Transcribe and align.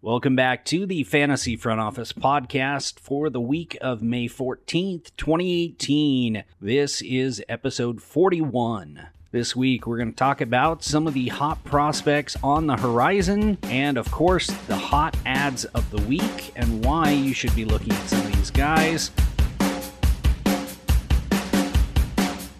Welcome 0.00 0.36
back 0.36 0.64
to 0.66 0.86
the 0.86 1.02
Fantasy 1.02 1.56
Front 1.56 1.80
Office 1.80 2.12
podcast 2.12 3.00
for 3.00 3.28
the 3.28 3.40
week 3.40 3.76
of 3.80 4.00
May 4.00 4.28
14th, 4.28 5.10
2018. 5.16 6.44
This 6.60 7.02
is 7.02 7.42
episode 7.48 8.00
41. 8.00 9.08
This 9.32 9.56
week, 9.56 9.88
we're 9.88 9.96
going 9.96 10.12
to 10.12 10.16
talk 10.16 10.40
about 10.40 10.84
some 10.84 11.08
of 11.08 11.14
the 11.14 11.26
hot 11.26 11.64
prospects 11.64 12.36
on 12.44 12.68
the 12.68 12.76
horizon, 12.76 13.58
and 13.64 13.98
of 13.98 14.08
course, 14.12 14.46
the 14.68 14.76
hot 14.76 15.16
adds 15.26 15.64
of 15.64 15.90
the 15.90 16.00
week, 16.02 16.52
and 16.54 16.84
why 16.84 17.10
you 17.10 17.34
should 17.34 17.56
be 17.56 17.64
looking 17.64 17.92
at 17.92 18.08
some 18.08 18.20
of 18.20 18.36
these 18.36 18.52
guys. 18.52 19.10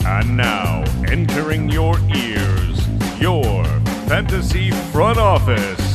And 0.05 0.37
now, 0.37 0.83
entering 1.07 1.69
your 1.69 2.01
ears, 2.17 3.21
your 3.21 3.65
Fantasy 4.09 4.73
Front 4.91 5.19
Office. 5.19 5.88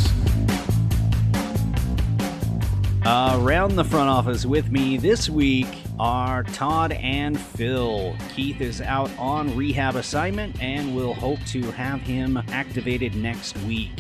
Around 3.13 3.75
the 3.75 3.83
front 3.83 4.09
office 4.09 4.43
with 4.43 4.71
me 4.71 4.97
this 4.97 5.29
week 5.29 5.67
are 5.99 6.41
Todd 6.41 6.93
and 6.93 7.39
Phil. 7.39 8.15
Keith 8.33 8.59
is 8.59 8.81
out 8.81 9.11
on 9.19 9.55
rehab 9.55 9.95
assignment, 9.95 10.59
and 10.59 10.95
we'll 10.95 11.13
hope 11.13 11.37
to 11.45 11.61
have 11.73 12.01
him 12.01 12.37
activated 12.49 13.13
next 13.13 13.55
week. 13.59 13.91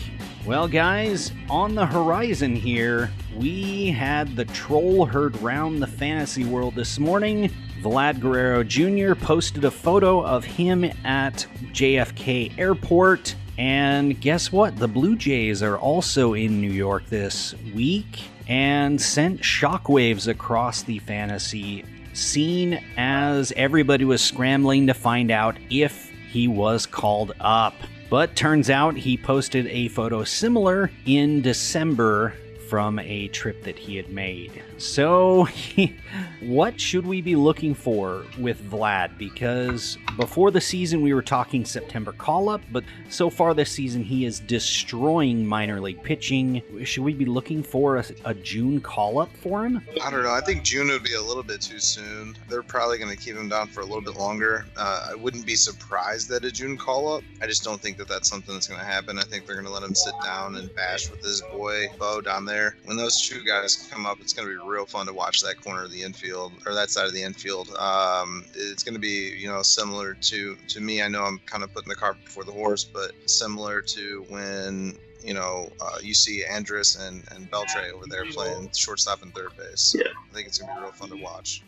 Well, 0.47 0.67
guys, 0.67 1.31
on 1.47 1.75
the 1.75 1.85
horizon 1.85 2.55
here, 2.55 3.11
we 3.35 3.91
had 3.91 4.35
the 4.35 4.45
troll 4.45 5.05
heard 5.05 5.39
round 5.43 5.79
the 5.79 5.87
fantasy 5.87 6.43
world 6.43 6.73
this 6.73 6.97
morning. 6.97 7.51
Vlad 7.83 8.19
Guerrero 8.19 8.63
Jr. 8.63 9.13
posted 9.13 9.63
a 9.63 9.71
photo 9.71 10.25
of 10.25 10.43
him 10.43 10.85
at 11.03 11.45
JFK 11.71 12.57
Airport. 12.57 13.35
And 13.59 14.19
guess 14.19 14.51
what? 14.51 14.75
The 14.77 14.87
Blue 14.87 15.15
Jays 15.15 15.61
are 15.61 15.77
also 15.77 16.33
in 16.33 16.59
New 16.59 16.71
York 16.71 17.05
this 17.05 17.53
week 17.75 18.23
and 18.47 19.01
sent 19.01 19.41
shockwaves 19.41 20.27
across 20.27 20.83
the 20.83 20.99
fantasy 20.99 21.85
scene 22.13 22.83
as 22.97 23.51
everybody 23.55 24.05
was 24.05 24.21
scrambling 24.21 24.87
to 24.87 24.93
find 24.93 25.31
out 25.31 25.57
if 25.69 26.09
he 26.29 26.47
was 26.47 26.85
called 26.85 27.33
up. 27.39 27.75
But 28.09 28.35
turns 28.35 28.69
out 28.69 28.95
he 28.95 29.17
posted 29.17 29.67
a 29.67 29.87
photo 29.87 30.23
similar 30.23 30.91
in 31.05 31.41
December 31.41 32.35
from 32.73 32.97
a 32.97 33.27
trip 33.27 33.61
that 33.61 33.77
he 33.77 33.95
had 33.97 34.09
made. 34.09 34.63
So, 34.79 35.47
what 36.41 36.81
should 36.81 37.05
we 37.05 37.21
be 37.21 37.35
looking 37.35 37.75
for 37.75 38.25
with 38.39 38.67
Vlad? 38.67 39.15
Because 39.15 39.95
before 40.17 40.49
the 40.49 40.59
season, 40.59 41.03
we 41.03 41.13
were 41.13 41.21
talking 41.21 41.65
September 41.65 42.13
call 42.13 42.49
up, 42.49 42.61
but 42.71 42.83
so 43.09 43.29
far 43.29 43.53
this 43.53 43.71
season, 43.71 44.03
he 44.03 44.25
is 44.25 44.39
destroying 44.39 45.45
minor 45.45 45.79
league 45.79 46.01
pitching. 46.01 46.63
Should 46.83 47.03
we 47.03 47.13
be 47.13 47.25
looking 47.25 47.61
for 47.61 47.97
a, 47.97 48.05
a 48.25 48.33
June 48.33 48.81
call 48.81 49.19
up 49.19 49.29
for 49.37 49.67
him? 49.67 49.79
I 50.01 50.09
don't 50.09 50.23
know. 50.23 50.33
I 50.33 50.41
think 50.41 50.63
June 50.63 50.87
would 50.87 51.03
be 51.03 51.13
a 51.13 51.21
little 51.21 51.43
bit 51.43 51.61
too 51.61 51.77
soon. 51.77 52.35
They're 52.49 52.63
probably 52.63 52.97
going 52.97 53.15
to 53.15 53.23
keep 53.23 53.35
him 53.35 53.49
down 53.49 53.67
for 53.67 53.81
a 53.81 53.85
little 53.85 54.01
bit 54.01 54.15
longer. 54.15 54.65
Uh, 54.75 55.09
I 55.11 55.13
wouldn't 55.13 55.45
be 55.45 55.55
surprised 55.55 56.31
at 56.31 56.43
a 56.43 56.51
June 56.51 56.75
call 56.75 57.13
up. 57.13 57.23
I 57.39 57.45
just 57.45 57.63
don't 57.63 57.79
think 57.79 57.97
that 57.97 58.07
that's 58.07 58.27
something 58.27 58.55
that's 58.55 58.67
going 58.67 58.79
to 58.79 58.85
happen. 58.85 59.19
I 59.19 59.23
think 59.23 59.45
they're 59.45 59.55
going 59.55 59.67
to 59.67 59.71
let 59.71 59.83
him 59.83 59.93
sit 59.93 60.15
down 60.23 60.55
and 60.55 60.73
bash 60.73 61.11
with 61.11 61.21
his 61.21 61.43
boy 61.51 61.85
Bo 61.99 62.19
down 62.19 62.45
there. 62.45 62.62
When 62.85 62.97
those 62.97 63.21
two 63.21 63.43
guys 63.43 63.87
come 63.91 64.05
up, 64.05 64.19
it's 64.21 64.33
going 64.33 64.47
to 64.47 64.53
be 64.53 64.69
real 64.69 64.85
fun 64.85 65.05
to 65.07 65.13
watch 65.13 65.41
that 65.41 65.61
corner 65.61 65.83
of 65.83 65.91
the 65.91 66.03
infield 66.03 66.53
or 66.65 66.73
that 66.73 66.89
side 66.89 67.05
of 67.05 67.13
the 67.13 67.23
infield. 67.23 67.69
Um, 67.75 68.45
it's 68.55 68.83
going 68.83 68.95
to 68.95 68.99
be, 68.99 69.35
you 69.37 69.47
know, 69.47 69.61
similar 69.61 70.13
to 70.13 70.55
to 70.55 70.81
me. 70.81 71.01
I 71.01 71.07
know 71.07 71.23
I'm 71.23 71.39
kind 71.45 71.63
of 71.63 71.73
putting 71.73 71.89
the 71.89 71.95
cart 71.95 72.17
before 72.23 72.43
the 72.43 72.51
horse, 72.51 72.83
but 72.83 73.11
similar 73.29 73.81
to 73.81 74.25
when 74.29 74.97
you 75.23 75.33
know, 75.33 75.71
uh, 75.79 75.99
you 76.01 76.13
see 76.13 76.43
Andrus 76.43 76.97
and, 76.97 77.23
and 77.31 77.49
Beltre 77.49 77.91
over 77.93 78.05
there 78.09 78.25
playing 78.25 78.69
shortstop 78.73 79.21
and 79.23 79.33
third 79.33 79.55
base. 79.57 79.95
Yeah. 79.97 80.11
I 80.29 80.33
think 80.33 80.47
it's 80.47 80.57
gonna 80.57 80.75
be 80.75 80.81
real 80.81 80.91
fun 80.91 81.09
to 81.09 81.15
watch. 81.15 81.63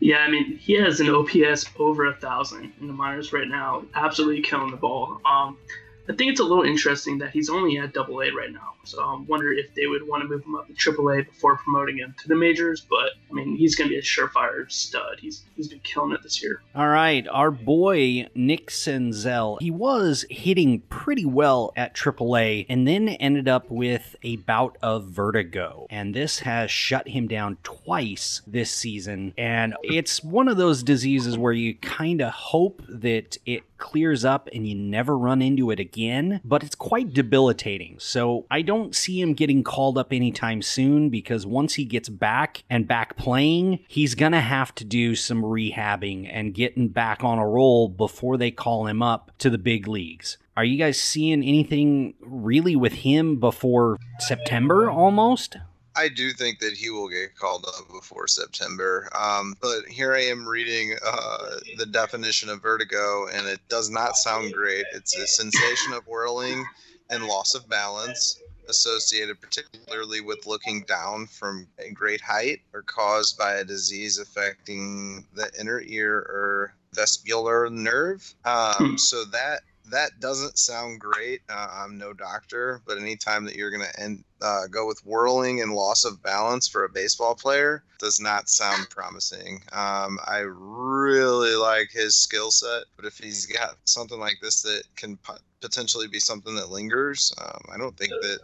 Yeah, 0.00 0.18
I 0.18 0.30
mean, 0.30 0.56
he 0.56 0.74
has 0.74 1.00
an 1.00 1.08
OPS 1.08 1.66
over 1.78 2.06
a 2.06 2.14
thousand 2.14 2.72
in 2.80 2.86
the 2.86 2.92
minors 2.92 3.32
right 3.32 3.48
now, 3.48 3.84
absolutely 3.94 4.42
killing 4.42 4.70
the 4.70 4.76
ball. 4.76 5.20
Um, 5.24 5.56
I 6.08 6.14
think 6.14 6.30
it's 6.30 6.40
a 6.40 6.44
little 6.44 6.64
interesting 6.64 7.18
that 7.18 7.30
he's 7.30 7.48
only 7.48 7.78
at 7.78 7.92
Double 7.92 8.20
A 8.22 8.30
right 8.30 8.52
now. 8.52 8.73
So 8.84 9.02
I 9.02 9.22
wonder 9.26 9.52
if 9.52 9.74
they 9.74 9.86
would 9.86 10.06
want 10.06 10.22
to 10.22 10.28
move 10.28 10.44
him 10.44 10.54
up 10.54 10.66
to 10.66 10.74
Triple 10.74 11.10
A 11.10 11.22
before 11.22 11.56
promoting 11.56 11.98
him 11.98 12.14
to 12.22 12.28
the 12.28 12.36
majors. 12.36 12.80
But 12.88 13.10
I 13.30 13.32
mean, 13.32 13.56
he's 13.56 13.74
going 13.74 13.88
to 13.88 13.92
be 13.92 13.98
a 13.98 14.02
surefire 14.02 14.70
stud. 14.70 15.18
He's 15.20 15.44
he's 15.56 15.68
been 15.68 15.80
killing 15.80 16.12
it 16.12 16.22
this 16.22 16.42
year. 16.42 16.62
All 16.74 16.88
right, 16.88 17.26
our 17.28 17.50
boy 17.50 18.28
Nick 18.34 18.70
Senzel, 18.70 19.60
he 19.60 19.70
was 19.70 20.24
hitting 20.30 20.80
pretty 20.88 21.24
well 21.24 21.72
at 21.76 21.94
AAA 21.94 22.66
and 22.68 22.86
then 22.86 23.08
ended 23.08 23.48
up 23.48 23.70
with 23.70 24.16
a 24.22 24.36
bout 24.36 24.76
of 24.82 25.06
vertigo. 25.06 25.86
And 25.90 26.14
this 26.14 26.40
has 26.40 26.70
shut 26.70 27.08
him 27.08 27.28
down 27.28 27.58
twice 27.62 28.42
this 28.46 28.70
season. 28.70 29.34
And 29.38 29.74
it's 29.82 30.22
one 30.22 30.48
of 30.48 30.56
those 30.56 30.82
diseases 30.82 31.38
where 31.38 31.52
you 31.52 31.74
kind 31.76 32.20
of 32.20 32.32
hope 32.32 32.82
that 32.88 33.38
it 33.46 33.62
clears 33.78 34.24
up 34.24 34.48
and 34.52 34.66
you 34.66 34.74
never 34.74 35.16
run 35.16 35.42
into 35.42 35.70
it 35.70 35.78
again, 35.78 36.40
but 36.42 36.64
it's 36.64 36.74
quite 36.74 37.12
debilitating. 37.12 37.96
So 37.98 38.46
I 38.50 38.62
don't 38.62 38.73
see 38.92 39.20
him 39.20 39.34
getting 39.34 39.62
called 39.62 39.98
up 39.98 40.12
anytime 40.12 40.62
soon 40.62 41.10
because 41.10 41.46
once 41.46 41.74
he 41.74 41.84
gets 41.84 42.08
back 42.08 42.64
and 42.68 42.88
back 42.88 43.16
playing, 43.16 43.80
he's 43.88 44.14
going 44.14 44.32
to 44.32 44.40
have 44.40 44.74
to 44.76 44.84
do 44.84 45.14
some 45.14 45.42
rehabbing 45.42 46.28
and 46.30 46.54
getting 46.54 46.88
back 46.88 47.22
on 47.22 47.38
a 47.38 47.46
roll 47.46 47.88
before 47.88 48.36
they 48.36 48.50
call 48.50 48.86
him 48.86 49.02
up 49.02 49.30
to 49.38 49.50
the 49.50 49.58
big 49.58 49.86
leagues. 49.86 50.38
Are 50.56 50.64
you 50.64 50.78
guys 50.78 51.00
seeing 51.00 51.42
anything 51.42 52.14
really 52.20 52.76
with 52.76 52.92
him 52.92 53.40
before 53.40 53.98
September 54.20 54.88
almost? 54.90 55.56
I 55.96 56.08
do 56.08 56.32
think 56.32 56.58
that 56.58 56.74
he 56.74 56.90
will 56.90 57.08
get 57.08 57.36
called 57.36 57.66
up 57.68 57.88
before 57.88 58.26
September. 58.26 59.08
Um, 59.16 59.54
but 59.60 59.86
here 59.88 60.12
I 60.12 60.22
am 60.22 60.46
reading 60.46 60.96
uh, 61.04 61.46
the 61.76 61.86
definition 61.86 62.48
of 62.48 62.62
vertigo, 62.62 63.26
and 63.32 63.46
it 63.46 63.60
does 63.68 63.90
not 63.90 64.16
sound 64.16 64.52
great. 64.52 64.84
It's 64.92 65.16
a 65.16 65.26
sensation 65.26 65.92
of 65.92 66.06
whirling 66.06 66.64
and 67.10 67.26
loss 67.26 67.54
of 67.54 67.68
balance 67.68 68.40
associated 68.68 69.40
particularly 69.40 70.20
with 70.20 70.46
looking 70.46 70.82
down 70.84 71.26
from 71.26 71.66
a 71.78 71.90
great 71.90 72.20
height 72.20 72.60
or 72.72 72.82
caused 72.82 73.38
by 73.38 73.54
a 73.54 73.64
disease 73.64 74.18
affecting 74.18 75.26
the 75.34 75.50
inner 75.58 75.80
ear 75.86 76.16
or 76.16 76.74
vestibular 76.94 77.70
nerve. 77.70 78.34
Um, 78.44 78.96
so 78.98 79.24
that 79.26 79.60
that 79.90 80.18
doesn't 80.20 80.58
sound 80.58 81.00
great. 81.00 81.42
Uh, 81.48 81.68
I'm 81.70 81.98
no 81.98 82.12
doctor, 82.12 82.80
but 82.86 82.98
anytime 82.98 83.44
that 83.44 83.54
you're 83.54 83.70
going 83.70 83.86
to 83.86 84.00
end 84.00 84.24
uh, 84.40 84.66
go 84.70 84.86
with 84.86 85.04
whirling 85.04 85.60
and 85.60 85.72
loss 85.72 86.04
of 86.04 86.22
balance 86.22 86.68
for 86.68 86.84
a 86.84 86.88
baseball 86.88 87.34
player 87.34 87.82
does 87.98 88.20
not 88.20 88.48
sound 88.48 88.88
promising. 88.90 89.62
Um, 89.72 90.18
I 90.26 90.44
really 90.46 91.54
like 91.56 91.90
his 91.90 92.16
skill 92.16 92.50
set, 92.50 92.84
but 92.96 93.04
if 93.04 93.18
he's 93.18 93.46
got 93.46 93.76
something 93.84 94.18
like 94.18 94.38
this 94.42 94.62
that 94.62 94.82
can 94.96 95.16
p- 95.18 95.32
potentially 95.60 96.08
be 96.08 96.20
something 96.20 96.54
that 96.56 96.70
lingers, 96.70 97.32
um, 97.42 97.60
I 97.72 97.78
don't 97.78 97.96
think 97.96 98.10
that 98.10 98.38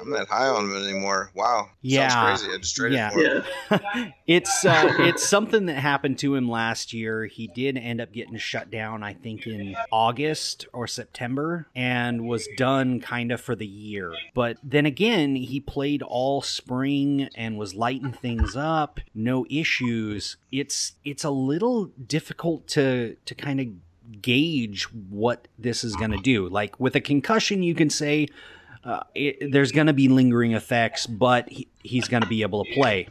I'm 0.00 0.10
not 0.10 0.28
high 0.28 0.46
on 0.46 0.64
him 0.70 0.76
anymore. 0.76 1.30
Wow, 1.34 1.70
Yeah. 1.82 2.08
sounds 2.08 2.42
crazy. 2.42 2.54
I 2.54 2.58
just 2.58 2.76
traded 2.76 2.96
Yeah. 2.96 3.10
for. 3.10 3.20
Yeah, 3.22 4.10
it's 4.26 4.64
uh, 4.64 4.94
it's 5.00 5.28
something 5.28 5.66
that 5.66 5.74
happened 5.74 6.18
to 6.20 6.34
him 6.34 6.48
last 6.48 6.92
year. 6.92 7.26
He 7.26 7.48
did 7.48 7.76
end 7.76 8.00
up 8.00 8.12
getting 8.12 8.36
shut 8.38 8.70
down, 8.70 9.02
I 9.02 9.14
think, 9.14 9.46
in 9.46 9.74
August 9.90 10.66
or 10.72 10.86
September, 10.86 11.66
and 11.74 12.26
was 12.28 12.48
done 12.56 13.00
kind 13.00 13.32
of 13.32 13.40
for 13.40 13.54
the 13.56 13.66
year. 13.66 14.12
But 14.34 14.58
then 14.62 14.86
again, 14.86 15.34
he 15.36 15.60
played 15.60 16.02
all 16.02 16.42
spring 16.42 17.28
and 17.34 17.58
was 17.58 17.74
lighting 17.74 18.12
things 18.12 18.54
up, 18.56 19.00
no 19.14 19.46
issues. 19.50 20.36
It's 20.52 20.92
it's 21.04 21.24
a 21.24 21.30
little 21.30 21.86
difficult 21.86 22.66
to 22.68 23.16
to 23.24 23.34
kind 23.34 23.60
of 23.60 23.66
gauge 24.22 24.84
what 25.10 25.48
this 25.58 25.84
is 25.84 25.94
going 25.96 26.10
to 26.12 26.18
do. 26.18 26.48
Like 26.48 26.78
with 26.80 26.94
a 26.96 27.00
concussion, 27.00 27.62
you 27.62 27.74
can 27.74 27.90
say. 27.90 28.28
Uh, 28.84 29.00
it, 29.14 29.52
there's 29.52 29.72
going 29.72 29.86
to 29.86 29.92
be 29.92 30.08
lingering 30.08 30.52
effects, 30.52 31.06
but 31.06 31.48
he, 31.48 31.68
he's 31.82 32.08
going 32.08 32.22
to 32.22 32.28
be 32.28 32.42
able 32.42 32.64
to 32.64 32.72
play. 32.72 33.08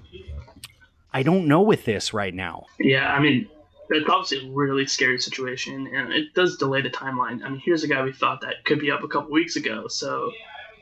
I 1.14 1.24
don't 1.24 1.48
know 1.48 1.62
with 1.62 1.86
this 1.86 2.14
right 2.14 2.34
now. 2.34 2.66
yeah. 2.80 3.14
I 3.14 3.20
mean, 3.20 3.50
it's 3.90 4.10
obviously 4.10 4.48
a 4.48 4.52
really 4.52 4.86
scary 4.86 5.20
situation, 5.20 5.88
and 5.94 6.12
it 6.12 6.34
does 6.34 6.58
delay 6.58 6.82
the 6.82 6.90
timeline. 6.90 7.44
I 7.44 7.50
mean, 7.50 7.62
here's 7.64 7.84
a 7.84 7.88
guy 7.88 8.04
we 8.04 8.12
thought 8.12 8.42
that 8.42 8.66
could 8.66 8.80
be 8.80 8.92
up 8.92 9.04
a 9.04 9.08
couple 9.08 9.32
weeks 9.32 9.56
ago. 9.56 9.88
So 9.88 10.32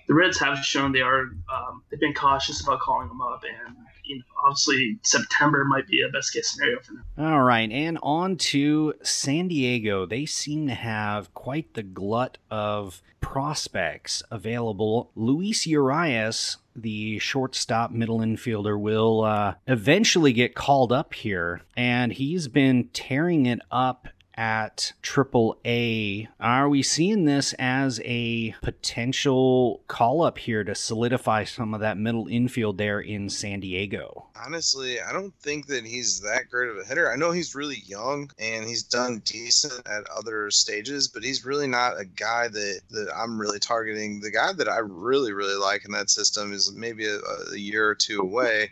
the 0.07 0.13
Reds 0.13 0.39
have 0.39 0.59
shown 0.59 0.91
they 0.91 1.01
are 1.01 1.21
um, 1.21 1.83
they've 1.89 1.99
been 1.99 2.13
cautious 2.13 2.61
about 2.61 2.79
calling 2.79 3.09
him 3.09 3.21
up, 3.21 3.43
and 3.43 3.75
you 4.05 4.17
know, 4.17 4.23
obviously 4.45 4.97
September 5.03 5.65
might 5.65 5.87
be 5.87 6.01
a 6.01 6.09
best 6.09 6.33
case 6.33 6.51
scenario 6.51 6.79
for 6.81 6.93
them. 6.93 7.05
All 7.17 7.43
right, 7.43 7.71
and 7.71 7.97
on 8.03 8.37
to 8.37 8.93
San 9.03 9.47
Diego. 9.47 10.05
They 10.05 10.25
seem 10.25 10.67
to 10.67 10.73
have 10.73 11.33
quite 11.33 11.73
the 11.73 11.83
glut 11.83 12.37
of 12.49 13.01
prospects 13.21 14.21
available. 14.29 15.11
Luis 15.15 15.65
Urias, 15.65 16.57
the 16.75 17.17
shortstop 17.19 17.91
middle 17.91 18.19
infielder, 18.19 18.79
will 18.79 19.23
uh, 19.23 19.55
eventually 19.67 20.31
get 20.31 20.55
called 20.55 20.91
up 20.91 21.13
here, 21.13 21.61
and 21.75 22.13
he's 22.13 22.47
been 22.47 22.89
tearing 22.93 23.45
it 23.45 23.59
up 23.71 24.07
at 24.35 24.93
Triple 25.01 25.57
A. 25.65 26.27
Are 26.39 26.69
we 26.69 26.83
seeing 26.83 27.25
this 27.25 27.53
as 27.53 28.01
a 28.03 28.53
potential 28.61 29.81
call 29.87 30.21
up 30.21 30.37
here 30.37 30.63
to 30.63 30.75
solidify 30.75 31.45
some 31.45 31.73
of 31.73 31.79
that 31.81 31.97
middle 31.97 32.27
infield 32.27 32.77
there 32.77 32.99
in 32.99 33.29
San 33.29 33.59
Diego? 33.61 34.27
Honestly, 34.45 34.99
I 34.99 35.11
don't 35.11 35.33
think 35.39 35.67
that 35.67 35.85
he's 35.85 36.21
that 36.21 36.49
great 36.49 36.69
of 36.69 36.77
a 36.77 36.83
hitter. 36.83 37.11
I 37.11 37.15
know 37.15 37.31
he's 37.31 37.55
really 37.55 37.81
young 37.85 38.29
and 38.37 38.65
he's 38.65 38.83
done 38.83 39.21
decent 39.25 39.87
at 39.87 40.09
other 40.09 40.51
stages, 40.51 41.07
but 41.07 41.23
he's 41.23 41.45
really 41.45 41.67
not 41.67 41.99
a 41.99 42.05
guy 42.05 42.47
that, 42.49 42.81
that 42.91 43.09
I'm 43.15 43.39
really 43.39 43.59
targeting. 43.59 44.19
The 44.19 44.31
guy 44.31 44.53
that 44.53 44.69
I 44.69 44.79
really, 44.79 45.33
really 45.33 45.55
like 45.55 45.85
in 45.85 45.91
that 45.93 46.09
system 46.09 46.51
is 46.51 46.71
maybe 46.73 47.05
a, 47.05 47.19
a 47.53 47.57
year 47.57 47.87
or 47.87 47.95
two 47.95 48.19
away. 48.19 48.71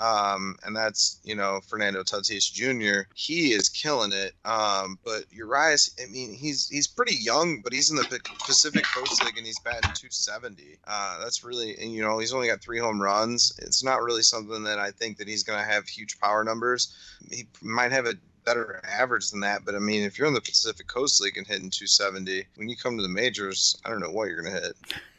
Um, 0.00 0.56
and 0.64 0.74
that's, 0.74 1.20
you 1.24 1.34
know, 1.34 1.60
Fernando 1.66 2.02
Tatis 2.02 2.52
Jr. 2.52 3.08
He 3.14 3.52
is 3.52 3.68
killing 3.68 4.12
it. 4.12 4.34
Um, 4.44 4.93
but 5.04 5.24
Urias, 5.30 5.94
I 6.02 6.06
mean, 6.10 6.34
he's 6.34 6.68
he's 6.68 6.86
pretty 6.86 7.16
young, 7.16 7.60
but 7.62 7.72
he's 7.72 7.90
in 7.90 7.96
the 7.96 8.20
Pacific 8.46 8.84
Coast 8.84 9.24
League 9.24 9.36
and 9.36 9.46
he's 9.46 9.58
batting 9.60 9.82
270. 9.82 10.78
Uh, 10.86 11.18
that's 11.20 11.42
really, 11.44 11.76
and, 11.78 11.92
you 11.92 12.02
know, 12.02 12.18
he's 12.18 12.32
only 12.32 12.48
got 12.48 12.60
three 12.60 12.78
home 12.78 13.00
runs. 13.00 13.52
It's 13.58 13.82
not 13.82 14.02
really 14.02 14.22
something 14.22 14.64
that 14.64 14.78
I 14.78 14.90
think 14.90 15.18
that 15.18 15.28
he's 15.28 15.42
going 15.42 15.58
to 15.58 15.64
have 15.64 15.86
huge 15.86 16.18
power 16.20 16.44
numbers. 16.44 16.94
He 17.30 17.46
might 17.62 17.92
have 17.92 18.06
a 18.06 18.14
better 18.44 18.80
average 18.84 19.30
than 19.30 19.40
that. 19.40 19.64
But 19.64 19.74
I 19.74 19.78
mean, 19.78 20.02
if 20.02 20.18
you're 20.18 20.28
in 20.28 20.34
the 20.34 20.40
Pacific 20.40 20.86
Coast 20.86 21.20
League 21.20 21.36
and 21.36 21.46
hitting 21.46 21.70
270, 21.70 22.44
when 22.56 22.68
you 22.68 22.76
come 22.76 22.96
to 22.96 23.02
the 23.02 23.08
majors, 23.08 23.76
I 23.84 23.88
don't 23.90 24.00
know 24.00 24.10
what 24.10 24.28
you're 24.28 24.42
going 24.42 24.54
to 24.54 24.60
hit. 24.60 24.76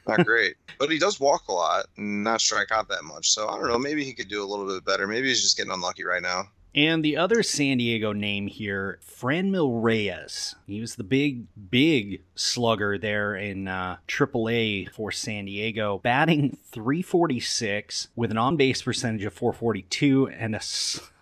Not 0.08 0.26
great. 0.26 0.56
but 0.80 0.92
he 0.92 1.00
does 1.00 1.20
walk 1.20 1.48
a 1.48 1.54
lot 1.54 1.86
and 1.98 2.24
not 2.24 2.42
strike 2.42 2.72
out 2.72 2.88
that 2.90 3.04
much. 3.04 3.32
So 3.32 3.48
I 3.48 3.58
don't 3.58 3.68
know. 3.68 3.80
Maybe 3.80 4.04
he 4.04 4.14
could 4.14 4.28
do 4.28 4.44
a 4.44 4.46
little 4.46 4.68
bit 4.68 4.86
better. 4.86 5.08
Maybe 5.08 5.28
he's 5.28 5.42
just 5.42 5.58
getting 5.58 5.72
unlucky 5.72 6.04
right 6.04 6.22
now. 6.22 6.44
And 6.76 7.06
the 7.06 7.16
other 7.16 7.42
San 7.42 7.78
Diego 7.78 8.12
name 8.12 8.48
here, 8.48 9.00
Franmil 9.02 9.82
Reyes. 9.82 10.56
He 10.68 10.82
was 10.82 10.96
the 10.96 11.06
big, 11.06 11.46
big 11.72 12.22
slugger 12.36 12.98
there 12.98 13.34
in 13.34 13.70
uh, 13.70 13.96
AAA 14.10 14.90
for 14.90 15.10
San 15.10 15.46
Diego, 15.46 16.00
batting 16.04 16.58
346 16.72 18.10
with 18.18 18.30
an 18.30 18.38
on 18.38 18.58
base 18.58 18.82
percentage 18.82 19.24
of 19.24 19.34
442 19.34 20.28
and 20.28 20.54
a 20.54 20.60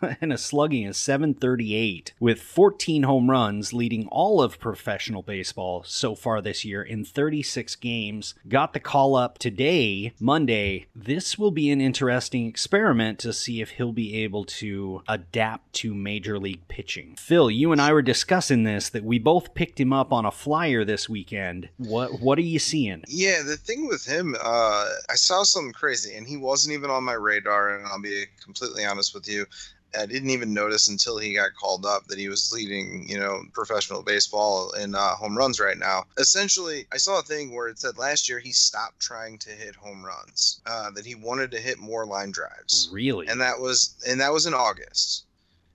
and 0.21 0.33
a 0.33 0.38
slugging 0.39 0.88
of 0.88 0.95
738 0.95 2.13
with 2.19 2.41
14 2.41 3.03
home 3.03 3.29
runs, 3.29 3.73
leading 3.73 4.07
all 4.07 4.41
of 4.41 4.59
professional 4.59 5.21
baseball 5.21 5.83
so 5.85 6.15
far 6.15 6.41
this 6.41 6.65
year 6.65 6.81
in 6.81 7.05
36 7.05 7.75
games. 7.75 8.33
Got 8.47 8.73
the 8.73 8.79
call 8.79 9.15
up 9.15 9.38
today, 9.38 10.13
Monday. 10.19 10.88
This 10.95 11.38
will 11.38 11.51
be 11.51 11.69
an 11.69 11.79
interesting 11.79 12.47
experiment 12.47 13.19
to 13.19 13.33
see 13.33 13.61
if 13.61 13.71
he'll 13.71 13.94
be 13.94 14.15
able 14.23 14.45
to 14.45 15.03
adapt 15.07 15.42
to 15.73 15.93
major 15.93 16.39
league 16.39 16.67
pitching. 16.67 17.15
Phil, 17.17 17.49
you 17.49 17.71
and 17.71 17.81
I 17.81 17.91
were 17.93 18.01
discussing 18.01 18.63
this 18.63 18.89
that 18.89 19.03
we 19.03 19.19
both 19.19 19.53
picked 19.53 19.79
him 19.79 19.91
up 19.91 20.13
on 20.13 20.25
a 20.25 20.31
flyer 20.31 20.85
this 20.85 21.09
weekend. 21.09 21.69
What 21.77 22.21
what 22.21 22.37
are 22.37 22.41
you 22.41 22.59
seeing? 22.59 23.03
Yeah, 23.07 23.41
the 23.43 23.57
thing 23.57 23.87
with 23.87 24.05
him, 24.05 24.35
uh, 24.41 24.89
I 25.09 25.15
saw 25.15 25.43
something 25.43 25.73
crazy, 25.73 26.15
and 26.15 26.27
he 26.27 26.37
wasn't 26.37 26.73
even 26.73 26.89
on 26.89 27.03
my 27.03 27.13
radar. 27.13 27.77
And 27.77 27.87
I'll 27.87 28.01
be 28.01 28.25
completely 28.43 28.85
honest 28.85 29.13
with 29.13 29.27
you. 29.27 29.45
I 29.97 30.05
didn't 30.05 30.31
even 30.31 30.53
notice 30.53 30.87
until 30.87 31.17
he 31.17 31.35
got 31.35 31.53
called 31.53 31.85
up 31.85 32.07
that 32.07 32.17
he 32.17 32.27
was 32.27 32.51
leading, 32.51 33.05
you 33.07 33.19
know, 33.19 33.43
professional 33.53 34.01
baseball 34.01 34.71
in 34.71 34.95
uh, 34.95 35.15
home 35.15 35.37
runs 35.37 35.59
right 35.59 35.77
now. 35.77 36.05
Essentially, 36.17 36.87
I 36.91 36.97
saw 36.97 37.19
a 37.19 37.23
thing 37.23 37.53
where 37.53 37.67
it 37.67 37.79
said 37.79 37.97
last 37.97 38.27
year 38.27 38.39
he 38.39 38.51
stopped 38.51 38.99
trying 38.99 39.37
to 39.39 39.49
hit 39.51 39.75
home 39.75 40.03
runs, 40.03 40.61
uh, 40.65 40.91
that 40.91 41.05
he 41.05 41.15
wanted 41.15 41.51
to 41.51 41.59
hit 41.59 41.79
more 41.79 42.05
line 42.05 42.31
drives. 42.31 42.89
Really? 42.91 43.27
And 43.27 43.39
that 43.41 43.59
was 43.59 43.95
and 44.07 44.19
that 44.21 44.33
was 44.33 44.45
in 44.45 44.53
August. 44.53 45.25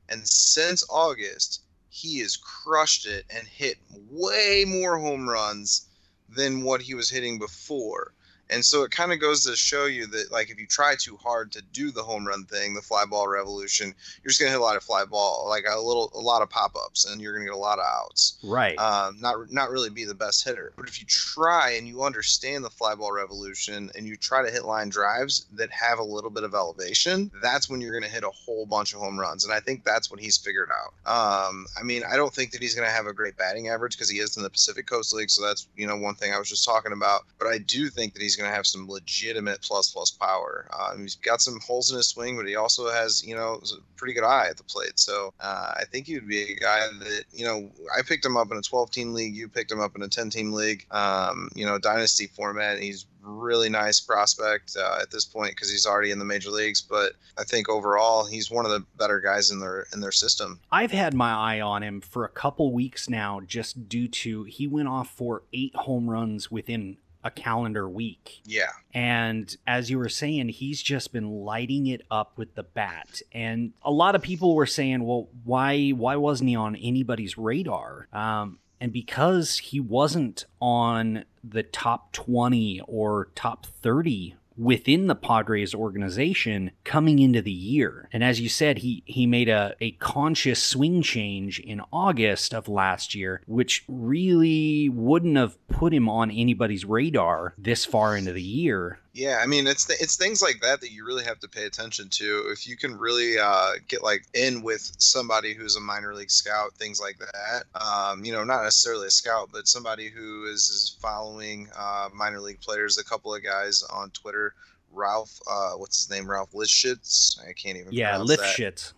And 0.08 0.26
since 0.28 0.84
August, 0.88 1.60
he 1.88 2.18
has 2.20 2.36
crushed 2.36 3.06
it 3.06 3.26
and 3.30 3.46
hit 3.46 3.78
way 3.90 4.64
more 4.66 4.98
home 4.98 5.28
runs 5.28 5.86
than 6.28 6.62
what 6.62 6.82
he 6.82 6.94
was 6.94 7.10
hitting 7.10 7.38
before. 7.38 8.14
And 8.50 8.64
so 8.64 8.82
it 8.82 8.90
kind 8.90 9.12
of 9.12 9.20
goes 9.20 9.44
to 9.44 9.56
show 9.56 9.86
you 9.86 10.06
that, 10.08 10.32
like, 10.32 10.50
if 10.50 10.58
you 10.58 10.66
try 10.66 10.94
too 10.98 11.16
hard 11.16 11.52
to 11.52 11.62
do 11.72 11.90
the 11.90 12.02
home 12.02 12.26
run 12.26 12.44
thing, 12.44 12.74
the 12.74 12.82
fly 12.82 13.04
ball 13.04 13.28
revolution, 13.28 13.94
you're 14.22 14.30
just 14.30 14.40
gonna 14.40 14.50
hit 14.50 14.60
a 14.60 14.62
lot 14.62 14.76
of 14.76 14.82
fly 14.82 15.04
ball, 15.04 15.46
like 15.48 15.64
a 15.68 15.78
little, 15.78 16.10
a 16.14 16.20
lot 16.20 16.42
of 16.42 16.50
pop 16.50 16.74
ups, 16.76 17.04
and 17.04 17.20
you're 17.20 17.32
gonna 17.32 17.44
get 17.44 17.54
a 17.54 17.56
lot 17.56 17.78
of 17.78 17.84
outs. 17.84 18.38
Right. 18.42 18.78
Um, 18.78 19.18
not 19.20 19.52
not 19.52 19.70
really 19.70 19.90
be 19.90 20.04
the 20.04 20.14
best 20.14 20.44
hitter. 20.44 20.72
But 20.76 20.88
if 20.88 21.00
you 21.00 21.06
try 21.06 21.72
and 21.72 21.86
you 21.86 22.02
understand 22.02 22.64
the 22.64 22.70
fly 22.70 22.94
ball 22.94 23.12
revolution, 23.12 23.90
and 23.96 24.06
you 24.06 24.16
try 24.16 24.42
to 24.44 24.50
hit 24.50 24.64
line 24.64 24.88
drives 24.88 25.46
that 25.52 25.70
have 25.70 25.98
a 25.98 26.04
little 26.04 26.30
bit 26.30 26.44
of 26.44 26.54
elevation, 26.54 27.30
that's 27.42 27.68
when 27.68 27.80
you're 27.80 27.92
gonna 27.92 28.12
hit 28.12 28.24
a 28.24 28.30
whole 28.30 28.66
bunch 28.66 28.94
of 28.94 29.00
home 29.00 29.18
runs. 29.18 29.44
And 29.44 29.52
I 29.52 29.60
think 29.60 29.84
that's 29.84 30.10
what 30.10 30.20
he's 30.20 30.38
figured 30.38 30.70
out. 30.70 30.94
Um, 31.06 31.66
I 31.78 31.82
mean, 31.82 32.02
I 32.10 32.16
don't 32.16 32.32
think 32.32 32.52
that 32.52 32.62
he's 32.62 32.74
gonna 32.74 32.88
have 32.88 33.06
a 33.06 33.12
great 33.12 33.36
batting 33.36 33.68
average 33.68 33.96
because 33.96 34.08
he 34.08 34.18
is 34.18 34.36
in 34.36 34.42
the 34.42 34.50
Pacific 34.50 34.86
Coast 34.86 35.12
League, 35.12 35.30
so 35.30 35.44
that's 35.44 35.68
you 35.76 35.86
know 35.86 35.96
one 35.96 36.14
thing 36.14 36.32
I 36.32 36.38
was 36.38 36.48
just 36.48 36.64
talking 36.64 36.92
about. 36.92 37.24
But 37.38 37.48
I 37.48 37.58
do 37.58 37.88
think 37.88 38.14
that 38.14 38.22
he's 38.22 38.37
going 38.38 38.50
to 38.50 38.54
have 38.56 38.66
some 38.66 38.88
legitimate 38.88 39.60
plus 39.62 39.90
plus 39.90 40.10
power. 40.10 40.68
Uh, 40.72 40.96
he's 40.96 41.16
got 41.16 41.40
some 41.40 41.58
holes 41.60 41.90
in 41.90 41.96
his 41.96 42.08
swing, 42.08 42.36
but 42.36 42.46
he 42.46 42.56
also 42.56 42.90
has 42.90 43.24
you 43.24 43.34
know 43.34 43.60
a 43.62 43.96
pretty 43.96 44.14
good 44.14 44.24
eye 44.24 44.48
at 44.48 44.56
the 44.56 44.64
plate. 44.64 44.98
So 44.98 45.32
uh, 45.40 45.72
I 45.76 45.84
think 45.90 46.06
he 46.06 46.14
would 46.14 46.28
be 46.28 46.52
a 46.52 46.56
guy 46.56 46.80
that 47.00 47.24
you 47.32 47.44
know 47.44 47.70
I 47.96 48.02
picked 48.02 48.24
him 48.24 48.36
up 48.36 48.50
in 48.50 48.56
a 48.56 48.62
12 48.62 48.90
team 48.90 49.12
league. 49.12 49.36
You 49.36 49.48
picked 49.48 49.70
him 49.70 49.80
up 49.80 49.96
in 49.96 50.02
a 50.02 50.08
10 50.08 50.30
team 50.30 50.52
league. 50.52 50.86
Um, 50.90 51.50
you 51.54 51.66
know 51.66 51.78
dynasty 51.78 52.28
format. 52.28 52.78
He's 52.78 53.06
really 53.28 53.68
nice 53.68 54.00
prospect 54.00 54.76
uh, 54.78 54.98
at 55.00 55.10
this 55.10 55.24
point 55.24 55.52
because 55.52 55.70
he's 55.70 55.86
already 55.86 56.10
in 56.10 56.18
the 56.18 56.24
major 56.24 56.50
leagues. 56.50 56.80
But 56.80 57.12
I 57.36 57.44
think 57.44 57.68
overall 57.68 58.26
he's 58.26 58.50
one 58.50 58.64
of 58.64 58.70
the 58.70 58.84
better 58.98 59.20
guys 59.20 59.50
in 59.50 59.60
their 59.60 59.86
in 59.92 60.00
their 60.00 60.12
system. 60.12 60.60
I've 60.70 60.92
had 60.92 61.14
my 61.14 61.32
eye 61.32 61.60
on 61.60 61.82
him 61.82 62.00
for 62.00 62.24
a 62.24 62.28
couple 62.28 62.72
weeks 62.72 63.08
now, 63.08 63.40
just 63.40 63.88
due 63.88 64.08
to 64.08 64.44
he 64.44 64.66
went 64.66 64.88
off 64.88 65.10
for 65.10 65.42
eight 65.52 65.74
home 65.74 66.08
runs 66.08 66.50
within 66.50 66.96
a 67.28 67.30
calendar 67.30 67.88
week. 67.88 68.40
Yeah. 68.44 68.70
And 68.92 69.54
as 69.66 69.90
you 69.90 69.98
were 69.98 70.08
saying, 70.08 70.48
he's 70.48 70.82
just 70.82 71.12
been 71.12 71.30
lighting 71.30 71.86
it 71.86 72.02
up 72.10 72.36
with 72.36 72.54
the 72.54 72.64
bat. 72.64 73.22
And 73.32 73.72
a 73.82 73.92
lot 73.92 74.14
of 74.14 74.22
people 74.22 74.54
were 74.54 74.66
saying, 74.66 75.04
well, 75.04 75.28
why 75.44 75.90
why 75.90 76.16
wasn't 76.16 76.48
he 76.48 76.56
on 76.56 76.74
anybody's 76.74 77.38
radar? 77.38 78.08
Um, 78.12 78.58
and 78.80 78.92
because 78.92 79.58
he 79.58 79.80
wasn't 79.80 80.44
on 80.60 81.24
the 81.44 81.62
top 81.62 82.12
20 82.12 82.80
or 82.86 83.28
top 83.34 83.66
30 83.66 84.36
within 84.58 85.06
the 85.06 85.14
Padres 85.14 85.74
organization 85.74 86.72
coming 86.84 87.18
into 87.18 87.40
the 87.40 87.50
year. 87.50 88.08
And 88.12 88.24
as 88.24 88.40
you 88.40 88.48
said, 88.48 88.78
he 88.78 89.02
he 89.06 89.26
made 89.26 89.48
a, 89.48 89.74
a 89.80 89.92
conscious 89.92 90.62
swing 90.62 91.02
change 91.02 91.60
in 91.60 91.80
August 91.92 92.52
of 92.52 92.68
last 92.68 93.14
year, 93.14 93.42
which 93.46 93.84
really 93.88 94.88
wouldn't 94.88 95.36
have 95.36 95.56
put 95.68 95.94
him 95.94 96.08
on 96.08 96.30
anybody's 96.30 96.84
radar 96.84 97.54
this 97.56 97.84
far 97.84 98.16
into 98.16 98.32
the 98.32 98.42
year. 98.42 98.98
Yeah, 99.18 99.40
I 99.42 99.46
mean 99.46 99.66
it's 99.66 99.84
th- 99.84 100.00
it's 100.00 100.14
things 100.14 100.40
like 100.40 100.60
that 100.60 100.80
that 100.80 100.92
you 100.92 101.04
really 101.04 101.24
have 101.24 101.40
to 101.40 101.48
pay 101.48 101.64
attention 101.64 102.08
to. 102.08 102.44
If 102.52 102.68
you 102.68 102.76
can 102.76 102.96
really 102.96 103.36
uh, 103.36 103.72
get 103.88 104.04
like 104.04 104.24
in 104.32 104.62
with 104.62 104.92
somebody 104.98 105.54
who's 105.54 105.74
a 105.74 105.80
minor 105.80 106.14
league 106.14 106.30
scout, 106.30 106.74
things 106.74 107.00
like 107.00 107.18
that. 107.18 107.64
Um, 107.82 108.24
you 108.24 108.30
know, 108.30 108.44
not 108.44 108.62
necessarily 108.62 109.08
a 109.08 109.10
scout, 109.10 109.48
but 109.52 109.66
somebody 109.66 110.08
who 110.08 110.44
is, 110.44 110.68
is 110.68 110.96
following 111.02 111.68
uh, 111.76 112.10
minor 112.14 112.38
league 112.38 112.60
players. 112.60 112.96
A 112.96 113.04
couple 113.04 113.34
of 113.34 113.42
guys 113.42 113.82
on 113.82 114.10
Twitter, 114.10 114.54
Ralph, 114.92 115.36
uh, 115.50 115.72
what's 115.72 115.96
his 115.96 116.10
name, 116.10 116.30
Ralph 116.30 116.52
Lifshitz. 116.52 117.40
I 117.40 117.54
can't 117.54 117.76
even. 117.76 117.92
Yeah, 117.92 118.18
Lifshitz 118.18 118.92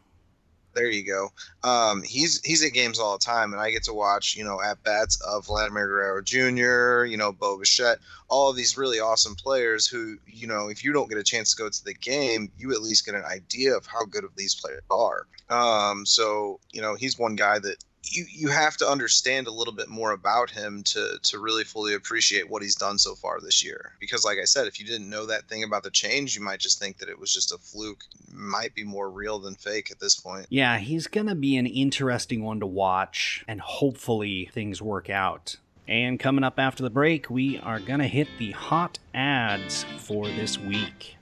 there 0.74 0.90
you 0.90 1.04
go. 1.04 1.28
Um, 1.68 2.02
he's 2.02 2.40
he's 2.44 2.64
at 2.64 2.72
games 2.72 2.98
all 2.98 3.18
the 3.18 3.24
time, 3.24 3.52
and 3.52 3.60
I 3.60 3.70
get 3.70 3.84
to 3.84 3.92
watch 3.92 4.36
you 4.36 4.44
know 4.44 4.60
at 4.62 4.82
bats 4.82 5.20
of 5.22 5.46
Vladimir 5.46 5.86
Guerrero 5.86 6.22
Jr., 6.22 7.04
you 7.04 7.16
know 7.16 7.32
Bo 7.32 7.58
Bichette, 7.58 7.98
all 8.28 8.50
of 8.50 8.56
these 8.56 8.76
really 8.76 9.00
awesome 9.00 9.34
players 9.34 9.86
who 9.86 10.16
you 10.26 10.46
know 10.46 10.68
if 10.68 10.84
you 10.84 10.92
don't 10.92 11.08
get 11.08 11.18
a 11.18 11.24
chance 11.24 11.54
to 11.54 11.62
go 11.62 11.68
to 11.68 11.84
the 11.84 11.94
game, 11.94 12.50
you 12.58 12.72
at 12.72 12.82
least 12.82 13.06
get 13.06 13.14
an 13.14 13.24
idea 13.24 13.76
of 13.76 13.86
how 13.86 14.04
good 14.04 14.24
of 14.24 14.34
these 14.36 14.54
players 14.54 14.82
are. 14.90 15.26
Um, 15.48 16.06
so 16.06 16.60
you 16.72 16.80
know 16.80 16.94
he's 16.94 17.18
one 17.18 17.36
guy 17.36 17.58
that 17.58 17.76
you 18.04 18.24
you 18.30 18.48
have 18.48 18.76
to 18.78 18.88
understand 18.88 19.46
a 19.46 19.52
little 19.52 19.74
bit 19.74 19.88
more 19.88 20.12
about 20.12 20.50
him 20.50 20.82
to 20.84 21.18
to 21.22 21.38
really 21.38 21.64
fully 21.64 21.94
appreciate 21.94 22.48
what 22.48 22.62
he's 22.62 22.74
done 22.74 22.98
so 22.98 23.14
far 23.14 23.40
this 23.40 23.64
year. 23.64 23.92
Because 24.00 24.24
like 24.24 24.38
I 24.38 24.44
said, 24.44 24.66
if 24.66 24.80
you 24.80 24.86
didn't 24.86 25.10
know 25.10 25.26
that 25.26 25.48
thing 25.48 25.62
about 25.62 25.82
the 25.82 25.90
change, 25.90 26.34
you 26.34 26.42
might 26.42 26.60
just 26.60 26.78
think 26.78 26.98
that 26.98 27.08
it 27.08 27.18
was 27.18 27.32
just 27.32 27.52
a 27.52 27.58
fluke. 27.58 28.04
might 28.32 28.74
be 28.74 28.84
more 28.84 29.10
real 29.10 29.38
than 29.38 29.54
fake 29.54 29.90
at 29.90 30.00
this 30.00 30.14
point. 30.14 30.46
Yeah, 30.48 30.78
he's 30.78 31.06
gonna 31.06 31.34
be 31.34 31.56
an 31.56 31.66
interesting 31.66 32.42
one 32.42 32.60
to 32.60 32.66
watch, 32.66 33.44
and 33.46 33.60
hopefully 33.60 34.50
things 34.52 34.80
work 34.80 35.10
out. 35.10 35.56
And 35.86 36.20
coming 36.20 36.44
up 36.44 36.58
after 36.58 36.82
the 36.82 36.90
break, 36.90 37.28
we 37.28 37.58
are 37.58 37.80
gonna 37.80 38.06
hit 38.06 38.28
the 38.38 38.52
hot 38.52 38.98
adds 39.12 39.84
for 39.98 40.26
this 40.26 40.56
week. 40.56 41.16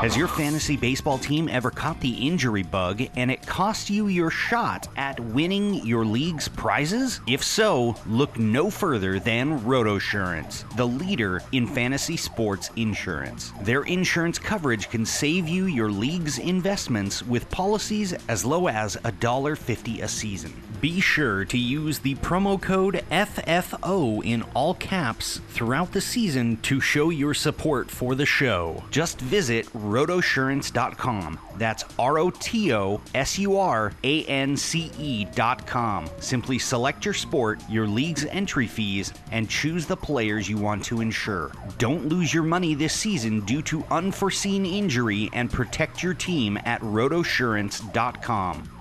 Has 0.00 0.16
your 0.16 0.28
fantasy 0.28 0.78
baseball 0.78 1.18
team 1.18 1.46
ever 1.46 1.70
caught 1.70 2.00
the 2.00 2.26
injury 2.26 2.62
bug 2.62 3.02
and 3.16 3.30
it 3.30 3.46
cost 3.46 3.90
you 3.90 4.06
your 4.06 4.30
shot 4.30 4.88
at 4.96 5.20
winning 5.20 5.74
your 5.86 6.06
league's 6.06 6.48
prizes? 6.48 7.20
If 7.26 7.44
so, 7.44 7.94
look 8.06 8.38
no 8.38 8.70
further 8.70 9.20
than 9.20 9.60
RotoSurance, 9.60 10.64
the 10.74 10.86
leader 10.86 11.42
in 11.52 11.66
fantasy 11.66 12.16
sports 12.16 12.70
insurance. 12.76 13.52
Their 13.60 13.82
insurance 13.82 14.38
coverage 14.38 14.88
can 14.88 15.04
save 15.04 15.46
you 15.50 15.66
your 15.66 15.90
league's 15.90 16.38
investments 16.38 17.22
with 17.22 17.50
policies 17.50 18.14
as 18.26 18.42
low 18.42 18.68
as 18.68 18.96
$1.50 18.96 20.02
a 20.02 20.08
season. 20.08 20.54
Be 20.80 20.98
sure 20.98 21.44
to 21.44 21.58
use 21.58 21.98
the 21.98 22.14
promo 22.16 22.60
code 22.60 23.04
FFO 23.10 24.24
in 24.24 24.42
all 24.54 24.72
caps 24.72 25.38
throughout 25.50 25.92
the 25.92 26.00
season 26.00 26.56
to 26.62 26.80
show 26.80 27.10
your 27.10 27.34
support 27.34 27.90
for 27.90 28.14
the 28.14 28.24
show. 28.24 28.82
Just 28.90 29.20
visit 29.20 29.66
rotosurance.com. 29.74 31.38
That's 31.56 31.84
R 31.98 32.18
O 32.18 32.30
T 32.30 32.72
O 32.72 33.02
S 33.14 33.38
U 33.38 33.58
R 33.58 33.92
A 34.04 34.24
N 34.24 34.56
C 34.56 34.90
E.com. 34.98 36.08
Simply 36.18 36.58
select 36.58 37.04
your 37.04 37.12
sport, 37.12 37.60
your 37.68 37.86
league's 37.86 38.24
entry 38.24 38.66
fees, 38.66 39.12
and 39.32 39.50
choose 39.50 39.84
the 39.84 39.96
players 39.96 40.48
you 40.48 40.56
want 40.56 40.82
to 40.86 41.02
insure. 41.02 41.52
Don't 41.76 42.08
lose 42.08 42.32
your 42.32 42.44
money 42.44 42.74
this 42.74 42.94
season 42.94 43.40
due 43.40 43.60
to 43.62 43.84
unforeseen 43.90 44.64
injury 44.64 45.28
and 45.34 45.52
protect 45.52 46.02
your 46.02 46.14
team 46.14 46.58
at 46.64 46.80
rotosurance.com. 46.80 48.79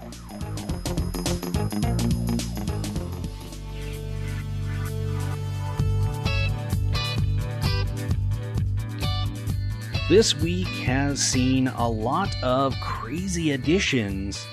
This 10.09 10.35
week 10.35 10.67
has 10.85 11.21
seen 11.21 11.67
a 11.67 11.88
lot 11.88 12.35
of 12.41 12.73
crazy 12.81 13.51
additions, 13.51 14.43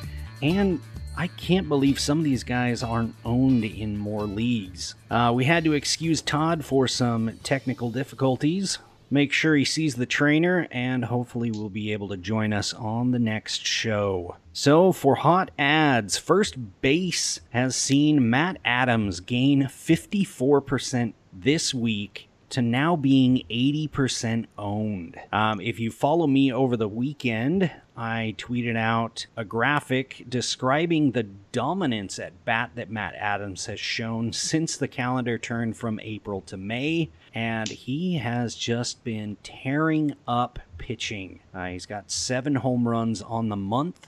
and 0.42 0.80
I 1.16 1.28
can't 1.28 1.66
believe 1.66 1.98
some 1.98 2.18
of 2.18 2.24
these 2.24 2.44
guys 2.44 2.82
aren't 2.82 3.14
owned 3.24 3.64
in 3.64 3.96
more 3.96 4.24
leagues. 4.24 4.96
Uh, 5.10 5.32
we 5.34 5.46
had 5.46 5.64
to 5.64 5.72
excuse 5.72 6.20
Todd 6.20 6.62
for 6.62 6.86
some 6.86 7.38
technical 7.42 7.90
difficulties. 7.90 8.80
Make 9.10 9.32
sure 9.32 9.54
he 9.54 9.64
sees 9.64 9.94
the 9.94 10.06
trainer, 10.06 10.66
and 10.70 11.04
hopefully, 11.04 11.50
will 11.50 11.70
be 11.70 11.92
able 11.92 12.08
to 12.08 12.16
join 12.16 12.52
us 12.52 12.74
on 12.74 13.12
the 13.12 13.18
next 13.18 13.64
show. 13.64 14.36
So, 14.52 14.90
for 14.92 15.16
hot 15.16 15.50
adds, 15.58 16.18
first 16.18 16.80
base 16.80 17.40
has 17.50 17.76
seen 17.76 18.28
Matt 18.28 18.58
Adams 18.64 19.20
gain 19.20 19.64
54% 19.64 21.12
this 21.32 21.72
week 21.72 22.28
to 22.50 22.62
now 22.62 22.96
being 22.96 23.42
80% 23.50 24.46
owned. 24.58 25.16
Um, 25.32 25.60
if 25.60 25.78
you 25.78 25.90
follow 25.90 26.26
me 26.26 26.52
over 26.52 26.76
the 26.76 26.88
weekend, 26.88 27.70
I 27.96 28.34
tweeted 28.36 28.76
out 28.76 29.26
a 29.36 29.44
graphic 29.44 30.26
describing 30.28 31.12
the 31.12 31.22
dominance 31.52 32.18
at 32.18 32.44
bat 32.44 32.72
that 32.74 32.90
Matt 32.90 33.14
Adams 33.14 33.66
has 33.66 33.80
shown 33.80 34.32
since 34.34 34.76
the 34.76 34.88
calendar 34.88 35.38
turned 35.38 35.76
from 35.76 35.98
April 36.00 36.40
to 36.42 36.56
May, 36.56 37.10
and 37.34 37.68
he 37.68 38.16
has 38.18 38.54
just 38.54 39.02
been 39.04 39.36
tearing 39.42 40.14
up 40.28 40.58
pitching. 40.78 41.40
Uh, 41.54 41.66
he's 41.66 41.86
got 41.86 42.10
seven 42.10 42.56
home 42.56 42.86
runs 42.86 43.22
on 43.22 43.48
the 43.48 43.56
month 43.56 44.06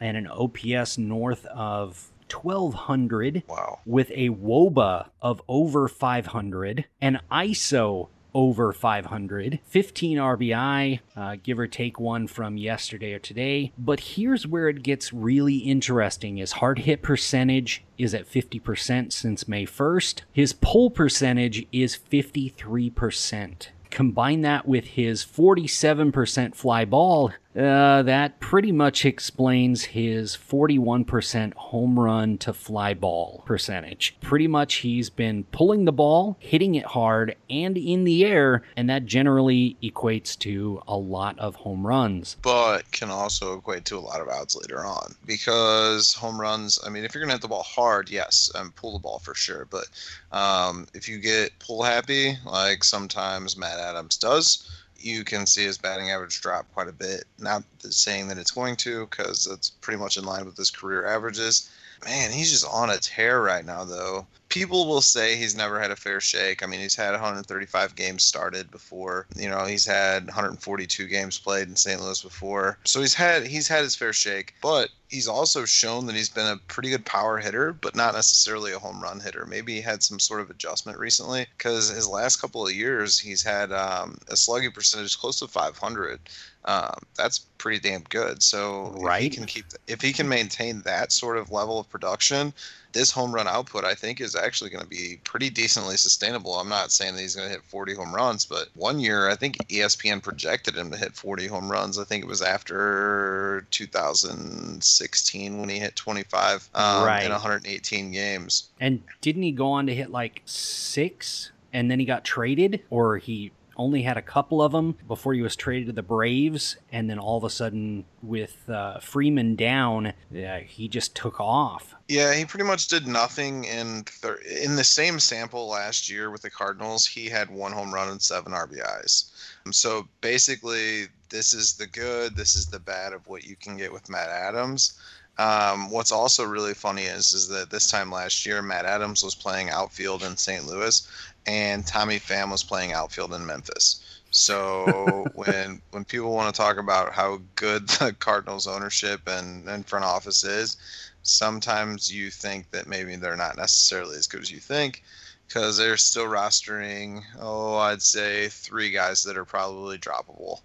and 0.00 0.16
an 0.16 0.26
OPS 0.26 0.98
north 0.98 1.46
of 1.46 2.10
1200 2.30 3.42
Wow. 3.48 3.78
with 3.86 4.10
a 4.14 4.30
WOBA 4.30 5.08
of 5.20 5.40
over 5.48 5.86
500, 5.86 6.86
an 7.00 7.20
ISO 7.30 8.08
over 8.34 8.72
500, 8.72 9.60
15 9.64 10.18
RBI, 10.18 11.00
uh, 11.16 11.36
give 11.42 11.58
or 11.58 11.66
take 11.66 11.98
one 11.98 12.26
from 12.26 12.56
yesterday 12.56 13.12
or 13.12 13.18
today. 13.18 13.72
But 13.78 14.00
here's 14.00 14.46
where 14.46 14.68
it 14.68 14.82
gets 14.82 15.12
really 15.12 15.58
interesting: 15.58 16.36
his 16.36 16.52
hard 16.52 16.80
hit 16.80 17.02
percentage 17.02 17.84
is 17.98 18.14
at 18.14 18.30
50% 18.30 19.12
since 19.12 19.48
May 19.48 19.66
1st. 19.66 20.22
His 20.32 20.52
pull 20.52 20.90
percentage 20.90 21.66
is 21.72 21.96
53%. 22.10 23.68
Combine 23.90 24.40
that 24.40 24.66
with 24.66 24.86
his 24.86 25.22
47% 25.22 26.54
fly 26.54 26.86
ball, 26.86 27.32
uh, 27.56 28.02
that 28.02 28.40
pretty 28.40 28.72
much 28.72 29.04
explains 29.04 29.84
his 29.84 30.36
41% 30.36 31.54
home 31.54 31.98
run 31.98 32.38
to 32.38 32.52
fly 32.52 32.94
ball 32.94 33.42
percentage. 33.46 34.16
Pretty 34.20 34.46
much 34.46 34.76
he's 34.76 35.10
been 35.10 35.44
pulling 35.44 35.84
the 35.84 35.92
ball, 35.92 36.36
hitting 36.40 36.74
it 36.74 36.86
hard, 36.86 37.36
and 37.50 37.76
in 37.76 38.04
the 38.04 38.24
air, 38.24 38.62
and 38.76 38.88
that 38.88 39.04
generally 39.04 39.76
equates 39.82 40.38
to 40.38 40.82
a 40.88 40.96
lot 40.96 41.38
of 41.38 41.56
home 41.56 41.86
runs. 41.86 42.36
But 42.42 42.90
can 42.90 43.10
also 43.10 43.58
equate 43.58 43.84
to 43.86 43.98
a 43.98 44.00
lot 44.00 44.20
of 44.20 44.28
outs 44.28 44.56
later 44.56 44.84
on 44.84 45.14
because 45.26 46.14
home 46.14 46.40
runs. 46.40 46.78
I 46.84 46.88
mean, 46.88 47.04
if 47.04 47.14
you're 47.14 47.22
gonna 47.22 47.34
hit 47.34 47.42
the 47.42 47.48
ball 47.48 47.64
hard, 47.64 48.10
yes, 48.10 48.50
and 48.54 48.74
pull 48.74 48.92
the 48.94 48.98
ball 48.98 49.18
for 49.18 49.34
sure. 49.34 49.66
But 49.66 49.88
um, 50.32 50.86
if 50.94 51.08
you 51.08 51.18
get 51.18 51.58
pull 51.58 51.82
happy, 51.82 52.36
like 52.46 52.84
sometimes 52.84 53.56
Matt 53.56 53.78
Adams 53.78 54.16
does, 54.16 54.68
you 55.02 55.24
can 55.24 55.46
see 55.46 55.64
his 55.64 55.78
batting 55.78 56.10
average 56.10 56.40
drop 56.40 56.66
quite 56.72 56.88
a 56.88 56.92
bit. 56.92 57.24
Not 57.38 57.64
saying 57.80 58.28
that 58.28 58.38
it's 58.38 58.50
going 58.50 58.76
to, 58.76 59.06
because 59.06 59.46
it's 59.46 59.70
pretty 59.70 59.98
much 59.98 60.16
in 60.16 60.24
line 60.24 60.44
with 60.44 60.56
his 60.56 60.70
career 60.70 61.06
averages. 61.06 61.70
Man, 62.04 62.32
he's 62.32 62.50
just 62.50 62.66
on 62.66 62.90
a 62.90 62.98
tear 62.98 63.40
right 63.40 63.64
now, 63.64 63.84
though. 63.84 64.26
People 64.48 64.88
will 64.88 65.00
say 65.00 65.36
he's 65.36 65.56
never 65.56 65.80
had 65.80 65.90
a 65.90 65.96
fair 65.96 66.20
shake. 66.20 66.62
I 66.62 66.66
mean, 66.66 66.80
he's 66.80 66.96
had 66.96 67.12
135 67.12 67.94
games 67.94 68.22
started 68.22 68.70
before. 68.70 69.26
You 69.36 69.48
know, 69.48 69.64
he's 69.64 69.84
had 69.84 70.26
142 70.26 71.06
games 71.06 71.38
played 71.38 71.68
in 71.68 71.76
St. 71.76 72.00
Louis 72.00 72.20
before. 72.20 72.76
So 72.84 73.00
he's 73.00 73.14
had 73.14 73.46
he's 73.46 73.68
had 73.68 73.82
his 73.82 73.94
fair 73.94 74.12
shake, 74.12 74.54
but 74.60 74.90
he's 75.12 75.28
also 75.28 75.66
shown 75.66 76.06
that 76.06 76.16
he's 76.16 76.30
been 76.30 76.46
a 76.46 76.56
pretty 76.68 76.88
good 76.88 77.04
power 77.04 77.38
hitter, 77.38 77.72
but 77.74 77.94
not 77.94 78.14
necessarily 78.14 78.72
a 78.72 78.78
home 78.78 79.00
run 79.00 79.20
hitter. 79.20 79.44
Maybe 79.46 79.74
he 79.74 79.80
had 79.82 80.02
some 80.02 80.18
sort 80.18 80.40
of 80.40 80.48
adjustment 80.48 80.98
recently 80.98 81.46
because 81.56 81.90
his 81.90 82.08
last 82.08 82.36
couple 82.36 82.66
of 82.66 82.72
years 82.72 83.18
he's 83.18 83.42
had 83.42 83.70
um, 83.72 84.16
a 84.28 84.36
slugging 84.36 84.72
percentage 84.72 85.18
close 85.18 85.38
to 85.40 85.46
500. 85.46 86.18
Um, 86.64 86.94
that's 87.14 87.40
pretty 87.58 87.78
damn 87.78 88.02
good. 88.04 88.42
So 88.42 88.94
if 88.96 89.02
Right. 89.02 89.22
he 89.22 89.28
can 89.28 89.44
keep 89.44 89.66
if 89.86 90.00
he 90.00 90.12
can 90.12 90.28
maintain 90.28 90.80
that 90.82 91.12
sort 91.12 91.36
of 91.36 91.52
level 91.52 91.78
of 91.78 91.90
production, 91.90 92.54
this 92.92 93.10
home 93.10 93.32
run 93.34 93.48
output 93.48 93.84
I 93.84 93.94
think 93.94 94.20
is 94.20 94.34
actually 94.36 94.70
going 94.70 94.82
to 94.82 94.88
be 94.88 95.18
pretty 95.24 95.50
decently 95.50 95.96
sustainable. 95.96 96.54
I'm 96.54 96.68
not 96.68 96.92
saying 96.92 97.14
that 97.14 97.20
he's 97.20 97.34
going 97.34 97.48
to 97.48 97.52
hit 97.54 97.64
40 97.64 97.94
home 97.94 98.14
runs, 98.14 98.44
but 98.44 98.68
one 98.74 99.00
year 99.00 99.28
I 99.28 99.34
think 99.36 99.56
ESPN 99.68 100.22
projected 100.22 100.76
him 100.76 100.90
to 100.90 100.96
hit 100.96 101.14
40 101.14 101.46
home 101.46 101.70
runs. 101.70 101.98
I 101.98 102.04
think 102.04 102.22
it 102.24 102.28
was 102.28 102.42
after 102.42 103.66
2016 103.70 105.58
when 105.60 105.68
he 105.68 105.78
hit 105.78 105.96
25 105.96 106.68
um, 106.74 107.04
Right. 107.04 107.24
in 107.24 107.30
118 107.32 108.10
games. 108.12 108.70
And 108.80 109.02
didn't 109.20 109.42
he 109.42 109.52
go 109.52 109.68
on 109.72 109.86
to 109.86 109.94
hit 109.94 110.10
like 110.10 110.42
six 110.44 111.50
and 111.72 111.90
then 111.90 111.98
he 111.98 112.04
got 112.04 112.24
traded? 112.24 112.82
Or 112.90 113.18
he 113.18 113.50
only 113.76 114.02
had 114.02 114.16
a 114.16 114.22
couple 114.22 114.62
of 114.62 114.72
them 114.72 114.96
before 115.06 115.34
he 115.34 115.42
was 115.42 115.56
traded 115.56 115.86
to 115.86 115.92
the 115.92 116.02
Braves? 116.02 116.76
And 116.90 117.08
then 117.08 117.18
all 117.18 117.36
of 117.36 117.44
a 117.44 117.50
sudden, 117.50 118.04
with 118.22 118.68
uh, 118.68 119.00
Freeman 119.00 119.56
down, 119.56 120.12
yeah, 120.30 120.60
he 120.60 120.88
just 120.88 121.14
took 121.14 121.40
off. 121.40 121.94
Yeah, 122.08 122.34
he 122.34 122.44
pretty 122.44 122.64
much 122.64 122.88
did 122.88 123.06
nothing 123.06 123.64
in 123.64 124.04
thir- 124.04 124.42
in 124.62 124.76
the 124.76 124.84
same 124.84 125.18
sample 125.18 125.68
last 125.68 126.10
year 126.10 126.30
with 126.30 126.42
the 126.42 126.50
Cardinals. 126.50 127.06
He 127.06 127.28
had 127.28 127.50
one 127.50 127.72
home 127.72 127.92
run 127.92 128.08
and 128.08 128.20
seven 128.20 128.52
RBIs. 128.52 129.30
So 129.70 130.08
basically, 130.20 131.06
this 131.30 131.54
is 131.54 131.74
the 131.74 131.86
good, 131.86 132.36
this 132.36 132.54
is 132.54 132.66
the 132.66 132.80
bad 132.80 133.12
of 133.12 133.26
what 133.26 133.44
you 133.44 133.56
can 133.56 133.76
get 133.76 133.92
with 133.92 134.10
Matt 134.10 134.28
Adams. 134.28 134.98
Um, 135.38 135.90
what's 135.90 136.12
also 136.12 136.44
really 136.44 136.74
funny 136.74 137.04
is 137.04 137.32
is 137.32 137.48
that 137.48 137.70
this 137.70 137.90
time 137.90 138.10
last 138.10 138.44
year, 138.44 138.60
Matt 138.62 138.84
Adams 138.84 139.22
was 139.22 139.34
playing 139.34 139.70
outfield 139.70 140.22
in 140.22 140.36
St. 140.36 140.66
Louis, 140.66 141.06
and 141.46 141.86
Tommy 141.86 142.18
Pham 142.18 142.50
was 142.50 142.62
playing 142.62 142.92
outfield 142.92 143.32
in 143.32 143.46
Memphis. 143.46 144.20
So 144.30 145.26
when 145.34 145.80
when 145.90 146.04
people 146.04 146.32
want 146.32 146.54
to 146.54 146.60
talk 146.60 146.76
about 146.76 147.12
how 147.12 147.40
good 147.54 147.88
the 147.88 148.12
Cardinals 148.18 148.66
ownership 148.66 149.22
and, 149.26 149.68
and 149.68 149.86
front 149.86 150.04
office 150.04 150.44
is, 150.44 150.76
sometimes 151.22 152.12
you 152.12 152.30
think 152.30 152.70
that 152.70 152.86
maybe 152.86 153.16
they're 153.16 153.36
not 153.36 153.56
necessarily 153.56 154.16
as 154.16 154.26
good 154.26 154.42
as 154.42 154.50
you 154.50 154.58
think 154.58 155.02
because 155.46 155.76
they're 155.76 155.96
still 155.96 156.26
rostering 156.26 157.22
oh 157.40 157.76
i'd 157.76 158.02
say 158.02 158.48
three 158.48 158.90
guys 158.90 159.22
that 159.22 159.36
are 159.36 159.44
probably 159.44 159.98
droppable 159.98 160.60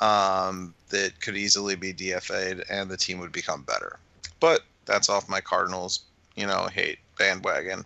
um, 0.00 0.74
that 0.88 1.20
could 1.20 1.36
easily 1.36 1.76
be 1.76 1.92
dfa'd 1.92 2.64
and 2.70 2.90
the 2.90 2.96
team 2.96 3.18
would 3.20 3.32
become 3.32 3.62
better 3.62 3.98
that's 4.90 5.08
off 5.08 5.28
my 5.28 5.40
cardinals 5.40 6.00
you 6.36 6.46
know 6.46 6.68
hate 6.72 6.98
bandwagon. 7.20 7.84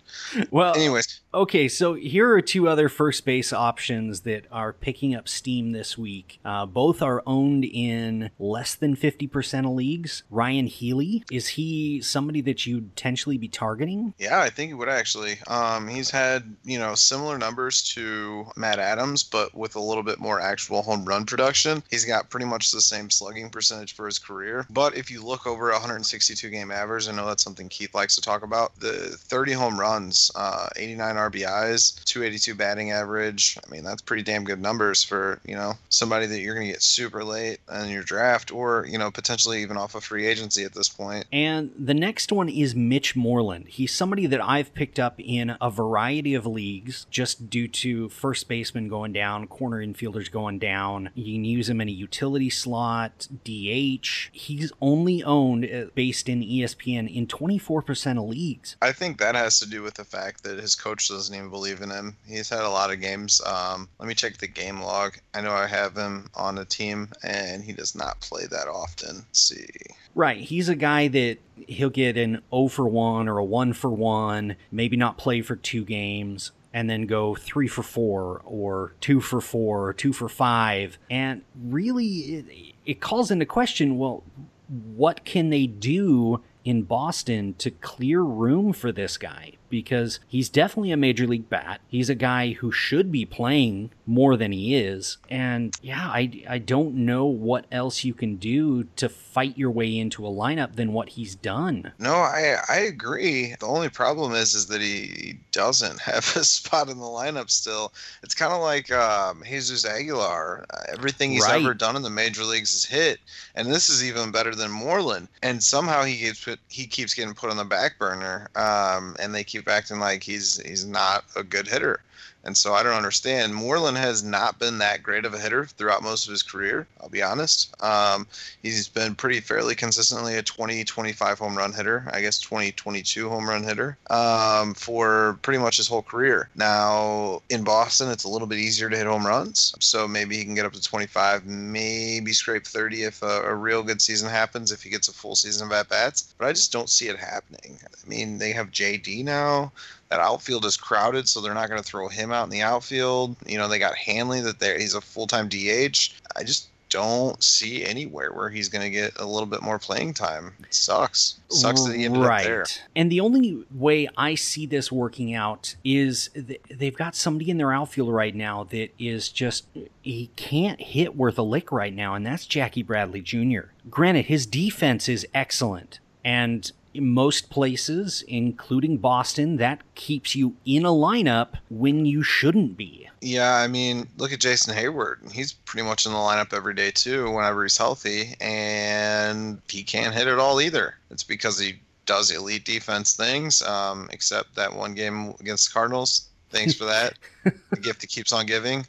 Well, 0.51 0.75
Anyways, 0.77 1.21
Okay, 1.35 1.67
so 1.67 1.95
here 1.95 2.33
are 2.33 2.41
two 2.41 2.69
other 2.69 2.89
first 2.89 3.25
base 3.25 3.53
options 3.53 4.21
that 4.21 4.47
are 4.53 4.73
picking 4.73 5.17
up 5.17 5.29
steam 5.29 5.73
this 5.73 5.99
week. 5.99 6.39
Uh, 6.45 6.65
both 6.65 7.03
are 7.03 7.25
owned 7.27 7.65
in 7.65 8.31
less 8.39 8.77
than 8.77 8.95
50% 8.95 9.67
of 9.67 9.73
leagues. 9.73 10.23
Ryan 10.31 10.69
Healy, 10.69 11.25
is 11.33 11.49
he 11.49 12.01
somebody 12.01 12.41
that 12.43 12.67
you'd 12.67 12.95
potentially 12.95 13.37
be 13.37 13.49
targeting? 13.49 14.15
yeah, 14.17 14.41
I 14.41 14.49
think 14.49 14.69
he 14.69 14.75
would 14.75 14.89
actually. 14.89 15.39
Um, 15.49 15.89
he's 15.89 16.09
had 16.09 16.55
you 16.63 16.79
know 16.79 16.95
similar 16.95 17.37
numbers 17.37 17.83
to 17.95 18.47
Matt 18.57 18.79
Adams, 18.79 19.25
but 19.25 19.53
with 19.57 19.75
a 19.75 19.81
little 19.81 20.05
bit 20.05 20.21
more 20.21 20.41
actual 20.41 20.83
home 20.83 21.05
run 21.05 21.27
production. 21.27 21.83
He's 21.91 22.05
got 22.05 22.31
pretty 22.31 22.47
much 22.47 22.71
the 22.71 22.81
same 22.81 23.11
slugging 23.11 23.51
percentage 23.51 23.97
for 23.97 24.07
his 24.07 24.21
career. 24.21 24.67
But 24.71 24.97
if 24.97 25.11
you 25.11 25.21
look 25.25 25.49
over 25.49 25.73
162 25.73 26.49
game 26.49 26.71
average, 26.71 27.09
I 27.09 27.13
know 27.13 27.27
that's 27.27 27.43
something 27.43 27.69
Keith 27.69 27.93
likes 27.93 28.15
to 28.15 28.21
talk 28.21 28.45
about. 28.45 28.79
The 28.79 29.19
30 29.25 29.53
home 29.53 29.81
runs, 29.81 30.31
uh, 30.35 30.69
89 30.77 31.17
RBIs, 31.17 32.05
282 32.05 32.55
batting 32.55 32.91
average. 32.93 33.59
I 33.65 33.71
mean, 33.71 33.83
that's 33.83 34.03
pretty 34.03 34.23
damn 34.23 34.45
good 34.45 34.61
numbers 34.61 35.03
for 35.03 35.41
you 35.45 35.57
know 35.57 35.75
somebody 35.89 36.27
that 36.27 36.41
you're 36.41 36.55
going 36.55 36.67
to 36.67 36.73
get 36.73 36.83
super 36.83 37.25
late 37.25 37.59
in 37.73 37.89
your 37.89 38.03
draft, 38.03 38.53
or 38.53 38.87
you 38.89 38.99
know 38.99 39.11
potentially 39.11 39.63
even 39.63 39.77
off 39.77 39.95
of 39.95 40.05
free 40.05 40.27
agency 40.27 40.65
at 40.65 40.75
this 40.75 40.89
point. 40.89 41.27
And 41.33 41.71
the 41.79 41.95
next 41.95 42.33
one 42.33 42.49
is 42.49 42.75
Mitch 42.75 43.17
Moreland. 43.17 43.67
He's 43.69 43.95
somebody 43.95 44.27
that 44.27 44.43
I've 44.43 44.75
picked 44.75 44.99
up 44.99 45.19
in 45.19 45.57
a 45.61 45.71
variety 45.71 46.35
of 46.35 46.47
leagues 46.47 47.07
just 47.11 47.49
due 47.51 47.69
to 47.69 48.09
first 48.11 48.49
baseman 48.49 48.89
going 48.89 49.13
down, 49.13 49.47
corner 49.47 49.85
infielders 49.85 50.31
going 50.31 50.59
down. 50.59 51.11
You 51.15 51.35
can 51.35 51.45
use 51.45 51.69
him 51.69 51.81
in 51.81 51.89
a 51.89 51.93
utility 51.93 52.51
slot, 52.51 53.29
DH. 53.45 54.31
He's 54.33 54.73
only 54.81 55.23
owned 55.23 55.65
uh, 55.65 55.87
based 55.95 56.29
in 56.29 56.43
ESPN 56.43 57.13
in 57.13 57.27
24% 57.27 58.19
of 58.19 58.29
leagues. 58.29 58.77
I 58.83 58.93
think 58.93 59.14
that 59.19 59.35
has 59.35 59.59
to 59.61 59.69
do 59.69 59.83
with 59.83 59.95
the 59.95 60.05
fact 60.05 60.45
that 60.45 60.59
his 60.59 60.75
coach 60.75 61.09
doesn't 61.09 61.35
even 61.35 61.51
believe 61.51 61.81
in 61.81 61.91
him. 61.91 62.17
He's 62.27 62.49
had 62.49 62.61
a 62.61 62.71
lot 62.71 62.93
of 62.93 63.01
games. 63.01 63.41
Um, 63.45 63.89
let 63.99 64.09
me 64.09 64.15
check 64.15 64.39
the 64.39 64.47
game 64.47 64.81
log. 64.81 65.17
I 65.35 65.41
know 65.41 65.53
I 65.53 65.67
have 65.67 65.97
him 65.97 66.29
on 66.35 66.59
a 66.59 66.65
team, 66.65 67.11
and 67.23 67.63
he 67.63 67.73
does 67.73 67.95
not 67.95 68.21
play 68.21 68.47
that 68.47 68.69
often. 68.69 69.17
Let's 69.17 69.41
see. 69.41 69.67
Right. 70.15 70.41
He's 70.41 70.69
a 70.69 70.77
guy 70.77 71.09
that 71.09 71.39
he'll 71.67 71.91
get 71.91 72.17
an 72.17 72.41
0 72.51 72.69
for 72.69 72.87
1 72.87 73.29
or 73.29 73.39
a 73.39 73.45
1 73.45 73.73
for 73.73 73.91
1, 73.91 74.57
maybe 74.71 74.97
not 74.97 75.19
play 75.19 75.43
for 75.43 75.57
two 75.57 75.85
games, 75.85 76.53
and 76.73 76.89
then 76.89 77.07
go 77.07 77.35
3 77.35 77.69
for 77.69 77.83
4 77.83 78.43
or 78.45 78.95
2 79.01 79.21
for 79.21 79.41
4 79.41 79.89
or 79.89 79.93
2 79.93 80.13
for 80.13 80.29
5. 80.29 80.99
And 81.11 81.43
really, 81.63 82.07
it, 82.07 82.75
it 82.87 83.01
calls 83.01 83.31
into 83.31 83.47
question 83.47 83.99
well, 83.99 84.23
what 84.69 85.25
can 85.25 85.51
they 85.51 85.67
do 85.67 86.43
in 86.65 86.83
Boston 86.83 87.55
to 87.59 87.71
clear 87.71 88.23
room 88.23 88.73
for 88.73 88.91
this 88.91 89.17
guy? 89.17 89.53
Because 89.75 90.21
he's 90.29 90.49
definitely 90.49 90.93
a 90.93 90.97
major 90.97 91.27
league 91.27 91.49
bat. 91.49 91.81
He's 91.89 92.09
a 92.09 92.15
guy 92.15 92.53
who 92.53 92.71
should 92.71 93.11
be 93.11 93.25
playing 93.25 93.91
more 94.07 94.37
than 94.37 94.53
he 94.53 94.77
is. 94.77 95.19
And 95.29 95.75
yeah, 95.83 96.07
I, 96.07 96.45
I 96.49 96.59
don't 96.59 96.95
know 96.95 97.25
what 97.27 97.65
else 97.73 98.05
you 98.05 98.15
can 98.15 98.37
do 98.37 98.85
to 98.97 99.09
fight 99.09 99.59
your 99.59 99.73
way 99.73 99.99
into 99.99 100.25
a 100.25 100.31
lineup 100.31 100.77
than 100.77 100.93
what 100.93 101.09
he's 101.11 101.35
done. 101.35 101.93
No, 101.99 102.15
I 102.15 102.57
I 102.69 102.77
agree. 102.77 103.57
The 103.59 103.67
only 103.67 103.89
problem 103.89 104.33
is 104.33 104.55
is 104.55 104.67
that 104.67 104.81
he, 104.81 105.39
doesn't 105.51 106.01
have 106.13 106.37
a 106.37 106.45
spot 106.45 106.89
in 106.89 106.99
the 106.99 107.05
lineup 107.05 107.49
still. 107.49 107.93
It's 108.25 108.35
kind 108.35 108.53
of 108.53 108.61
like 108.61 108.91
um, 108.91 109.43
Jesus 109.47 109.85
Aguilar. 109.85 110.67
Uh, 110.69 110.77
everything 110.93 111.31
he's 111.31 111.45
Right. 111.45 111.63
ever 111.63 111.75
done 111.75 111.95
in 111.97 112.03
the 112.03 112.11
major 112.11 112.43
leagues 112.43 112.75
is 112.75 112.85
hit, 112.85 113.21
and 113.55 113.69
this 113.71 113.89
is 113.89 114.05
even 114.05 114.33
better 114.33 114.55
than 114.55 114.71
Moreland. 114.71 115.29
And 115.43 115.63
somehow 115.63 116.03
he 116.03 116.19
gets 116.19 116.45
put, 116.45 116.59
he 116.69 116.87
keeps 116.87 117.15
getting 117.15 117.35
put 117.35 117.51
on 117.51 117.57
the 117.57 117.65
back 117.65 117.99
burner, 117.99 118.49
um, 118.57 119.15
and 119.21 119.33
they 119.35 119.45
keep 119.45 119.64
acting 119.69 119.99
like 119.99 120.23
he's 120.23 120.61
he's 120.67 120.85
not 120.85 121.25
a 121.37 121.43
good 121.43 121.67
hitter. 121.67 122.01
And 122.45 122.57
so 122.57 122.75
I 122.75 122.83
don't 122.83 122.95
understand. 122.95 123.55
Moreland 123.55 123.97
has 123.97 124.23
not 124.23 124.59
been 124.59 124.79
that 124.79 125.03
great 125.03 125.25
of 125.25 125.35
a 125.35 125.39
hitter 125.39 125.65
throughout 125.65 126.03
most 126.03 126.27
of 126.27 126.31
his 126.31 126.43
career. 126.43 126.87
I'll 127.01 127.09
be 127.09 127.23
honest. 127.23 127.75
Um, 127.83 128.27
he's 128.63 128.89
been 128.89 129.15
pretty 129.15 129.41
fairly 129.41 129.75
consistently 129.75 130.37
a 130.37 130.43
20, 130.43 130.85
25 130.85 131.39
home 131.39 131.57
run 131.57 131.73
hitter. 131.73 132.09
I 132.13 132.21
guess 132.21 132.39
20, 132.39 132.73
22 132.73 133.29
home 133.29 133.49
run 133.49 133.63
hitter 133.63 133.97
um, 134.11 134.75
for 134.75 135.39
pretty 135.43 135.59
much 135.59 135.79
his 135.79 135.89
whole 135.89 136.03
career. 136.03 136.51
Now 136.55 137.43
in 137.49 137.65
Boston, 137.65 138.11
it's 138.11 138.25
a 138.25 138.29
little 138.29 138.47
bit 138.47 138.59
easier 138.59 138.91
to 138.91 138.97
hit 138.97 139.07
home 139.07 139.27
runs. 139.27 139.75
So 139.81 140.07
maybe 140.07 140.37
he 140.37 140.45
can 140.45 140.55
get 140.55 140.67
up 140.67 140.73
to 140.75 140.83
25, 140.83 141.47
maybe 141.47 142.33
scrape 142.33 142.67
30 142.67 143.05
if 143.05 143.23
a, 143.23 143.43
a 143.43 143.55
real 143.55 143.83
good 143.83 144.03
season 144.03 144.29
happens, 144.29 144.71
if 144.71 144.83
he 144.83 144.91
gets 144.91 145.09
a 145.09 145.13
full 145.13 145.35
season 145.35 145.67
of 145.67 145.73
at 145.73 145.89
bats. 145.89 146.35
But 146.37 146.49
I 146.49 146.53
just 146.53 146.73
don't 146.73 146.91
see 146.91 147.09
it 147.09 147.19
happening. 147.19 147.79
I 147.83 148.09
mean, 148.09 148.39
they 148.39 148.53
have 148.53 148.71
JD 148.71 149.25
now 149.25 149.73
that 150.11 150.21
outfield 150.21 150.65
is 150.65 150.77
crowded, 150.77 151.29
so 151.29 151.41
they're 151.41 151.55
not 151.55 151.69
going 151.69 151.81
to 151.81 151.87
throw 151.87 152.09
him 152.09 152.33
out 152.33 152.45
in 152.45 152.51
the 152.51 152.63
outfield. 152.63 153.37
You 153.47 153.59
know, 153.59 153.69
they 153.69 153.79
got 153.79 153.97
Hanley 153.97 154.41
that 154.41 154.59
they 154.59 154.79
he's 154.79 154.95
a 154.95 155.01
full 155.01 155.27
time 155.27 155.49
DH. 155.49 156.13
I 156.37 156.45
just 156.45 156.69
don't 156.95 157.43
see 157.43 157.85
anywhere 157.85 158.33
where 158.33 158.49
he's 158.49 158.69
going 158.69 158.85
to 158.85 158.91
get 158.91 159.19
a 159.19 159.27
little 159.27 159.49
bit 159.49 159.63
more 159.63 159.81
playing 159.81 160.15
time. 160.15 160.53
It 160.61 160.73
sucks. 160.73 161.41
Sucks 161.49 161.85
that 161.87 161.97
he 161.97 162.05
ended 162.05 162.23
right. 162.23 162.43
up 162.43 162.45
there. 162.45 162.65
And 162.95 163.11
the 163.11 163.19
only 163.19 163.65
way 163.75 164.09
I 164.17 164.37
see 164.37 164.65
this 164.65 164.93
working 164.93 165.35
out 165.35 165.75
is 165.83 166.31
th- 166.35 166.61
they've 166.71 166.97
got 166.97 167.17
somebody 167.17 167.51
in 167.51 167.59
their 167.59 167.73
outfield 167.73 168.11
right 168.11 168.35
now 168.35 168.63
that 168.71 168.91
is 168.97 169.29
just 169.29 169.67
he 170.03 170.31
can't 170.37 170.81
hit 170.81 171.17
worth 171.17 171.37
a 171.37 171.43
lick 171.43 171.73
right 171.73 171.93
now, 171.93 172.15
and 172.15 172.25
that's 172.25 172.47
Jackie 172.47 172.85
Bradley 172.85 173.21
Jr. 173.21 173.73
Granted, 173.91 174.27
his 174.27 174.47
defense 174.47 175.09
is 175.09 175.27
excellent, 175.35 175.99
and 176.25 176.71
in 176.95 177.13
most 177.13 177.51
places, 177.51 178.25
including 178.29 178.99
Boston, 178.99 179.57
that 179.57 179.83
keeps 179.95 180.35
you 180.35 180.57
in 180.65 180.85
a 180.85 180.91
lineup 180.91 181.55
when 181.69 182.07
you 182.07 182.23
shouldn't 182.23 182.77
be. 182.77 183.09
Yeah, 183.21 183.57
I 183.57 183.67
mean, 183.67 184.07
look 184.17 184.33
at 184.33 184.41
Jason 184.41 184.75
Heyward. 184.75 185.33
He's 185.33 185.53
pretty 185.53 185.87
much 185.87 186.07
in 186.07 186.13
the 186.13 186.19
lineup 186.19 186.55
every 186.55 186.75
day 186.75 186.91
too, 186.91 187.31
whenever 187.31 187.65
he's 187.65 187.77
healthy, 187.77 188.37
and 188.41 189.61
he 189.69 189.83
can't 189.83 190.15
hit 190.15 190.29
it 190.29 190.39
all 190.39 190.61
either. 190.61 190.95
It's 191.11 191.25
because 191.25 191.59
he 191.59 191.81
does 192.07 192.31
elite 192.31 192.65
defense 192.65 193.17
things, 193.17 193.63
um, 193.63 194.09
except 194.13 194.55
that 194.55 194.75
one 194.75 194.95
game 194.95 195.35
against 195.41 195.69
the 195.69 195.75
Cardinals. 195.75 196.29
Thanks 196.51 196.75
for 196.75 196.85
that. 196.85 197.15
the 197.71 197.81
gift 197.81 198.01
that 198.03 198.09
keeps 198.09 198.33
on 198.33 198.47
giving. 198.47 198.87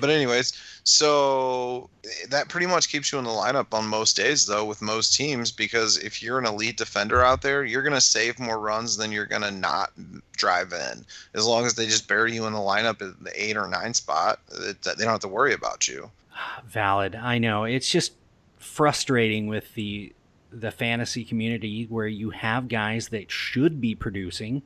But 0.00 0.10
anyways, 0.10 0.54
so 0.84 1.88
eh, 2.04 2.08
that 2.30 2.48
pretty 2.48 2.66
much 2.66 2.88
keeps 2.88 3.12
you 3.12 3.18
in 3.18 3.24
the 3.24 3.30
lineup 3.30 3.72
on 3.72 3.86
most 3.86 4.16
days, 4.16 4.46
though, 4.46 4.64
with 4.64 4.82
most 4.82 5.14
teams, 5.14 5.50
because 5.52 5.98
if 5.98 6.22
you're 6.22 6.38
an 6.38 6.46
elite 6.46 6.76
defender 6.76 7.22
out 7.24 7.42
there, 7.42 7.64
you're 7.64 7.82
going 7.82 7.94
to 7.94 8.00
save 8.00 8.38
more 8.38 8.58
runs 8.58 8.96
than 8.96 9.12
you're 9.12 9.26
going 9.26 9.42
to 9.42 9.50
not 9.50 9.90
drive 10.32 10.72
in. 10.72 11.04
As 11.34 11.46
long 11.46 11.64
as 11.66 11.74
they 11.74 11.86
just 11.86 12.08
bury 12.08 12.34
you 12.34 12.46
in 12.46 12.52
the 12.52 12.58
lineup 12.58 13.00
at 13.00 13.22
the 13.22 13.32
eight 13.34 13.56
or 13.56 13.68
nine 13.68 13.94
spot, 13.94 14.40
it, 14.60 14.82
they 14.82 14.92
don't 15.04 15.08
have 15.12 15.20
to 15.20 15.28
worry 15.28 15.54
about 15.54 15.86
you. 15.88 16.10
Valid. 16.66 17.14
I 17.14 17.38
know. 17.38 17.64
It's 17.64 17.88
just 17.90 18.12
frustrating 18.58 19.46
with 19.46 19.74
the 19.74 20.12
the 20.54 20.70
fantasy 20.70 21.24
community 21.24 21.84
where 21.88 22.06
you 22.06 22.28
have 22.28 22.68
guys 22.68 23.08
that 23.08 23.30
should 23.30 23.80
be 23.80 23.94
producing, 23.94 24.60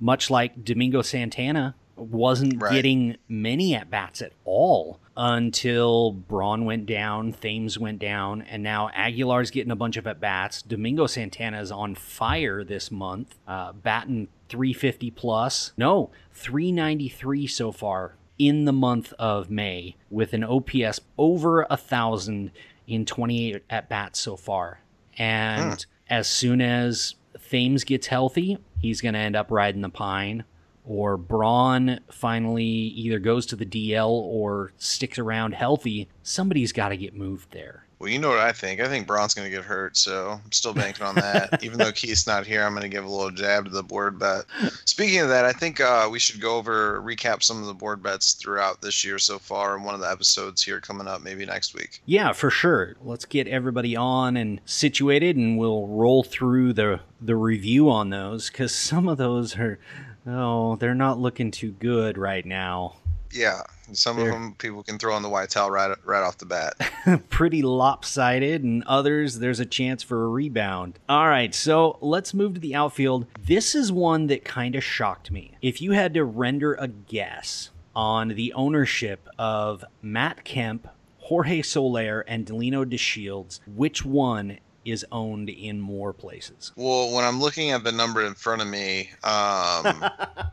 much 0.00 0.30
like 0.30 0.64
Domingo 0.64 1.02
Santana 1.02 1.74
wasn't 1.94 2.58
Right. 2.60 2.72
getting 2.72 3.16
many 3.28 3.74
at 3.74 3.90
bats 3.90 4.22
at 4.22 4.32
all 4.46 4.98
until 5.16 6.12
Braun 6.12 6.64
went 6.64 6.86
down, 6.86 7.32
Thames 7.32 7.78
went 7.78 7.98
down, 7.98 8.42
and 8.42 8.62
now 8.62 8.90
Aguilar's 8.94 9.50
getting 9.50 9.70
a 9.70 9.76
bunch 9.76 9.96
of 9.96 10.06
at 10.06 10.20
bats. 10.20 10.62
Domingo 10.62 11.06
Santana 11.06 11.60
is 11.60 11.70
on 11.70 11.94
fire 11.94 12.64
this 12.64 12.90
month, 12.90 13.38
uh, 13.48 13.72
batting 13.72 14.28
350 14.48 15.10
plus. 15.12 15.72
No, 15.76 16.10
393 16.32 17.46
so 17.46 17.72
far 17.72 18.16
in 18.38 18.66
the 18.66 18.72
month 18.72 19.12
of 19.18 19.50
May 19.50 19.96
with 20.10 20.34
an 20.34 20.44
OPS 20.44 21.00
over 21.16 21.66
a 21.70 21.76
thousand 21.76 22.50
in 22.86 23.04
28 23.04 23.64
at 23.70 23.88
bats 23.88 24.20
so 24.20 24.36
far. 24.36 24.80
And 25.18 25.84
as 26.08 26.28
soon 26.28 26.60
as 26.60 27.14
Thames 27.50 27.84
gets 27.84 28.08
healthy, 28.08 28.58
he's 28.80 29.00
going 29.00 29.14
to 29.14 29.20
end 29.20 29.36
up 29.36 29.50
riding 29.50 29.80
the 29.80 29.88
pine. 29.88 30.44
Or 30.86 31.16
Braun 31.16 32.00
finally 32.10 32.64
either 32.64 33.18
goes 33.18 33.44
to 33.46 33.56
the 33.56 33.66
DL 33.66 34.08
or 34.08 34.72
sticks 34.78 35.18
around 35.18 35.52
healthy. 35.52 36.08
Somebody's 36.22 36.72
got 36.72 36.90
to 36.90 36.96
get 36.96 37.14
moved 37.14 37.50
there. 37.52 37.86
Well, 37.98 38.10
you 38.10 38.18
know 38.18 38.28
what 38.28 38.38
I 38.38 38.52
think. 38.52 38.80
I 38.80 38.88
think 38.88 39.06
Braun's 39.06 39.32
going 39.32 39.50
to 39.50 39.56
get 39.56 39.64
hurt, 39.64 39.96
so 39.96 40.38
I'm 40.44 40.52
still 40.52 40.74
banking 40.74 41.06
on 41.06 41.14
that. 41.14 41.60
Even 41.64 41.78
though 41.78 41.92
Keith's 41.92 42.26
not 42.26 42.46
here, 42.46 42.62
I'm 42.62 42.72
going 42.72 42.82
to 42.82 42.90
give 42.90 43.06
a 43.06 43.08
little 43.08 43.30
jab 43.30 43.64
to 43.64 43.70
the 43.70 43.82
board 43.82 44.18
bet. 44.18 44.44
Speaking 44.84 45.20
of 45.20 45.28
that, 45.30 45.46
I 45.46 45.52
think 45.52 45.80
uh, 45.80 46.06
we 46.10 46.18
should 46.18 46.38
go 46.40 46.56
over, 46.56 47.00
recap 47.00 47.42
some 47.42 47.58
of 47.58 47.66
the 47.66 47.72
board 47.74 48.02
bets 48.02 48.34
throughout 48.34 48.82
this 48.82 49.02
year 49.02 49.18
so 49.18 49.38
far 49.38 49.76
in 49.76 49.82
one 49.82 49.94
of 49.94 50.02
the 50.02 50.10
episodes 50.10 50.62
here 50.62 50.78
coming 50.78 51.08
up, 51.08 51.22
maybe 51.22 51.46
next 51.46 51.74
week. 51.74 52.02
Yeah, 52.04 52.32
for 52.32 52.50
sure. 52.50 52.96
Let's 53.02 53.24
get 53.24 53.48
everybody 53.48 53.96
on 53.96 54.36
and 54.36 54.60
situated, 54.66 55.36
and 55.36 55.56
we'll 55.56 55.86
roll 55.86 56.22
through 56.22 56.74
the 56.74 57.00
the 57.18 57.34
review 57.34 57.90
on 57.90 58.10
those 58.10 58.50
because 58.50 58.74
some 58.74 59.08
of 59.08 59.16
those 59.16 59.56
are, 59.56 59.78
oh, 60.26 60.76
they're 60.76 60.94
not 60.94 61.18
looking 61.18 61.50
too 61.50 61.72
good 61.72 62.18
right 62.18 62.44
now. 62.44 62.96
Yeah, 63.32 63.62
some 63.92 64.16
They're- 64.16 64.28
of 64.28 64.32
them 64.34 64.54
people 64.54 64.82
can 64.82 64.98
throw 64.98 65.12
on 65.14 65.22
the 65.22 65.28
white 65.28 65.50
towel 65.50 65.70
right 65.70 65.94
right 66.04 66.22
off 66.22 66.38
the 66.38 66.46
bat. 66.46 66.74
pretty 67.28 67.60
lopsided, 67.60 68.62
and 68.62 68.82
others, 68.84 69.40
there's 69.40 69.60
a 69.60 69.66
chance 69.66 70.02
for 70.02 70.24
a 70.24 70.28
rebound. 70.28 70.98
All 71.08 71.28
right, 71.28 71.54
so 71.54 71.98
let's 72.00 72.32
move 72.32 72.54
to 72.54 72.60
the 72.60 72.74
outfield. 72.74 73.26
This 73.40 73.74
is 73.74 73.90
one 73.92 74.28
that 74.28 74.44
kind 74.44 74.74
of 74.74 74.84
shocked 74.84 75.30
me. 75.30 75.56
If 75.60 75.82
you 75.82 75.92
had 75.92 76.14
to 76.14 76.24
render 76.24 76.74
a 76.74 76.88
guess 76.88 77.70
on 77.94 78.28
the 78.28 78.52
ownership 78.54 79.28
of 79.38 79.84
Matt 80.00 80.44
Kemp, 80.44 80.86
Jorge 81.18 81.62
Soler, 81.62 82.20
and 82.28 82.46
Delino 82.46 82.84
DeShields, 82.84 83.58
which 83.66 84.04
one 84.04 84.58
is 84.86 85.04
owned 85.12 85.50
in 85.50 85.80
more 85.80 86.12
places? 86.12 86.72
Well, 86.76 87.12
when 87.12 87.24
I'm 87.24 87.40
looking 87.40 87.70
at 87.70 87.84
the 87.84 87.92
number 87.92 88.24
in 88.24 88.34
front 88.34 88.62
of 88.62 88.68
me, 88.68 89.10
um, 89.24 90.04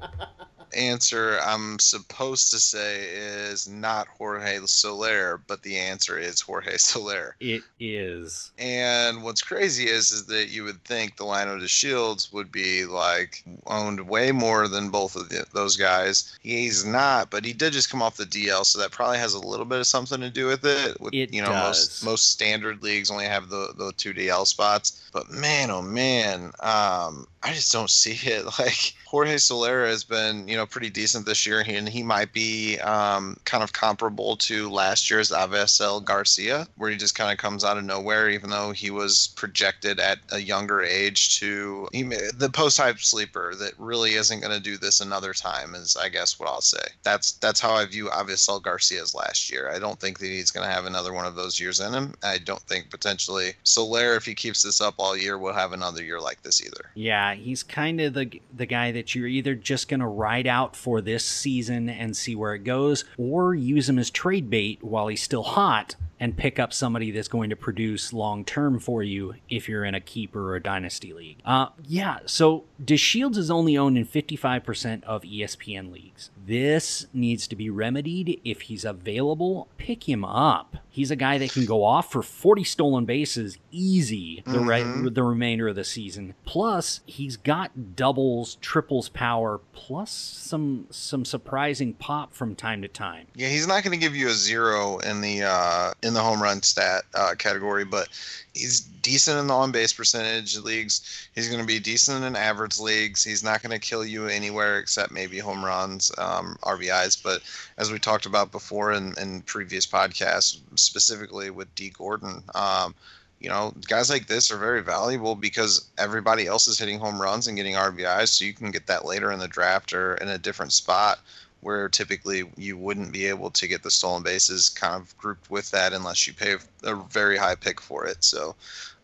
answer 0.75 1.39
I'm 1.43 1.79
supposed 1.79 2.51
to 2.51 2.59
say 2.59 3.05
is 3.05 3.67
not 3.67 4.07
Jorge 4.07 4.59
Soler, 4.65 5.41
but 5.47 5.61
the 5.63 5.77
answer 5.77 6.17
is 6.17 6.41
Jorge 6.41 6.77
Soler. 6.77 7.35
It 7.39 7.63
is. 7.79 8.51
And 8.57 9.23
what's 9.23 9.41
crazy 9.41 9.85
is 9.87 10.11
is 10.11 10.25
that 10.27 10.49
you 10.49 10.63
would 10.63 10.83
think 10.83 11.15
Delino 11.17 11.59
DeShields 11.61 12.33
would 12.33 12.51
be 12.51 12.85
like 12.85 13.43
owned 13.67 14.07
way 14.07 14.31
more 14.31 14.67
than 14.67 14.89
both 14.89 15.15
of 15.15 15.29
the, 15.29 15.45
those 15.53 15.75
guys. 15.75 16.37
He's 16.41 16.85
not, 16.85 17.29
but 17.29 17.45
he 17.45 17.53
did 17.53 17.73
just 17.73 17.89
come 17.89 18.01
off 18.01 18.17
the 18.17 18.25
DL, 18.25 18.65
so 18.65 18.79
that 18.79 18.91
probably 18.91 19.17
has 19.17 19.33
a 19.33 19.39
little 19.39 19.65
bit 19.65 19.79
of 19.79 19.87
something 19.87 20.19
to 20.21 20.29
do 20.29 20.47
with 20.47 20.65
it. 20.65 20.99
With, 20.99 21.13
It 21.13 21.33
you 21.33 21.41
know, 21.41 21.51
most 21.51 21.87
does. 21.99 22.03
most 22.03 22.31
standard 22.31 22.83
leagues 22.83 23.11
only 23.11 23.25
have 23.25 23.49
the 23.49 23.73
the 23.77 23.91
two 23.97 24.13
DL 24.13 24.45
spots. 24.45 25.02
But 25.13 25.29
man, 25.29 25.69
oh 25.69 25.83
man, 25.83 26.45
um, 26.59 27.27
I 27.43 27.53
just 27.53 27.71
don't 27.71 27.89
see 27.89 28.11
it. 28.29 28.45
Like 28.59 28.93
Jorge 29.05 29.37
Soler 29.37 29.85
has 29.85 30.03
been, 30.03 30.47
you 30.47 30.55
know, 30.55 30.65
pretty 30.65 30.89
decent 30.89 31.25
this 31.25 31.45
year, 31.45 31.63
and 31.67 31.87
he 31.87 32.01
might 32.01 32.33
be 32.33 32.79
um, 32.79 33.37
kind 33.45 33.63
of 33.63 33.73
comparable 33.73 34.35
to 34.37 34.69
last 34.69 35.09
year's 35.11 35.29
Avisail 35.29 36.03
Garcia, 36.03 36.67
where 36.77 36.89
he 36.89 36.97
just 36.97 37.15
kind 37.15 37.31
of 37.31 37.37
comes 37.37 37.63
out 37.63 37.77
of 37.77 37.83
nowhere, 37.83 38.29
even 38.29 38.49
though 38.49 38.71
he 38.71 38.89
was 38.89 39.33
projected 39.35 39.99
at 39.99 40.19
a 40.31 40.39
younger 40.39 40.81
age 40.81 41.39
to 41.39 41.87
he, 41.91 42.03
the 42.03 42.49
post 42.51 42.79
hype 42.79 42.99
sleeper 42.99 43.53
that 43.55 43.73
really 43.77 44.13
isn't 44.13 44.39
going 44.39 44.55
to 44.55 44.59
do 44.59 44.77
this 44.77 44.99
another 44.99 45.33
time. 45.33 45.75
Is 45.75 45.95
I 45.95 46.09
guess 46.09 46.39
what 46.39 46.49
I'll 46.49 46.61
say. 46.61 46.83
That's 47.03 47.33
that's 47.33 47.59
how 47.59 47.73
I 47.73 47.85
view 47.85 48.07
Avisail 48.07 48.63
Garcia's 48.63 49.13
last 49.13 49.51
year. 49.51 49.71
I 49.71 49.77
don't 49.77 49.99
think 49.99 50.19
that 50.19 50.27
he's 50.27 50.51
going 50.51 50.67
to 50.67 50.73
have 50.73 50.85
another 50.85 51.13
one 51.13 51.25
of 51.25 51.35
those 51.35 51.59
years 51.59 51.79
in 51.79 51.93
him. 51.93 52.13
I 52.23 52.39
don't 52.39 52.61
think 52.61 52.89
potentially 52.89 53.53
Soler, 53.63 54.15
if 54.15 54.25
he 54.25 54.33
keeps 54.33 54.63
this 54.63 54.81
up 54.81 54.99
all 55.03 55.17
year, 55.17 55.37
we'll 55.37 55.53
have 55.53 55.73
another 55.73 56.03
year 56.03 56.19
like 56.19 56.41
this 56.41 56.63
either. 56.65 56.89
Yeah, 56.95 57.33
he's 57.35 57.61
kind 57.61 57.99
of 58.01 58.13
the 58.13 58.41
the 58.55 58.65
guy 58.65 58.91
that 58.93 59.13
you're 59.13 59.27
either 59.27 59.53
just 59.53 59.89
going 59.89 59.99
to 59.99 60.07
ride 60.07 60.47
out 60.47 60.75
for 60.75 61.01
this 61.01 61.25
season 61.25 61.89
and 61.89 62.15
see 62.15 62.35
where 62.35 62.55
it 62.55 62.63
goes, 62.63 63.05
or 63.17 63.53
use 63.53 63.89
him 63.89 63.99
as 63.99 64.09
trade 64.09 64.49
bait 64.49 64.83
while 64.83 65.07
he's 65.07 65.21
still 65.21 65.43
hot 65.43 65.95
and 66.23 66.37
pick 66.37 66.57
up 66.57 66.71
somebody 66.71 67.11
that's 67.11 67.27
going 67.27 67.49
to 67.49 67.55
produce 67.55 68.13
long 68.13 68.45
term 68.45 68.79
for 68.79 69.03
you 69.03 69.35
if 69.49 69.67
you're 69.67 69.83
in 69.83 69.93
a 69.93 69.99
keeper 69.99 70.51
or 70.51 70.55
a 70.55 70.63
dynasty 70.63 71.11
league. 71.11 71.37
Uh, 71.43 71.67
yeah, 71.85 72.19
so 72.25 72.63
DeShields 72.81 73.35
is 73.35 73.51
only 73.51 73.77
owned 73.77 73.97
in 73.97 74.05
55% 74.05 75.03
of 75.03 75.23
ESPN 75.23 75.91
leagues. 75.91 76.29
This 76.45 77.05
needs 77.13 77.47
to 77.47 77.55
be 77.55 77.69
remedied. 77.69 78.39
If 78.43 78.61
he's 78.61 78.83
available, 78.85 79.67
pick 79.77 80.09
him 80.09 80.25
up. 80.25 80.75
He's 80.89 81.09
a 81.09 81.15
guy 81.15 81.37
that 81.39 81.51
can 81.51 81.65
go 81.65 81.83
off 81.83 82.11
for 82.11 82.21
40 82.21 82.63
stolen 82.63 83.05
bases 83.05 83.57
easy 83.71 84.43
the 84.45 84.59
re- 84.59 84.81
Mhm. 84.83 85.13
the 85.15 85.23
remainder 85.23 85.67
of 85.69 85.75
the 85.75 85.83
season. 85.83 86.35
Plus, 86.45 86.99
he's 87.07 87.35
got 87.37 87.95
doubles, 87.95 88.57
triples 88.61 89.09
power, 89.09 89.59
plus 89.73 90.11
some 90.11 90.85
some 90.91 91.25
surprising 91.25 91.93
pop 91.93 92.33
from 92.33 92.55
time 92.55 92.81
to 92.83 92.87
time. 92.87 93.25
Yeah, 93.35 93.47
he's 93.49 93.65
not 93.65 93.83
going 93.83 93.97
to 93.99 94.03
give 94.05 94.15
you 94.15 94.27
a 94.27 94.33
zero 94.33 94.99
in 94.99 95.21
the 95.21 95.43
uh, 95.43 95.93
in 96.03 96.13
the 96.13 96.21
home 96.21 96.43
run 96.43 96.61
stat 96.61 97.03
uh, 97.15 97.33
category, 97.39 97.85
but 97.85 98.09
he's 98.53 98.81
decent 98.81 99.39
in 99.39 99.47
the 99.47 99.53
on 99.55 99.71
base 99.71 99.93
percentage 99.93 100.55
leagues. 100.59 101.01
He's 101.33 101.47
going 101.47 101.61
to 101.61 101.65
be 101.67 101.79
decent 101.79 102.23
in 102.23 102.35
average 102.35 102.77
leagues. 102.79 103.23
He's 103.23 103.43
not 103.43 103.63
going 103.63 103.71
to 103.71 103.79
kill 103.79 104.05
you 104.05 104.27
anywhere 104.27 104.77
except 104.77 105.11
maybe 105.11 105.39
home 105.39 105.65
runs, 105.65 106.11
um, 106.19 106.32
RBIs. 106.63 107.21
But 107.21 107.41
as 107.77 107.91
we 107.91 107.99
talked 107.99 108.25
about 108.25 108.51
before 108.51 108.91
in, 108.91 109.13
in 109.19 109.41
previous 109.41 109.85
podcasts, 109.85 110.59
specifically 110.75 111.49
with 111.49 111.73
Dee 111.75 111.89
Gordon, 111.89 112.43
um, 112.55 112.95
you 113.39 113.49
know, 113.49 113.73
guys 113.87 114.09
like 114.09 114.27
this 114.27 114.51
are 114.51 114.57
very 114.57 114.81
valuable 114.81 115.35
because 115.35 115.89
everybody 115.97 116.47
else 116.47 116.67
is 116.67 116.79
hitting 116.79 116.99
home 116.99 117.21
runs 117.21 117.47
and 117.47 117.57
getting 117.57 117.75
RBIs, 117.75 118.29
so 118.29 118.45
you 118.45 118.53
can 118.53 118.71
get 118.71 118.87
that 118.87 119.05
later 119.05 119.31
in 119.31 119.39
the 119.39 119.49
draft 119.49 119.91
or 119.91 120.15
in 120.15 120.29
a 120.29 120.37
different 120.37 120.71
spot 120.71 121.19
where 121.63 121.89
typically 121.89 122.43
you 122.57 122.77
wouldn't 122.77 123.11
be 123.11 123.25
able 123.25 123.49
to 123.49 123.67
get 123.67 123.83
the 123.83 123.91
stolen 123.91 124.21
bases 124.21 124.69
kind 124.69 124.95
of 124.95 125.17
grouped 125.17 125.49
with 125.49 125.71
that 125.71 125.93
unless 125.93 126.27
you 126.27 126.33
pay 126.33 126.55
a 126.83 126.95
very 126.95 127.37
high 127.37 127.55
pick 127.55 127.79
for 127.81 128.05
it. 128.05 128.23
So 128.23 128.55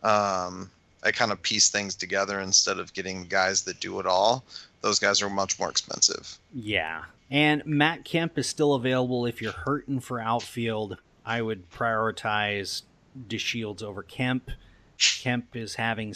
um, 0.02 0.70
I 1.02 1.10
kind 1.10 1.32
of 1.32 1.42
piece 1.42 1.70
things 1.70 1.94
together 1.94 2.40
instead 2.40 2.78
of 2.78 2.92
getting 2.92 3.24
guys 3.24 3.62
that 3.62 3.80
do 3.80 3.98
it 4.00 4.06
all. 4.06 4.44
Those 4.82 4.98
guys 4.98 5.22
are 5.22 5.30
much 5.30 5.58
more 5.58 5.70
expensive. 5.70 6.38
Yeah. 6.54 7.04
And 7.30 7.64
Matt 7.64 8.04
Kemp 8.04 8.36
is 8.38 8.48
still 8.48 8.74
available 8.74 9.24
if 9.24 9.40
you're 9.40 9.52
hurting 9.52 10.00
for 10.00 10.20
outfield. 10.20 10.98
I 11.24 11.42
would 11.42 11.70
prioritize 11.70 12.82
DeShields 13.28 13.82
over 13.82 14.02
Kemp. 14.02 14.50
Kemp 14.98 15.54
is 15.54 15.76
having 15.76 16.14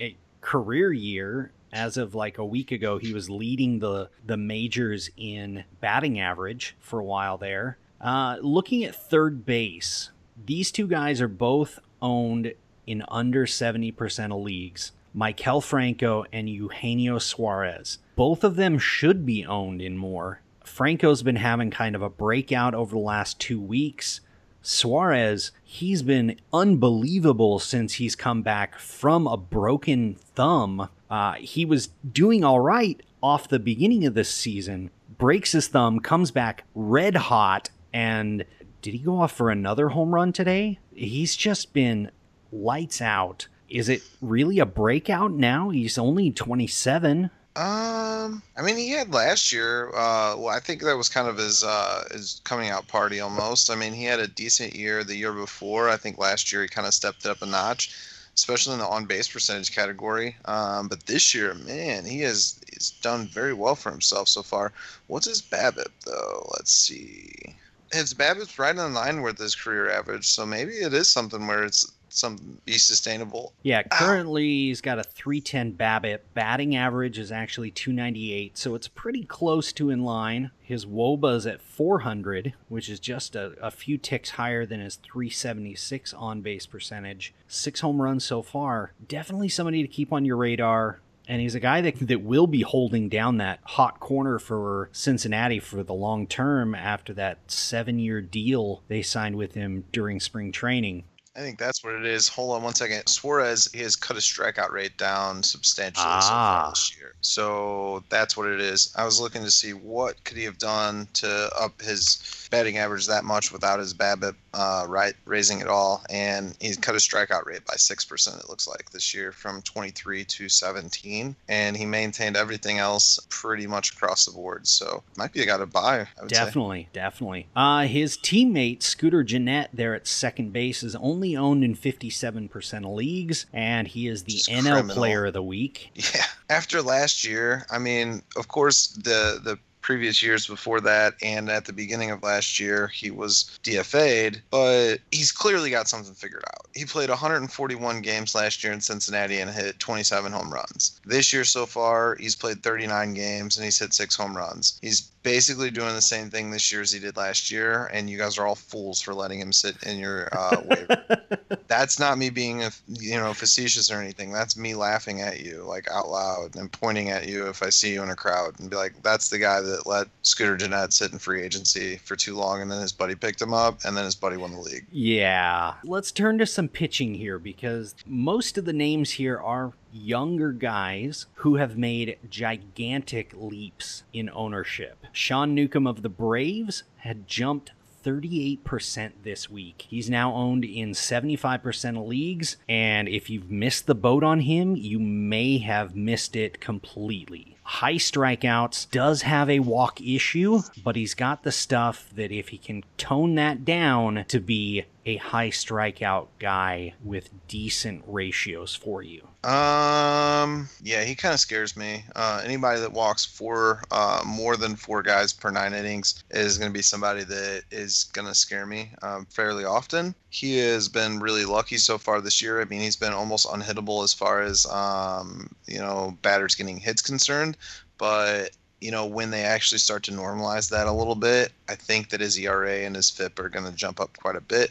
a 0.00 0.16
career 0.40 0.92
year. 0.92 1.52
As 1.72 1.96
of 1.96 2.14
like 2.14 2.38
a 2.38 2.44
week 2.44 2.70
ago, 2.70 2.98
he 2.98 3.12
was 3.12 3.28
leading 3.28 3.80
the 3.80 4.08
the 4.24 4.36
majors 4.36 5.10
in 5.16 5.64
batting 5.80 6.18
average 6.18 6.76
for 6.78 7.00
a 7.00 7.04
while 7.04 7.36
there. 7.36 7.76
Uh, 8.00 8.36
looking 8.40 8.84
at 8.84 8.94
third 8.94 9.44
base, 9.44 10.10
these 10.42 10.70
two 10.70 10.86
guys 10.86 11.20
are 11.20 11.28
both 11.28 11.80
owned 12.00 12.54
in 12.86 13.02
under 13.08 13.46
70% 13.46 14.32
of 14.32 14.40
leagues. 14.40 14.92
Maikel 15.14 15.62
Franco 15.62 16.24
and 16.32 16.48
Eugenio 16.48 17.18
Suarez. 17.18 17.98
Both 18.16 18.44
of 18.44 18.56
them 18.56 18.78
should 18.78 19.26
be 19.26 19.44
owned 19.44 19.82
in 19.82 19.98
more. 19.98 20.40
Franco's 20.64 21.22
been 21.22 21.36
having 21.36 21.70
kind 21.70 21.94
of 21.94 22.02
a 22.02 22.10
breakout 22.10 22.74
over 22.74 22.96
the 22.96 23.00
last 23.00 23.38
two 23.38 23.60
weeks. 23.60 24.20
Suarez, 24.62 25.52
he's 25.62 26.02
been 26.02 26.40
unbelievable 26.52 27.58
since 27.58 27.94
he's 27.94 28.16
come 28.16 28.42
back 28.42 28.78
from 28.78 29.26
a 29.26 29.36
broken 29.36 30.14
thumb. 30.14 30.88
Uh, 31.08 31.34
he 31.34 31.64
was 31.64 31.90
doing 32.10 32.42
all 32.42 32.58
right 32.58 33.00
off 33.22 33.48
the 33.48 33.60
beginning 33.60 34.04
of 34.06 34.14
this 34.14 34.32
season, 34.32 34.90
breaks 35.18 35.52
his 35.52 35.68
thumb, 35.68 36.00
comes 36.00 36.30
back 36.30 36.64
red 36.74 37.14
hot, 37.14 37.70
and 37.92 38.44
did 38.82 38.94
he 38.94 38.98
go 38.98 39.20
off 39.20 39.32
for 39.32 39.50
another 39.50 39.90
home 39.90 40.14
run 40.14 40.32
today? 40.32 40.78
He's 40.94 41.36
just 41.36 41.72
been 41.72 42.10
lights 42.50 43.00
out. 43.00 43.46
Is 43.68 43.88
it 43.88 44.02
really 44.20 44.58
a 44.58 44.66
breakout 44.66 45.32
now? 45.32 45.70
He's 45.70 45.98
only 45.98 46.30
27. 46.30 47.30
Um, 47.56 48.42
I 48.54 48.60
mean, 48.62 48.76
he 48.76 48.90
had 48.90 49.14
last 49.14 49.50
year. 49.50 49.88
Uh, 49.88 50.36
well, 50.36 50.48
I 50.48 50.60
think 50.60 50.82
that 50.82 50.96
was 50.96 51.08
kind 51.08 51.26
of 51.26 51.38
his 51.38 51.64
uh, 51.64 52.04
his 52.12 52.42
coming 52.44 52.68
out 52.68 52.86
party 52.86 53.18
almost. 53.18 53.70
I 53.70 53.74
mean, 53.76 53.94
he 53.94 54.04
had 54.04 54.20
a 54.20 54.28
decent 54.28 54.74
year 54.74 55.02
the 55.02 55.16
year 55.16 55.32
before. 55.32 55.88
I 55.88 55.96
think 55.96 56.18
last 56.18 56.52
year 56.52 56.60
he 56.60 56.68
kind 56.68 56.86
of 56.86 56.92
stepped 56.92 57.24
it 57.24 57.30
up 57.30 57.40
a 57.40 57.46
notch, 57.46 57.96
especially 58.34 58.74
in 58.74 58.80
the 58.80 58.86
on 58.86 59.06
base 59.06 59.28
percentage 59.28 59.74
category. 59.74 60.36
Um, 60.44 60.88
but 60.88 61.06
this 61.06 61.34
year, 61.34 61.54
man, 61.54 62.04
he 62.04 62.20
has 62.20 62.60
he's 62.70 62.90
done 63.00 63.26
very 63.28 63.54
well 63.54 63.74
for 63.74 63.90
himself 63.90 64.28
so 64.28 64.42
far. 64.42 64.72
What's 65.06 65.26
his 65.26 65.40
BABIP 65.40 65.92
though? 66.04 66.50
Let's 66.58 66.72
see. 66.72 67.56
His 67.90 68.12
BABIP's 68.12 68.58
right 68.58 68.76
in 68.76 68.92
line 68.92 69.22
with 69.22 69.38
his 69.38 69.54
career 69.54 69.90
average, 69.90 70.26
so 70.26 70.44
maybe 70.44 70.72
it 70.72 70.92
is 70.92 71.08
something 71.08 71.46
where 71.46 71.64
it's 71.64 71.90
some 72.16 72.60
be 72.64 72.78
sustainable. 72.78 73.52
Yeah, 73.62 73.82
ah. 73.90 73.96
currently 73.98 74.44
he's 74.44 74.80
got 74.80 74.98
a 74.98 75.04
310 75.04 75.72
BABIP. 75.72 76.20
Batting 76.34 76.76
average 76.76 77.18
is 77.18 77.32
actually 77.32 77.70
298, 77.70 78.56
so 78.56 78.74
it's 78.74 78.88
pretty 78.88 79.24
close 79.24 79.72
to 79.74 79.90
in 79.90 80.04
line. 80.04 80.50
His 80.60 80.84
WOBA 80.84 81.36
is 81.36 81.46
at 81.46 81.62
400, 81.62 82.54
which 82.68 82.88
is 82.88 82.98
just 82.98 83.36
a, 83.36 83.54
a 83.62 83.70
few 83.70 83.98
ticks 83.98 84.30
higher 84.30 84.66
than 84.66 84.80
his 84.80 84.96
376 84.96 86.12
on 86.14 86.40
base 86.40 86.66
percentage. 86.66 87.32
Six 87.46 87.80
home 87.80 88.02
runs 88.02 88.24
so 88.24 88.42
far. 88.42 88.92
Definitely 89.06 89.48
somebody 89.48 89.82
to 89.82 89.88
keep 89.88 90.12
on 90.12 90.24
your 90.24 90.36
radar. 90.36 91.00
And 91.28 91.40
he's 91.40 91.56
a 91.56 91.60
guy 91.60 91.80
that, 91.80 92.06
that 92.06 92.22
will 92.22 92.46
be 92.46 92.62
holding 92.62 93.08
down 93.08 93.38
that 93.38 93.58
hot 93.64 93.98
corner 93.98 94.38
for 94.38 94.88
Cincinnati 94.92 95.58
for 95.58 95.82
the 95.82 95.94
long 95.94 96.26
term 96.26 96.74
after 96.74 97.12
that 97.14 97.38
seven 97.50 97.98
year 97.98 98.20
deal 98.20 98.82
they 98.88 99.02
signed 99.02 99.36
with 99.36 99.54
him 99.54 99.84
during 99.90 100.20
spring 100.20 100.52
training. 100.52 101.04
I 101.36 101.40
think 101.40 101.58
that's 101.58 101.84
what 101.84 101.94
it 101.94 102.06
is. 102.06 102.28
Hold 102.28 102.56
on 102.56 102.62
one 102.62 102.74
second. 102.74 103.06
Suarez 103.08 103.68
he 103.72 103.80
has 103.80 103.94
cut 103.94 104.14
his 104.16 104.24
strikeout 104.24 104.70
rate 104.72 104.96
down 104.96 105.42
substantially 105.42 106.02
so 106.04 106.08
Ah. 106.32 106.62
far 106.64 106.70
this 106.70 106.96
year. 106.96 107.14
So 107.20 108.02
that's 108.08 108.36
what 108.36 108.46
it 108.48 108.60
is. 108.60 108.92
I 108.96 109.04
was 109.04 109.20
looking 109.20 109.44
to 109.44 109.50
see 109.50 109.72
what 109.72 110.22
could 110.24 110.36
he 110.38 110.44
have 110.44 110.58
done 110.58 111.08
to 111.14 111.50
up 111.60 111.80
his 111.82 112.48
batting 112.50 112.78
average 112.78 113.06
that 113.08 113.24
much 113.24 113.52
without 113.52 113.80
his 113.80 113.92
BABIP 113.92 114.34
uh, 114.54 114.84
right 114.88 115.14
raising 115.24 115.60
at 115.60 115.66
all, 115.68 116.02
and 116.08 116.56
he's 116.60 116.76
cut 116.78 116.94
his 116.94 117.06
strikeout 117.06 117.44
rate 117.44 117.66
by 117.66 117.74
six 117.76 118.04
percent. 118.04 118.38
It 118.40 118.48
looks 118.48 118.66
like 118.66 118.88
this 118.90 119.12
year 119.12 119.32
from 119.32 119.60
23 119.62 120.24
to 120.24 120.48
17, 120.48 121.34
and 121.48 121.76
he 121.76 121.84
maintained 121.84 122.36
everything 122.36 122.78
else 122.78 123.18
pretty 123.28 123.66
much 123.66 123.92
across 123.92 124.24
the 124.24 124.32
board. 124.32 124.66
So 124.66 125.02
might 125.16 125.32
be 125.32 125.42
a 125.42 125.46
guy 125.46 125.58
to 125.58 125.66
buy. 125.66 126.00
I 126.18 126.22
would 126.22 126.30
say. 126.34 126.44
Definitely, 126.44 126.88
definitely. 126.92 127.48
Uh, 127.54 127.82
his 127.86 128.16
teammate 128.16 128.82
Scooter 128.82 129.22
Gennett 129.24 129.70
there 129.74 129.94
at 129.94 130.06
second 130.06 130.52
base 130.52 130.82
is 130.82 130.94
only 130.96 131.25
owned 131.34 131.64
in 131.64 131.74
57% 131.74 132.84
of 132.84 132.92
leagues, 132.92 133.46
and 133.54 133.88
he 133.88 134.06
is 134.06 134.24
the 134.24 134.32
Just 134.32 134.50
NL 134.50 134.72
criminal. 134.72 134.96
Player 134.96 135.24
of 135.24 135.32
the 135.32 135.42
Week. 135.42 135.90
Yeah. 136.14 136.24
After 136.48 136.80
last 136.82 137.24
year, 137.24 137.66
I 137.70 137.78
mean, 137.78 138.22
of 138.36 138.46
course, 138.48 138.88
the 138.88 139.40
the 139.42 139.58
previous 139.86 140.20
years 140.20 140.48
before 140.48 140.80
that 140.80 141.14
and 141.22 141.48
at 141.48 141.64
the 141.64 141.72
beginning 141.72 142.10
of 142.10 142.20
last 142.20 142.58
year, 142.58 142.88
he 142.88 143.08
was 143.08 143.56
DFA'd, 143.62 144.42
but 144.50 144.96
he's 145.12 145.30
clearly 145.30 145.70
got 145.70 145.86
something 145.88 146.12
figured 146.12 146.42
out. 146.48 146.66
He 146.74 146.84
played 146.84 147.08
141 147.08 148.00
games 148.00 148.34
last 148.34 148.64
year 148.64 148.72
in 148.72 148.80
Cincinnati 148.80 149.38
and 149.38 149.48
hit 149.48 149.78
27 149.78 150.32
home 150.32 150.52
runs. 150.52 151.00
This 151.04 151.32
year 151.32 151.44
so 151.44 151.66
far, 151.66 152.16
he's 152.18 152.34
played 152.34 152.64
39 152.64 153.14
games 153.14 153.56
and 153.56 153.64
he's 153.64 153.78
hit 153.78 153.94
6 153.94 154.16
home 154.16 154.36
runs. 154.36 154.76
He's 154.82 155.02
basically 155.26 155.72
doing 155.72 155.92
the 155.92 156.00
same 156.00 156.30
thing 156.30 156.52
this 156.52 156.70
year 156.70 156.80
as 156.80 156.92
he 156.92 157.00
did 157.00 157.16
last 157.16 157.50
year, 157.50 157.90
and 157.92 158.08
you 158.08 158.16
guys 158.16 158.38
are 158.38 158.46
all 158.46 158.54
fools 158.54 159.00
for 159.00 159.12
letting 159.12 159.40
him 159.40 159.52
sit 159.52 159.74
in 159.82 159.98
your 159.98 160.28
uh, 160.30 160.62
waiver. 160.64 161.04
That's 161.66 161.98
not 161.98 162.16
me 162.16 162.30
being 162.30 162.62
a, 162.62 162.70
you 162.86 163.16
know 163.16 163.34
facetious 163.34 163.90
or 163.90 164.00
anything. 164.00 164.30
That's 164.30 164.56
me 164.56 164.76
laughing 164.76 165.22
at 165.22 165.40
you 165.40 165.64
like 165.64 165.90
out 165.90 166.08
loud 166.08 166.54
and 166.54 166.70
pointing 166.70 167.10
at 167.10 167.28
you 167.28 167.48
if 167.48 167.60
i 167.60 167.70
see 167.70 167.92
you 167.92 168.02
in 168.02 168.10
a 168.10 168.14
crowd 168.14 168.58
and 168.60 168.70
be 168.70 168.76
like 168.76 169.02
that's 169.02 169.28
the 169.28 169.38
guy 169.38 169.60
that 169.60 169.86
let 169.86 170.06
Scooter 170.22 170.56
Gennett 170.56 170.92
sit 170.92 171.12
in 171.12 171.18
free 171.18 171.42
agency 171.42 171.96
for 171.96 172.14
too 172.14 172.36
long 172.36 172.62
and 172.62 172.70
then 172.70 172.80
his 172.80 172.92
buddy 172.92 173.16
picked 173.16 173.42
him 173.42 173.52
up 173.52 173.80
and 173.84 173.96
then 173.96 174.04
his 174.04 174.14
buddy 174.14 174.36
won 174.36 174.52
the 174.52 174.60
league. 174.60 174.86
Yeah. 174.92 175.74
Let's 175.82 176.12
turn 176.12 176.38
to 176.38 176.46
some 176.46 176.68
pitching 176.68 177.14
here 177.14 177.40
because 177.40 177.96
most 178.06 178.56
of 178.56 178.64
the 178.64 178.72
names 178.72 179.12
here 179.12 179.38
are 179.38 179.72
younger 179.96 180.52
guys 180.52 181.26
who 181.36 181.56
have 181.56 181.78
made 181.78 182.18
gigantic 182.28 183.32
leaps 183.34 184.04
in 184.12 184.30
ownership. 184.30 185.06
Sean 185.12 185.54
Newcomb 185.54 185.86
of 185.86 186.02
the 186.02 186.08
Braves 186.08 186.84
had 186.98 187.26
jumped 187.26 187.72
38% 188.06 189.12
this 189.24 189.50
week. 189.50 189.84
He's 189.88 190.08
now 190.08 190.32
owned 190.32 190.64
in 190.64 190.92
75% 190.92 191.98
of 191.98 192.06
leagues, 192.06 192.56
and 192.68 193.08
if 193.08 193.28
you've 193.28 193.50
missed 193.50 193.86
the 193.86 193.96
boat 193.96 194.22
on 194.22 194.40
him, 194.40 194.76
you 194.76 195.00
may 195.00 195.58
have 195.58 195.96
missed 195.96 196.36
it 196.36 196.60
completely. 196.60 197.56
High 197.64 197.94
strikeouts, 197.94 198.88
does 198.92 199.22
have 199.22 199.50
a 199.50 199.58
walk 199.58 200.00
issue, 200.00 200.62
but 200.84 200.94
he's 200.94 201.14
got 201.14 201.42
the 201.42 201.50
stuff 201.50 202.08
that 202.14 202.30
if 202.30 202.50
he 202.50 202.58
can 202.58 202.84
tone 202.96 203.34
that 203.34 203.64
down 203.64 204.24
to 204.28 204.38
be 204.38 204.84
a 205.04 205.16
high 205.16 205.50
strikeout 205.50 206.28
guy 206.38 206.94
with 207.02 207.30
decent 207.48 208.04
ratios 208.06 208.76
for 208.76 209.02
you. 209.02 209.26
Um 209.46 210.68
yeah 210.82 211.04
he 211.04 211.14
kind 211.14 211.32
of 211.32 211.38
scares 211.38 211.76
me. 211.76 212.04
Uh, 212.16 212.42
anybody 212.44 212.80
that 212.80 212.92
walks 212.92 213.24
four 213.24 213.82
uh, 213.92 214.20
more 214.26 214.56
than 214.56 214.74
four 214.74 215.02
guys 215.02 215.32
per 215.32 215.50
nine 215.50 215.72
innings 215.72 216.24
is 216.30 216.58
going 216.58 216.70
to 216.70 216.76
be 216.76 216.82
somebody 216.82 217.22
that 217.22 217.62
is 217.70 218.04
going 218.12 218.26
to 218.26 218.34
scare 218.34 218.66
me 218.66 218.90
um, 219.02 219.24
fairly 219.26 219.64
often. 219.64 220.14
He 220.30 220.58
has 220.58 220.88
been 220.88 221.20
really 221.20 221.44
lucky 221.44 221.76
so 221.78 221.96
far 221.96 222.20
this 222.20 222.42
year. 222.42 222.60
I 222.60 222.64
mean 222.64 222.80
he's 222.80 222.96
been 222.96 223.12
almost 223.12 223.46
unhittable 223.46 224.02
as 224.02 224.12
far 224.12 224.42
as 224.42 224.66
um, 224.66 225.48
you 225.66 225.78
know 225.78 226.18
batters 226.22 226.54
getting 226.54 226.78
hits 226.78 227.02
concerned 227.02 227.56
but 227.98 228.50
you 228.80 228.90
know, 228.90 229.06
when 229.06 229.30
they 229.30 229.42
actually 229.42 229.78
start 229.78 230.02
to 230.04 230.12
normalize 230.12 230.70
that 230.70 230.86
a 230.86 230.92
little 230.92 231.14
bit, 231.14 231.52
I 231.68 231.74
think 231.74 232.10
that 232.10 232.20
his 232.20 232.38
ERA 232.38 232.80
and 232.80 232.94
his 232.94 233.10
FIP 233.10 233.38
are 233.38 233.48
going 233.48 233.64
to 233.64 233.72
jump 233.72 234.00
up 234.00 234.16
quite 234.18 234.36
a 234.36 234.40
bit. 234.40 234.70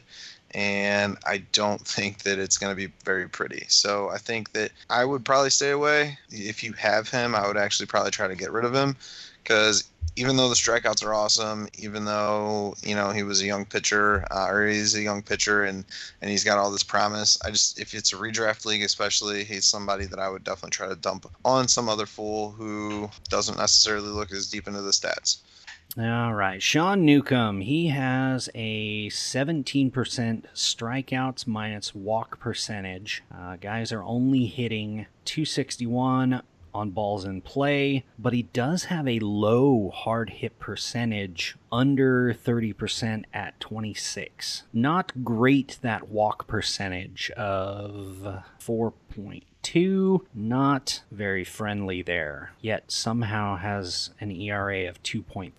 And 0.55 1.17
I 1.25 1.39
don't 1.51 1.85
think 1.85 2.23
that 2.23 2.39
it's 2.39 2.57
going 2.57 2.71
to 2.71 2.75
be 2.75 2.93
very 3.03 3.27
pretty. 3.27 3.65
So 3.67 4.09
I 4.09 4.17
think 4.17 4.53
that 4.53 4.71
I 4.89 5.03
would 5.03 5.25
probably 5.25 5.49
stay 5.49 5.71
away. 5.71 6.17
If 6.29 6.63
you 6.63 6.71
have 6.73 7.09
him, 7.09 7.35
I 7.35 7.45
would 7.45 7.57
actually 7.57 7.87
probably 7.87 8.11
try 8.11 8.29
to 8.29 8.35
get 8.35 8.53
rid 8.53 8.63
of 8.63 8.73
him 8.73 8.95
because 9.43 9.83
even 10.15 10.37
though 10.37 10.47
the 10.47 10.55
strikeouts 10.55 11.03
are 11.03 11.13
awesome, 11.13 11.67
even 11.77 12.05
though 12.05 12.73
you 12.81 12.95
know 12.95 13.11
he 13.11 13.23
was 13.23 13.41
a 13.41 13.45
young 13.45 13.65
pitcher 13.65 14.25
uh, 14.31 14.47
or 14.49 14.65
he's 14.65 14.95
a 14.95 15.01
young 15.01 15.21
pitcher 15.21 15.63
and 15.63 15.83
and 16.21 16.31
he's 16.31 16.43
got 16.43 16.57
all 16.57 16.71
this 16.71 16.83
promise, 16.83 17.37
I 17.43 17.51
just 17.51 17.79
if 17.79 17.93
it's 17.93 18.13
a 18.13 18.15
redraft 18.15 18.65
league, 18.65 18.83
especially, 18.83 19.43
he's 19.43 19.65
somebody 19.65 20.05
that 20.05 20.19
I 20.19 20.29
would 20.29 20.43
definitely 20.43 20.71
try 20.71 20.87
to 20.87 20.95
dump 20.95 21.29
on 21.43 21.67
some 21.67 21.89
other 21.89 22.05
fool 22.05 22.51
who 22.51 23.09
doesn't 23.29 23.57
necessarily 23.57 24.09
look 24.09 24.31
as 24.31 24.49
deep 24.49 24.67
into 24.67 24.81
the 24.81 24.91
stats. 24.91 25.37
All 25.97 26.33
right. 26.33 26.61
Sean 26.61 27.05
Newcomb, 27.05 27.61
he 27.61 27.87
has 27.87 28.49
a 28.53 29.07
17% 29.09 29.93
strikeouts 30.53 31.47
minus 31.47 31.95
walk 31.95 32.37
percentage. 32.37 33.23
Uh, 33.33 33.55
guys 33.55 33.93
are 33.93 34.03
only 34.03 34.45
hitting 34.47 35.05
261 35.23 36.41
on 36.73 36.89
balls 36.89 37.23
in 37.23 37.39
play, 37.39 38.03
but 38.19 38.33
he 38.33 38.43
does 38.43 38.85
have 38.85 39.07
a 39.07 39.19
low 39.19 39.89
hard 39.95 40.29
hit 40.29 40.59
percentage 40.59 41.55
under 41.71 42.33
30% 42.33 43.23
at 43.33 43.57
26. 43.61 44.63
Not 44.73 45.23
great 45.23 45.79
that 45.81 46.09
walk 46.09 46.45
percentage 46.45 47.31
of 47.31 48.43
4.2, 49.65 50.21
not 50.33 51.01
very 51.11 51.43
friendly 51.43 52.01
there, 52.01 52.51
yet 52.61 52.91
somehow 52.91 53.57
has 53.57 54.11
an 54.19 54.31
ERA 54.31 54.87
of 54.87 55.01
2.5. 55.03 55.51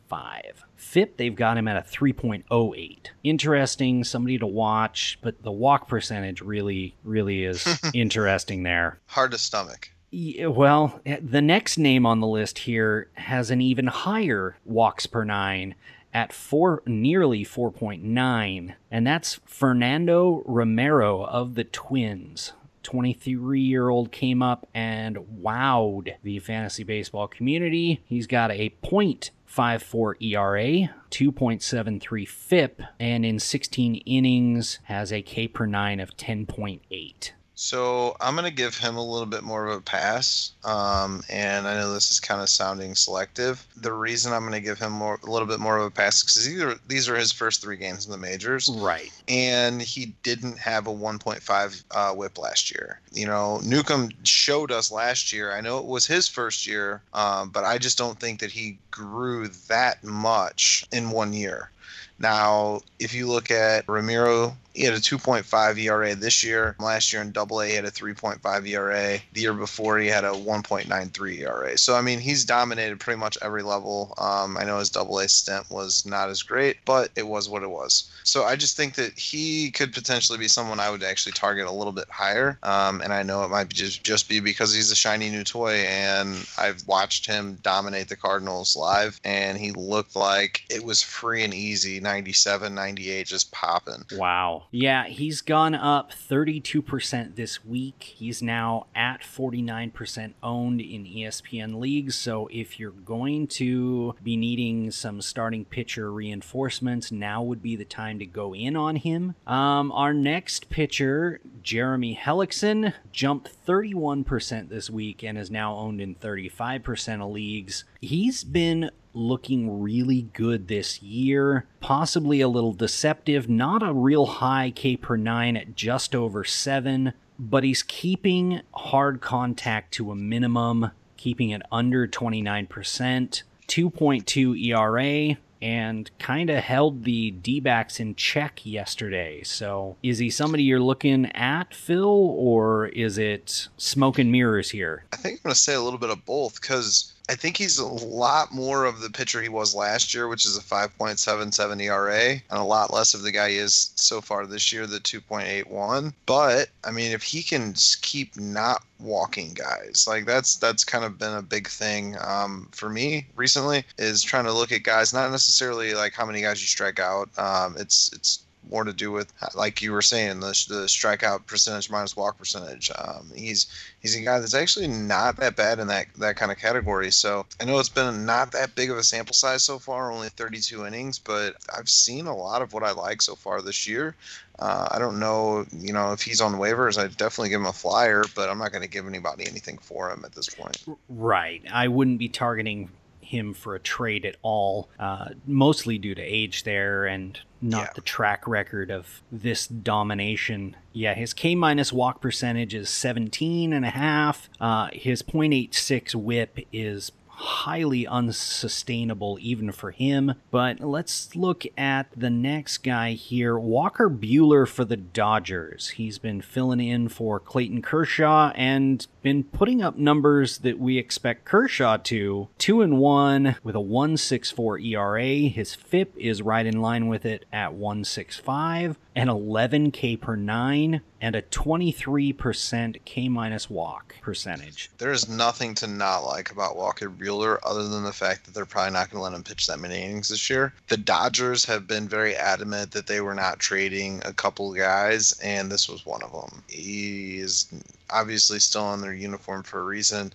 FIP, 0.76 1.16
they've 1.16 1.34
got 1.34 1.58
him 1.58 1.68
at 1.68 1.76
a 1.76 1.88
3.08. 1.88 2.98
Interesting, 3.24 4.04
somebody 4.04 4.38
to 4.38 4.46
watch, 4.46 5.18
but 5.22 5.42
the 5.42 5.52
walk 5.52 5.88
percentage 5.88 6.40
really, 6.40 6.94
really 7.02 7.44
is 7.44 7.66
interesting 7.94 8.62
there. 8.62 8.98
Hard 9.06 9.32
to 9.32 9.38
stomach. 9.38 9.90
Yeah, 10.10 10.46
well, 10.46 11.00
the 11.04 11.42
next 11.42 11.78
name 11.78 12.06
on 12.06 12.20
the 12.20 12.26
list 12.26 12.60
here 12.60 13.10
has 13.14 13.50
an 13.50 13.60
even 13.60 13.88
higher 13.88 14.56
walks 14.64 15.06
per 15.06 15.24
nine 15.24 15.74
at 16.14 16.32
four, 16.32 16.82
nearly 16.86 17.44
4.9, 17.44 18.74
and 18.90 19.06
that's 19.06 19.40
Fernando 19.44 20.42
Romero 20.46 21.24
of 21.24 21.56
the 21.56 21.64
Twins. 21.64 22.52
23 22.86 23.60
year 23.60 23.88
old 23.88 24.12
came 24.12 24.42
up 24.42 24.68
and 24.72 25.16
wowed 25.16 26.14
the 26.22 26.38
fantasy 26.38 26.84
baseball 26.84 27.26
community. 27.26 28.00
He's 28.06 28.28
got 28.28 28.52
a 28.52 28.70
point. 28.80 29.32
5.4 29.48 30.14
ERA, 30.20 30.94
2.73 31.10 32.28
FIP, 32.28 32.82
and 32.98 33.24
in 33.24 33.38
16 33.38 33.94
innings 33.94 34.80
has 34.84 35.12
a 35.12 35.22
K 35.22 35.48
per 35.48 35.66
9 35.66 36.00
of 36.00 36.16
10.8. 36.16 37.30
So 37.58 38.16
I'm 38.20 38.34
going 38.34 38.44
to 38.44 38.54
give 38.54 38.76
him 38.76 38.96
a 38.96 39.04
little 39.04 39.26
bit 39.26 39.42
more 39.42 39.66
of 39.66 39.78
a 39.78 39.80
pass. 39.80 40.52
Um, 40.62 41.22
and 41.30 41.66
I 41.66 41.74
know 41.74 41.92
this 41.92 42.10
is 42.10 42.20
kind 42.20 42.42
of 42.42 42.50
sounding 42.50 42.94
selective. 42.94 43.66
The 43.76 43.94
reason 43.94 44.34
I'm 44.34 44.42
going 44.42 44.52
to 44.52 44.60
give 44.60 44.78
him 44.78 44.92
more, 44.92 45.18
a 45.26 45.30
little 45.30 45.48
bit 45.48 45.58
more 45.58 45.78
of 45.78 45.84
a 45.84 45.90
pass 45.90 46.16
is 46.16 46.22
because 46.22 46.46
these 46.46 46.62
are, 46.62 46.74
these 46.86 47.08
are 47.08 47.16
his 47.16 47.32
first 47.32 47.62
three 47.62 47.78
games 47.78 48.04
in 48.04 48.12
the 48.12 48.18
majors. 48.18 48.68
Right. 48.68 49.10
and 49.26 49.80
he 49.80 50.14
didn't 50.22 50.58
have 50.58 50.86
a 50.86 50.92
1.5 50.92 51.84
uh, 51.90 52.14
whip 52.14 52.38
last 52.38 52.70
year. 52.70 53.00
You 53.12 53.26
know, 53.26 53.60
Newcomb 53.64 54.10
showed 54.22 54.70
us 54.70 54.90
last 54.90 55.32
year. 55.32 55.52
I 55.52 55.62
know 55.62 55.78
it 55.78 55.86
was 55.86 56.06
his 56.06 56.28
first 56.28 56.66
year, 56.66 57.02
um, 57.14 57.48
but 57.48 57.64
I 57.64 57.78
just 57.78 57.96
don't 57.96 58.20
think 58.20 58.40
that 58.40 58.52
he 58.52 58.78
grew 58.90 59.48
that 59.68 60.04
much 60.04 60.84
in 60.92 61.10
one 61.10 61.32
year. 61.32 61.70
Now, 62.18 62.80
if 62.98 63.14
you 63.14 63.26
look 63.26 63.50
at 63.50 63.88
Romero, 63.88 64.56
he 64.76 64.84
had 64.84 64.94
a 64.94 65.00
2.5 65.00 65.78
ERA 65.78 66.14
this 66.14 66.44
year. 66.44 66.76
Last 66.78 67.12
year 67.12 67.22
in 67.22 67.32
Double 67.32 67.60
A, 67.60 67.66
he 67.66 67.74
had 67.74 67.86
a 67.86 67.90
3.5 67.90 68.68
ERA. 68.68 69.18
The 69.32 69.40
year 69.40 69.54
before, 69.54 69.98
he 69.98 70.08
had 70.08 70.24
a 70.24 70.32
1.93 70.32 71.38
ERA. 71.40 71.78
So 71.78 71.96
I 71.96 72.02
mean, 72.02 72.20
he's 72.20 72.44
dominated 72.44 73.00
pretty 73.00 73.18
much 73.18 73.38
every 73.40 73.62
level. 73.62 74.14
Um, 74.18 74.56
I 74.58 74.64
know 74.64 74.78
his 74.78 74.90
Double 74.90 75.18
A 75.18 75.28
stint 75.28 75.70
was 75.70 76.04
not 76.04 76.28
as 76.28 76.42
great, 76.42 76.76
but 76.84 77.10
it 77.16 77.26
was 77.26 77.48
what 77.48 77.62
it 77.62 77.70
was. 77.70 78.10
So 78.22 78.44
I 78.44 78.56
just 78.56 78.76
think 78.76 78.94
that 78.96 79.18
he 79.18 79.70
could 79.70 79.92
potentially 79.92 80.38
be 80.38 80.48
someone 80.48 80.78
I 80.78 80.90
would 80.90 81.02
actually 81.02 81.32
target 81.32 81.66
a 81.66 81.72
little 81.72 81.92
bit 81.92 82.08
higher. 82.10 82.58
Um, 82.62 83.00
and 83.00 83.12
I 83.12 83.22
know 83.22 83.44
it 83.44 83.48
might 83.48 83.70
just 83.70 84.04
just 84.04 84.28
be 84.28 84.40
because 84.40 84.74
he's 84.74 84.90
a 84.90 84.96
shiny 84.96 85.30
new 85.30 85.44
toy, 85.44 85.84
and 85.88 86.46
I've 86.58 86.86
watched 86.86 87.26
him 87.26 87.58
dominate 87.62 88.08
the 88.08 88.16
Cardinals 88.16 88.76
live, 88.76 89.20
and 89.24 89.56
he 89.56 89.72
looked 89.72 90.16
like 90.16 90.64
it 90.68 90.84
was 90.84 91.02
free 91.02 91.44
and 91.44 91.54
easy 91.54 91.98
97, 92.00 92.74
98, 92.74 93.26
just 93.26 93.52
popping. 93.52 94.04
Wow. 94.12 94.64
Yeah, 94.70 95.06
he's 95.06 95.40
gone 95.40 95.74
up 95.74 96.12
32% 96.12 97.36
this 97.36 97.64
week. 97.64 98.14
He's 98.16 98.42
now 98.42 98.86
at 98.94 99.22
49% 99.22 100.34
owned 100.42 100.80
in 100.80 101.04
ESPN 101.04 101.78
leagues. 101.78 102.14
So 102.16 102.48
if 102.52 102.78
you're 102.78 102.90
going 102.90 103.46
to 103.48 104.14
be 104.22 104.36
needing 104.36 104.90
some 104.90 105.20
starting 105.20 105.64
pitcher 105.64 106.12
reinforcements, 106.12 107.12
now 107.12 107.42
would 107.42 107.62
be 107.62 107.76
the 107.76 107.84
time 107.84 108.18
to 108.18 108.26
go 108.26 108.54
in 108.54 108.76
on 108.76 108.96
him. 108.96 109.34
Um, 109.46 109.92
our 109.92 110.12
next 110.12 110.68
pitcher, 110.68 111.40
Jeremy 111.62 112.18
Hellickson, 112.20 112.94
jumped 113.12 113.50
31% 113.66 114.68
this 114.68 114.90
week 114.90 115.22
and 115.22 115.38
is 115.38 115.50
now 115.50 115.74
owned 115.74 116.00
in 116.00 116.14
35% 116.14 117.22
of 117.22 117.30
leagues. 117.30 117.84
He's 118.06 118.44
been 118.44 118.92
looking 119.14 119.82
really 119.82 120.28
good 120.32 120.68
this 120.68 121.02
year, 121.02 121.66
possibly 121.80 122.40
a 122.40 122.46
little 122.46 122.72
deceptive, 122.72 123.48
not 123.48 123.82
a 123.82 123.92
real 123.92 124.26
high 124.26 124.70
K 124.70 124.96
per 124.96 125.16
9 125.16 125.56
at 125.56 125.74
just 125.74 126.14
over 126.14 126.44
7, 126.44 127.14
but 127.36 127.64
he's 127.64 127.82
keeping 127.82 128.60
hard 128.72 129.20
contact 129.20 129.92
to 129.94 130.12
a 130.12 130.14
minimum, 130.14 130.92
keeping 131.16 131.50
it 131.50 131.62
under 131.72 132.06
29%, 132.06 133.42
2.2 133.66 134.66
ERA, 134.66 135.36
and 135.60 136.10
kind 136.20 136.48
of 136.48 136.62
held 136.62 137.02
the 137.02 137.32
D 137.32 137.58
backs 137.58 137.98
in 137.98 138.14
check 138.14 138.64
yesterday. 138.64 139.42
So, 139.42 139.96
is 140.04 140.18
he 140.18 140.30
somebody 140.30 140.62
you're 140.62 140.78
looking 140.78 141.26
at, 141.32 141.74
Phil, 141.74 142.04
or 142.04 142.86
is 142.86 143.18
it 143.18 143.66
smoke 143.76 144.20
and 144.20 144.30
mirrors 144.30 144.70
here? 144.70 145.06
I 145.12 145.16
think 145.16 145.40
I'm 145.40 145.42
going 145.48 145.54
to 145.54 145.60
say 145.60 145.74
a 145.74 145.80
little 145.80 145.98
bit 145.98 146.10
of 146.10 146.24
both 146.24 146.60
because 146.60 147.14
I 147.28 147.34
think 147.34 147.56
he's 147.56 147.78
a 147.78 147.86
lot 147.86 148.52
more 148.52 148.84
of 148.84 149.00
the 149.00 149.10
pitcher 149.10 149.42
he 149.42 149.48
was 149.48 149.74
last 149.74 150.14
year, 150.14 150.28
which 150.28 150.44
is 150.44 150.56
a 150.56 150.62
5.77 150.62 151.82
ERA, 151.82 152.30
and 152.30 152.42
a 152.50 152.62
lot 152.62 152.92
less 152.92 153.14
of 153.14 153.22
the 153.22 153.32
guy 153.32 153.50
he 153.50 153.56
is 153.56 153.90
so 153.96 154.20
far 154.20 154.46
this 154.46 154.72
year, 154.72 154.86
the 154.86 155.00
2.81. 155.00 156.12
But 156.26 156.68
I 156.84 156.92
mean, 156.92 157.10
if 157.10 157.24
he 157.24 157.42
can 157.42 157.74
keep 158.02 158.36
not 158.36 158.84
walking 159.00 159.54
guys, 159.54 160.06
like 160.08 160.24
that's 160.24 160.56
that's 160.56 160.84
kind 160.84 161.04
of 161.04 161.18
been 161.18 161.34
a 161.34 161.42
big 161.42 161.68
thing 161.68 162.16
um, 162.20 162.68
for 162.70 162.88
me 162.88 163.26
recently, 163.34 163.84
is 163.98 164.22
trying 164.22 164.44
to 164.44 164.52
look 164.52 164.70
at 164.70 164.84
guys, 164.84 165.12
not 165.12 165.30
necessarily 165.32 165.94
like 165.94 166.14
how 166.14 166.26
many 166.26 166.42
guys 166.42 166.60
you 166.60 166.68
strike 166.68 167.00
out. 167.00 167.28
Um, 167.38 167.74
it's 167.76 168.12
it's 168.12 168.45
more 168.70 168.84
to 168.84 168.92
do 168.92 169.10
with, 169.12 169.32
like 169.54 169.82
you 169.82 169.92
were 169.92 170.02
saying, 170.02 170.40
the, 170.40 170.48
the 170.68 170.86
strikeout 170.86 171.46
percentage 171.46 171.90
minus 171.90 172.16
walk 172.16 172.38
percentage. 172.38 172.90
Um, 172.96 173.30
he's 173.34 173.66
he's 174.00 174.16
a 174.16 174.20
guy 174.20 174.38
that's 174.38 174.54
actually 174.54 174.88
not 174.88 175.36
that 175.38 175.56
bad 175.56 175.78
in 175.78 175.86
that 175.88 176.06
that 176.18 176.36
kind 176.36 176.52
of 176.52 176.58
category. 176.58 177.10
So 177.10 177.46
I 177.60 177.64
know 177.64 177.78
it's 177.78 177.88
been 177.88 178.26
not 178.26 178.52
that 178.52 178.74
big 178.74 178.90
of 178.90 178.98
a 178.98 179.02
sample 179.02 179.34
size 179.34 179.64
so 179.64 179.78
far, 179.78 180.12
only 180.12 180.28
32 180.28 180.86
innings, 180.86 181.18
but 181.18 181.54
I've 181.76 181.88
seen 181.88 182.26
a 182.26 182.36
lot 182.36 182.62
of 182.62 182.72
what 182.72 182.82
I 182.82 182.92
like 182.92 183.22
so 183.22 183.34
far 183.34 183.62
this 183.62 183.86
year. 183.86 184.14
Uh, 184.58 184.88
I 184.90 184.98
don't 184.98 185.20
know, 185.20 185.66
you 185.76 185.92
know, 185.92 186.12
if 186.12 186.22
he's 186.22 186.40
on 186.40 186.54
waivers, 186.54 186.98
I'd 186.98 187.16
definitely 187.16 187.50
give 187.50 187.60
him 187.60 187.66
a 187.66 187.72
flyer, 187.72 188.24
but 188.34 188.48
I'm 188.48 188.58
not 188.58 188.72
going 188.72 188.82
to 188.82 188.88
give 188.88 189.06
anybody 189.06 189.46
anything 189.46 189.76
for 189.78 190.10
him 190.10 190.24
at 190.24 190.32
this 190.32 190.48
point. 190.48 190.82
Right. 191.10 191.62
I 191.70 191.88
wouldn't 191.88 192.18
be 192.18 192.30
targeting 192.30 192.88
him 193.26 193.52
for 193.54 193.74
a 193.74 193.80
trade 193.80 194.24
at 194.24 194.36
all, 194.42 194.88
uh, 194.98 195.30
mostly 195.46 195.98
due 195.98 196.14
to 196.14 196.22
age 196.22 196.64
there 196.64 197.04
and 197.06 197.38
not 197.60 197.80
Yeah. 197.82 197.92
the 197.94 198.00
track 198.00 198.46
record 198.46 198.90
of 198.90 199.22
this 199.30 199.66
domination. 199.66 200.76
Yeah, 200.92 201.14
his 201.14 201.32
K 201.34 201.54
minus 201.54 201.92
walk 201.92 202.20
percentage 202.20 202.74
is 202.74 202.88
17 202.88 203.72
and 203.72 203.84
a 203.84 203.90
half. 203.90 204.48
Uh, 204.60 204.88
his 204.92 205.22
0.86 205.22 206.14
whip 206.14 206.58
is 206.72 207.12
highly 207.36 208.06
unsustainable 208.06 209.38
even 209.40 209.70
for 209.70 209.90
him. 209.90 210.34
But 210.50 210.80
let's 210.80 211.36
look 211.36 211.64
at 211.76 212.08
the 212.16 212.30
next 212.30 212.78
guy 212.78 213.12
here 213.12 213.58
Walker 213.58 214.08
Buehler 214.08 214.66
for 214.66 214.84
the 214.84 214.96
Dodgers. 214.96 215.90
He's 215.90 216.18
been 216.18 216.40
filling 216.40 216.80
in 216.80 217.08
for 217.08 217.38
Clayton 217.38 217.82
Kershaw 217.82 218.52
and 218.54 219.06
been 219.22 219.44
putting 219.44 219.82
up 219.82 219.98
numbers 219.98 220.58
that 220.58 220.78
we 220.78 220.98
expect 220.98 221.44
Kershaw 221.44 221.98
to. 221.98 222.48
2 222.58 222.82
and 222.82 222.98
1 222.98 223.56
with 223.62 223.74
a 223.74 223.80
164 223.80 224.78
ERA. 224.78 225.24
His 225.48 225.74
FIP 225.74 226.16
is 226.16 226.42
right 226.42 226.64
in 226.64 226.80
line 226.80 227.06
with 227.08 227.26
it 227.26 227.44
at 227.52 227.74
165 227.74 228.98
and 229.16 229.30
11 229.30 229.90
K 229.92 230.14
per 230.14 230.36
9 230.36 231.00
and 231.22 231.34
a 231.34 231.40
23% 231.40 232.98
K 233.06 233.28
minus 233.30 233.70
walk 233.70 234.14
percentage. 234.20 234.90
There 234.98 235.10
is 235.10 235.28
nothing 235.28 235.74
to 235.76 235.86
not 235.86 236.18
like 236.18 236.50
about 236.50 236.76
Walker 236.76 237.08
Buehler 237.08 237.58
other 237.64 237.88
than 237.88 238.04
the 238.04 238.12
fact 238.12 238.44
that 238.44 238.52
they're 238.54 238.66
probably 238.66 238.92
not 238.92 239.10
going 239.10 239.20
to 239.20 239.24
let 239.24 239.32
him 239.32 239.42
pitch 239.42 239.66
that 239.66 239.80
many 239.80 240.02
innings 240.02 240.28
this 240.28 240.50
year. 240.50 240.74
The 240.88 240.98
Dodgers 240.98 241.64
have 241.64 241.86
been 241.86 242.06
very 242.06 242.36
adamant 242.36 242.90
that 242.92 243.06
they 243.06 243.22
were 243.22 243.34
not 243.34 243.58
trading 243.58 244.20
a 244.26 244.34
couple 244.34 244.74
guys, 244.74 245.32
and 245.42 245.72
this 245.72 245.88
was 245.88 246.04
one 246.04 246.22
of 246.22 246.32
them. 246.32 246.62
He 246.68 247.38
is 247.38 247.72
obviously 248.10 248.58
still 248.58 248.84
on 248.84 249.00
their 249.00 249.14
uniform 249.14 249.62
for 249.62 249.80
a 249.80 249.84
reason. 249.84 250.32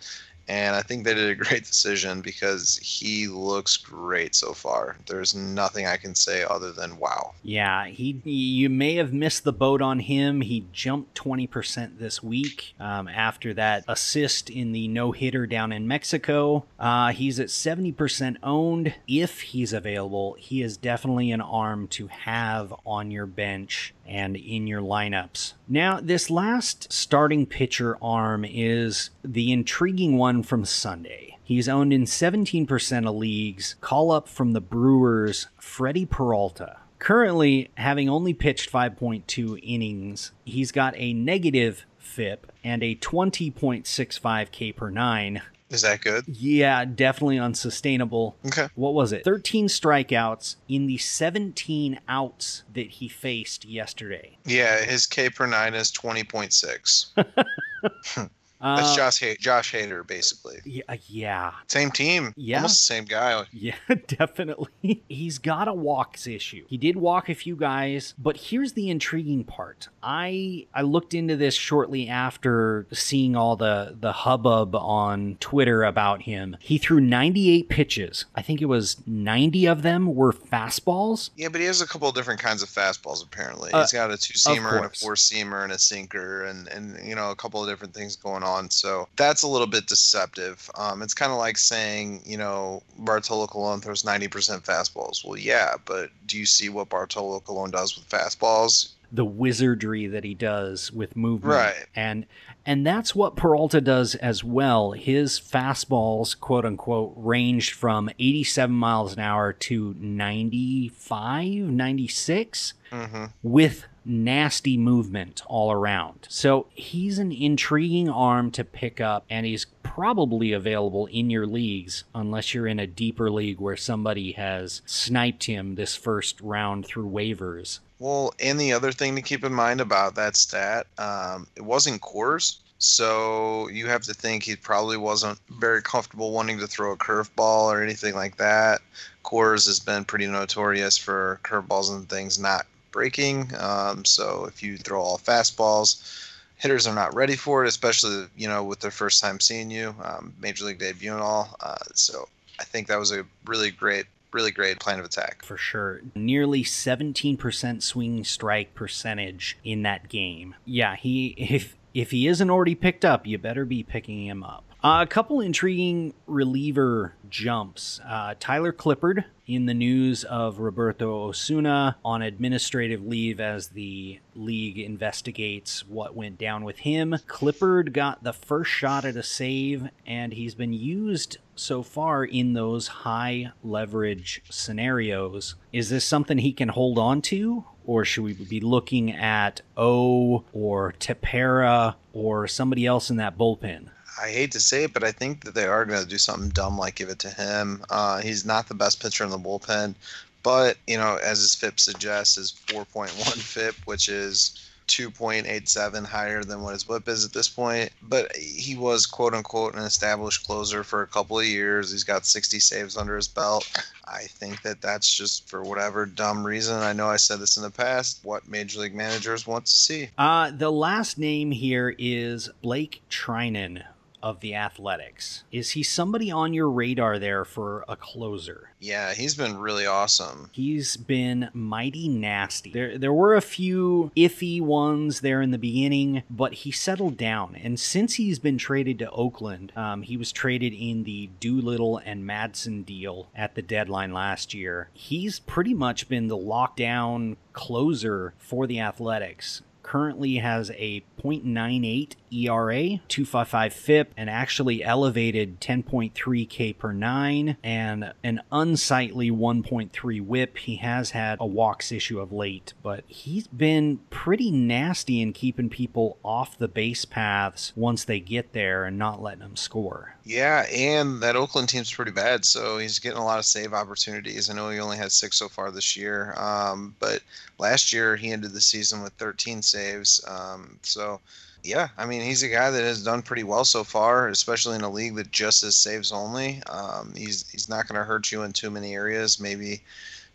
And 0.48 0.76
I 0.76 0.82
think 0.82 1.06
they 1.06 1.14
did 1.14 1.30
a 1.30 1.36
great 1.36 1.66
decision 1.66 2.22
because 2.22 2.78
he 2.78 3.28
looks 3.28 3.78
great 3.78 4.36
so 4.36 4.54
far. 4.54 4.98
There's 5.08 5.34
nothing 5.34 5.86
I 5.86 5.98
can 5.98 6.16
say 6.16 6.44
other 6.44 6.72
than 6.72 6.98
wow. 6.98 7.34
Yeah, 7.44 7.86
he. 7.88 8.22
You 8.24 8.70
may 8.70 8.96
have 8.96 9.14
missed 9.14 9.44
the 9.44 9.54
boat 9.54 9.82
on 9.82 10.00
him. 10.00 10.42
He 10.42 10.66
jumped 10.74 11.16
twenty 11.16 11.48
percent 11.48 12.00
this 12.00 12.22
week 12.22 12.74
um, 12.80 13.08
after 13.08 13.54
that 13.54 13.86
assist 13.88 14.50
in 14.50 14.72
the 14.72 14.88
no 14.88 15.12
hitter 15.12 15.48
down 15.48 15.72
in 15.72 15.88
Mexico. 15.88 16.66
Uh, 16.80 17.12
he's 17.12 17.40
at 17.40 17.50
seventy 17.50 17.92
percent 17.92 18.38
owned. 18.44 18.94
If 19.08 19.42
he's 19.42 19.74
available, 19.74 20.36
he 20.40 20.62
is 20.62 20.78
definitely 20.78 21.32
an 21.32 21.42
arm 21.42 21.88
to 21.90 22.08
have 22.08 22.74
on 22.86 23.12
your 23.12 23.26
bench 23.26 23.94
and 24.06 24.36
in 24.36 24.68
your 24.68 24.82
lineups. 24.82 25.54
Now, 25.74 26.02
this 26.02 26.30
last 26.30 26.92
starting 26.92 27.46
pitcher 27.46 27.98
arm 28.02 28.44
is 28.44 29.10
the 29.24 29.54
intriguing 29.54 30.18
one 30.18 30.44
from 30.44 30.66
Sunday. 30.66 31.38
He's 31.46 31.70
owned 31.70 31.94
in 31.94 32.04
17% 32.04 33.08
of 33.08 33.16
leagues. 33.16 33.76
Call 33.80 34.12
up 34.12 34.28
from 34.28 34.52
the 34.52 34.60
Brewers, 34.60 35.48
Freddy 35.58 36.06
Peralta. 36.06 36.80
Currently, 37.00 37.72
having 37.76 38.10
only 38.10 38.34
pitched 38.34 38.70
5.2 38.70 39.62
innings, 39.64 40.34
he's 40.44 40.74
got 40.74 40.94
a 40.98 41.14
negative 41.14 41.86
FIP 41.98 42.52
and 42.66 42.84
a 42.84 42.96
20.65 42.96 44.52
K 44.52 44.74
per 44.74 44.90
9. 44.90 45.42
Is 45.72 45.84
that 45.84 46.02
good? 46.02 46.26
Yeah, 46.28 46.84
definitely 46.84 47.40
unsustainable. 47.40 48.36
Okay. 48.46 48.68
What 48.76 48.94
was 48.94 49.14
it? 49.14 49.24
13 49.24 49.68
strikeouts 49.68 50.58
in 50.68 50.86
the 50.86 50.98
17 50.98 51.98
outs 52.10 52.64
that 52.74 52.88
he 52.88 53.08
faced 53.08 53.64
yesterday. 53.64 54.38
Yeah, 54.46 54.84
his 54.84 55.08
K 55.08 55.30
per 55.30 55.48
nine 55.48 55.74
is 55.74 55.92
20.6. 55.92 58.26
Uh, 58.62 58.76
That's 58.78 58.96
Josh, 58.96 59.20
ha- 59.22 59.36
Josh 59.40 59.74
Hader, 59.74 60.06
basically. 60.06 60.60
yeah, 60.66 60.84
yeah, 61.08 61.52
Same 61.68 61.90
team. 61.92 62.34
Yeah. 62.38 62.58
Almost 62.58 62.88
the 62.88 62.94
same 62.94 63.06
guy. 63.06 63.44
yeah, 63.52 63.74
definitely. 64.08 65.02
He's 65.10 65.40
got 65.40 65.68
a 65.68 65.74
walks 65.74 66.28
issue. 66.28 66.66
He 66.68 66.78
did 66.78 66.96
walk 66.98 67.30
a 67.30 67.34
few 67.36 67.56
guys, 67.56 68.14
but 68.18 68.38
here's 68.38 68.74
the 68.74 68.90
intriguing 68.90 69.44
part. 69.44 69.88
I 70.04 70.68
I 70.74 70.82
looked 70.84 71.14
into 71.14 71.36
this 71.36 71.56
shortly 71.56 72.08
after 72.08 72.86
seeing 72.94 73.36
all 73.36 73.56
the 73.56 73.96
the 74.00 74.12
hubbub 74.12 74.76
on 74.76 75.38
Twitter 75.40 75.84
about 75.84 76.24
him. 76.24 76.56
He 76.60 76.78
threw 76.78 77.00
98 77.00 77.70
pitches. 77.70 78.26
I 78.36 78.42
think 78.42 78.62
it 78.62 78.66
was 78.66 78.98
90 79.08 79.66
of 79.66 79.82
them 79.82 80.14
were 80.16 80.32
fastballs. 80.34 81.30
Yeah, 81.36 81.50
but 81.50 81.62
he 81.62 81.68
has 81.68 81.82
a 81.82 81.88
couple 81.88 82.08
of 82.10 82.16
different 82.16 82.40
kinds 82.40 82.62
of 82.62 82.70
fastballs. 82.70 83.24
Apparently, 83.24 83.72
Uh, 83.72 83.82
he's 83.82 83.92
got 83.94 84.12
a 84.12 84.18
two 84.18 84.34
seamer 84.36 84.78
and 84.78 84.86
a 84.86 84.90
four 84.90 85.16
seamer 85.16 85.64
and 85.64 85.72
a 85.72 85.80
sinker, 85.80 86.46
and 86.46 86.68
and 86.68 87.08
you 87.08 87.16
know 87.16 87.32
a 87.32 87.36
couple 87.36 87.64
of 87.64 87.70
different 87.70 87.94
things 87.94 88.16
going 88.16 88.44
on. 88.44 88.51
So 88.70 89.08
that's 89.16 89.44
a 89.44 89.48
little 89.48 89.68
bit 89.68 89.88
deceptive. 89.88 90.70
Um, 90.76 91.02
it's 91.02 91.14
kind 91.14 91.32
of 91.32 91.38
like 91.38 91.58
saying 91.58 92.22
you 92.26 92.38
know 92.38 92.84
Bartolo 93.00 93.48
Colon 93.48 93.82
throws 93.82 94.06
ninety 94.06 94.28
percent 94.28 94.64
fastballs. 94.64 95.26
Well, 95.26 95.38
yeah, 95.38 95.76
but 95.86 96.10
do 96.26 96.38
you 96.38 96.46
see 96.46 96.70
what 96.70 96.90
Bartolo 96.90 97.40
Colon 97.40 97.72
does 97.72 97.96
with 97.98 98.08
fastballs? 98.10 98.94
the 99.12 99.26
wizardry 99.26 100.08
that 100.08 100.24
he 100.24 100.34
does 100.34 100.92
with 100.92 101.16
movement. 101.16 101.56
Right. 101.56 101.86
And 101.96 102.26
and 102.66 102.86
that's 102.86 103.16
what 103.16 103.36
Peralta 103.36 103.82
does 103.82 104.16
as 104.16 104.44
well. 104.44 104.92
His 104.92 105.40
fastballs, 105.40 106.40
quote 106.40 106.66
unquote, 106.66 107.14
ranged 107.16 107.74
from 107.74 108.10
87 108.20 108.74
miles 108.74 109.14
an 109.14 109.20
hour 109.20 109.52
to 109.54 109.96
95, 110.00 111.46
96 111.46 112.74
hmm 112.92 113.26
with 113.42 113.86
nasty 114.06 114.78
movement 114.78 115.42
all 115.46 115.72
around. 115.72 116.28
So 116.30 116.68
he's 116.72 117.20
an 117.20 117.32
intriguing 117.32 118.10
arm 118.10 118.52
to 118.52 118.64
pick 118.64 119.00
up, 119.00 119.26
and 119.30 119.46
he's 119.46 119.66
probably 119.84 120.54
available 120.54 121.08
in 121.08 121.30
your 121.30 121.46
leagues 121.46 122.04
unless 122.16 122.54
you're 122.54 122.68
in 122.68 122.80
a 122.80 122.88
deeper 122.88 123.30
league 123.30 123.60
where 123.60 123.78
somebody 123.78 124.32
has 124.34 124.82
sniped 124.86 125.44
him 125.46 125.76
this 125.76 125.96
first 125.96 126.40
round 126.42 126.86
through 126.86 127.10
waivers. 127.10 127.80
Well, 128.00 128.34
and 128.40 128.60
the 128.60 128.74
other 128.74 128.92
thing 128.92 129.16
to 129.16 129.22
keep 129.22 129.44
in 129.44 129.54
mind 129.54 129.82
about 129.82 130.16
that 130.16 130.36
stat, 130.36 130.88
um, 130.98 131.46
it 131.56 131.62
wasn't 131.62 132.02
Coors. 132.02 132.58
So 132.80 133.68
you 133.68 133.86
have 133.88 134.02
to 134.04 134.14
think 134.16 134.42
he 134.42 134.56
probably 134.56 134.98
wasn't 134.98 135.38
very 135.60 135.84
comfortable 135.84 136.32
wanting 136.32 136.58
to 136.58 136.68
throw 136.68 136.94
a 136.94 136.98
curveball 136.98 137.66
or 137.72 137.84
anything 137.84 138.16
like 138.16 138.38
that. 138.38 138.82
Coors 139.24 139.68
has 139.68 139.80
been 139.80 140.04
pretty 140.04 140.26
notorious 140.26 140.98
for 140.98 141.40
curveballs 141.44 141.96
and 141.96 142.10
things 142.10 142.40
not 142.40 142.66
breaking. 142.92 143.52
Um, 143.60 144.06
so 144.06 144.46
if 144.46 144.62
you 144.62 144.78
throw 144.78 145.02
all 145.02 145.18
fastballs, 145.18 146.30
hitters 146.58 146.86
are 146.88 146.96
not 146.96 147.16
ready 147.16 147.36
for 147.36 147.64
it, 147.64 147.68
especially 147.68 148.28
you 148.38 148.48
know 148.48 148.64
with 148.64 148.80
their 148.80 148.92
first 148.92 149.22
time 149.22 149.40
seeing 149.40 149.72
you, 149.72 149.96
um, 150.04 150.34
major 150.40 150.66
league 150.66 150.80
debut 150.80 151.12
and 151.12 151.22
all. 151.22 151.56
Uh, 151.60 151.76
so 151.94 152.28
I 152.60 152.64
think 152.64 152.88
that 152.88 153.00
was 153.00 153.12
a 153.12 153.26
really 153.46 153.72
great 153.72 154.06
really 154.32 154.52
great 154.52 154.80
plan 154.80 155.00
of 155.00 155.06
attack. 155.06 155.44
For 155.44 155.58
sure. 155.58 156.02
Nearly 156.16 156.64
17% 156.64 157.82
swing 157.82 158.24
strike 158.24 158.74
percentage 158.74 159.58
in 159.64 159.84
that 159.84 160.08
game. 160.08 160.56
Yeah, 160.66 160.96
he 160.96 161.28
if 161.38 161.76
if 161.94 162.12
he 162.12 162.28
isn't 162.28 162.50
already 162.50 162.76
picked 162.76 163.04
up, 163.04 163.28
you 163.28 163.38
better 163.38 163.66
be 163.66 163.84
picking 163.84 164.26
him 164.26 164.44
up. 164.44 164.64
Uh, 164.84 165.02
a 165.04 165.08
couple 165.08 165.40
intriguing 165.42 166.12
reliever 166.26 167.14
jumps. 167.30 168.00
Uh, 168.04 168.34
Tyler 168.40 168.74
Clippard 168.74 169.26
in 169.46 169.68
the 169.68 169.76
news 169.76 170.24
of 170.24 170.58
Roberto 170.58 171.28
Osuna 171.28 171.98
on 172.04 172.24
administrative 172.24 173.06
leave 173.06 173.40
as 173.40 173.70
the 173.70 174.20
league 174.34 174.80
investigates 174.80 175.88
what 175.88 176.16
went 176.16 176.40
down 176.40 176.64
with 176.64 176.80
him. 176.80 177.16
Clippard 177.28 177.94
got 177.94 178.24
the 178.24 178.34
first 178.34 178.72
shot 178.72 179.06
at 179.06 179.16
a 179.16 179.22
save, 179.22 179.88
and 180.08 180.34
he's 180.34 180.56
been 180.56 180.74
used 180.74 181.38
so 181.56 181.84
far 181.84 182.26
in 182.26 182.54
those 182.54 182.88
high 182.88 183.52
leverage 183.64 184.42
scenarios. 184.50 185.54
Is 185.72 185.92
this 185.92 186.06
something 186.06 186.40
he 186.40 186.54
can 186.54 186.70
hold 186.70 186.98
on 186.98 187.22
to? 187.24 187.66
Or 187.86 188.04
should 188.04 188.24
we 188.24 188.34
be 188.34 188.60
looking 188.60 189.12
at 189.12 189.62
O 189.78 190.44
or 190.54 190.94
Tepera 191.00 191.96
or 192.14 192.48
somebody 192.48 192.88
else 192.88 193.12
in 193.12 193.18
that 193.18 193.38
bullpen? 193.38 193.90
I 194.20 194.30
hate 194.30 194.52
to 194.52 194.60
say 194.60 194.84
it, 194.84 194.94
but 194.94 195.04
I 195.04 195.12
think 195.12 195.46
that 195.46 195.56
they 195.56 195.66
are 195.66 195.86
going 195.86 196.02
to 196.02 196.08
do 196.08 196.18
something 196.18 196.50
dumb 196.50 196.78
like 196.78 196.96
give 196.96 197.10
it 197.10 197.20
to 197.20 197.30
him. 197.30 197.84
Uh, 197.90 198.22
he's 198.22 198.46
not 198.46 198.68
the 198.68 198.74
best 198.74 199.02
pitcher 199.02 199.24
in 199.24 199.30
the 199.30 199.38
bullpen, 199.38 199.96
but 200.44 200.78
you 200.88 200.98
know, 200.98 201.18
as 201.24 201.40
his 201.40 201.56
FIP 201.56 201.80
suggests, 201.80 202.38
is 202.38 202.54
4.1 202.68 203.10
FIP, 203.40 203.76
which 203.86 204.10
is 204.10 204.72
2.87 204.88 206.06
higher 206.06 206.44
than 206.44 206.62
what 206.62 206.74
his 206.74 206.88
whip 206.88 207.08
is 207.08 207.24
at 207.24 207.32
this 207.32 207.48
point. 207.48 207.92
But 208.02 208.36
he 208.36 208.76
was 208.76 209.06
quote 209.06 209.34
unquote 209.34 209.76
an 209.76 209.84
established 209.84 210.46
closer 210.46 210.84
for 210.84 211.02
a 211.02 211.08
couple 211.08 211.40
of 211.40 211.46
years. 211.46 211.92
He's 211.92 212.04
got 212.04 212.26
60 212.26 212.60
saves 212.60 212.98
under 212.98 213.16
his 213.16 213.28
belt. 213.28 213.72
I 214.06 214.24
think 214.24 214.62
that 214.64 214.82
that's 214.82 215.16
just 215.16 215.48
for 215.48 215.64
whatever 215.64 216.06
dumb 216.06 216.46
reason. 216.46 216.76
I 216.78 216.94
know 216.94 217.08
I 217.08 217.16
said 217.16 217.40
this 217.40 217.56
in 217.56 217.64
the 217.64 217.72
past. 217.72 218.20
What 218.24 218.48
major 218.50 218.82
league 218.82 218.96
managers 218.96 219.48
want 219.48 219.66
to 219.68 219.72
see. 219.72 220.10
Uh, 220.18 220.52
the 220.52 220.72
last 220.72 221.18
name 221.18 221.52
here 221.52 221.96
is 221.98 222.50
Blake 222.62 223.02
Treinen, 223.10 223.84
of 224.22 224.40
the 224.40 224.56
Athletics. 224.56 225.44
Is 225.52 225.72
he 225.72 225.84
somebody 225.84 226.32
on 226.32 226.54
your 226.54 226.70
radar 226.70 227.20
there 227.20 227.46
for 227.46 227.86
a 227.88 227.96
closer? 227.96 228.70
Yeah, 228.80 229.14
he's 229.14 229.36
been 229.36 229.58
really 229.58 229.86
awesome. 229.86 230.50
He's 230.54 230.98
been 230.98 231.50
mighty 231.54 232.08
nasty. 232.08 232.72
There 232.72 232.98
there 232.98 233.14
were 233.14 233.36
a 233.36 233.42
few 233.42 234.12
iffy 234.16 234.62
ones 234.62 235.22
there 235.22 235.42
in 235.42 235.52
the 235.52 235.58
beginning, 235.58 236.24
but 236.30 236.54
he 236.54 236.72
settled 236.72 237.18
down. 237.18 237.56
And 237.56 237.80
since 237.80 238.16
he's 238.16 238.40
been 238.40 238.58
traded 238.58 239.00
to 239.00 239.12
Oakland, 239.12 239.72
um, 239.76 240.02
he 240.02 240.18
was 240.18 240.32
traded 240.32 240.74
in 240.74 241.04
the 241.04 241.30
Doolittle 241.40 242.02
and 242.04 242.24
Madson 242.24 242.86
deal 242.86 243.30
at 243.36 243.56
the 243.56 243.62
deadline 243.62 244.14
last 244.14 244.54
year. 244.54 244.90
He's 244.94 245.40
pretty 245.40 245.74
much 245.74 246.10
been 246.10 246.28
the 246.28 246.38
lockdown 246.38 247.38
closer 247.54 248.34
for 248.38 248.68
the 248.68 248.80
Athletics 248.80 249.62
currently 249.92 250.38
has 250.38 250.72
a 250.78 251.04
0.98 251.22 252.14
ERA, 252.32 253.02
255 253.10 253.74
FIP, 253.74 254.14
and 254.16 254.30
actually 254.30 254.82
elevated 254.82 255.60
10.3 255.60 256.48
K 256.50 256.72
per 256.72 256.94
nine, 256.94 257.58
and 257.62 258.14
an 258.24 258.42
unsightly 258.54 259.30
1.3 259.30 260.22
WHIP. 260.26 260.58
He 260.60 260.78
has 260.78 261.12
had 261.12 261.40
a 261.42 261.46
walks 261.46 261.92
issue 261.92 262.22
of 262.22 262.32
late, 262.32 262.74
but 262.82 263.04
he's 263.08 263.48
been 263.48 264.00
pretty 264.10 264.50
nasty 264.50 265.22
in 265.22 265.34
keeping 265.34 265.70
people 265.70 266.18
off 266.24 266.58
the 266.58 266.70
base 266.70 267.04
paths 267.04 267.74
once 267.76 268.06
they 268.06 268.22
get 268.22 268.54
there 268.54 268.86
and 268.86 268.98
not 268.98 269.22
letting 269.22 269.42
them 269.42 269.58
score. 269.58 270.16
Yeah, 270.24 270.66
and 270.72 271.22
that 271.24 271.36
Oakland 271.36 271.70
team's 271.70 271.92
pretty 271.92 272.12
bad, 272.12 272.46
so 272.46 272.78
he's 272.78 273.00
getting 273.00 273.18
a 273.18 273.26
lot 273.26 273.40
of 273.40 273.46
save 273.46 273.74
opportunities. 273.74 274.50
I 274.50 274.54
know 274.54 274.70
he 274.70 274.80
only 274.80 274.98
had 274.98 275.12
six 275.12 275.38
so 275.38 275.50
far 275.50 275.72
this 275.72 275.96
year, 275.98 276.36
um, 276.38 276.96
but 277.00 277.22
last 277.58 277.92
year 277.92 278.16
he 278.16 278.32
ended 278.32 278.54
the 278.54 278.62
season 278.62 279.02
with 279.02 279.14
13 279.14 279.64
saves. 279.64 280.24
Um, 280.28 280.78
so 280.84 281.22
yeah, 281.64 281.90
I 281.98 282.06
mean, 282.06 282.22
he's 282.22 282.44
a 282.44 282.50
guy 282.50 282.70
that 282.70 282.84
has 282.84 283.04
done 283.04 283.24
pretty 283.24 283.44
well 283.44 283.66
so 283.66 283.84
far, 283.84 284.28
especially 284.28 284.76
in 284.76 284.82
a 284.82 284.90
league 284.90 285.16
that 285.16 285.32
just 285.32 285.64
is 285.64 285.76
saves 285.76 286.12
only. 286.12 286.62
Um, 286.70 287.14
he's 287.16 287.50
he's 287.50 287.70
not 287.70 287.88
going 287.88 288.00
to 288.00 288.06
hurt 288.06 288.32
you 288.32 288.44
in 288.44 288.54
too 288.54 288.70
many 288.70 288.94
areas. 288.94 289.40
Maybe 289.40 289.82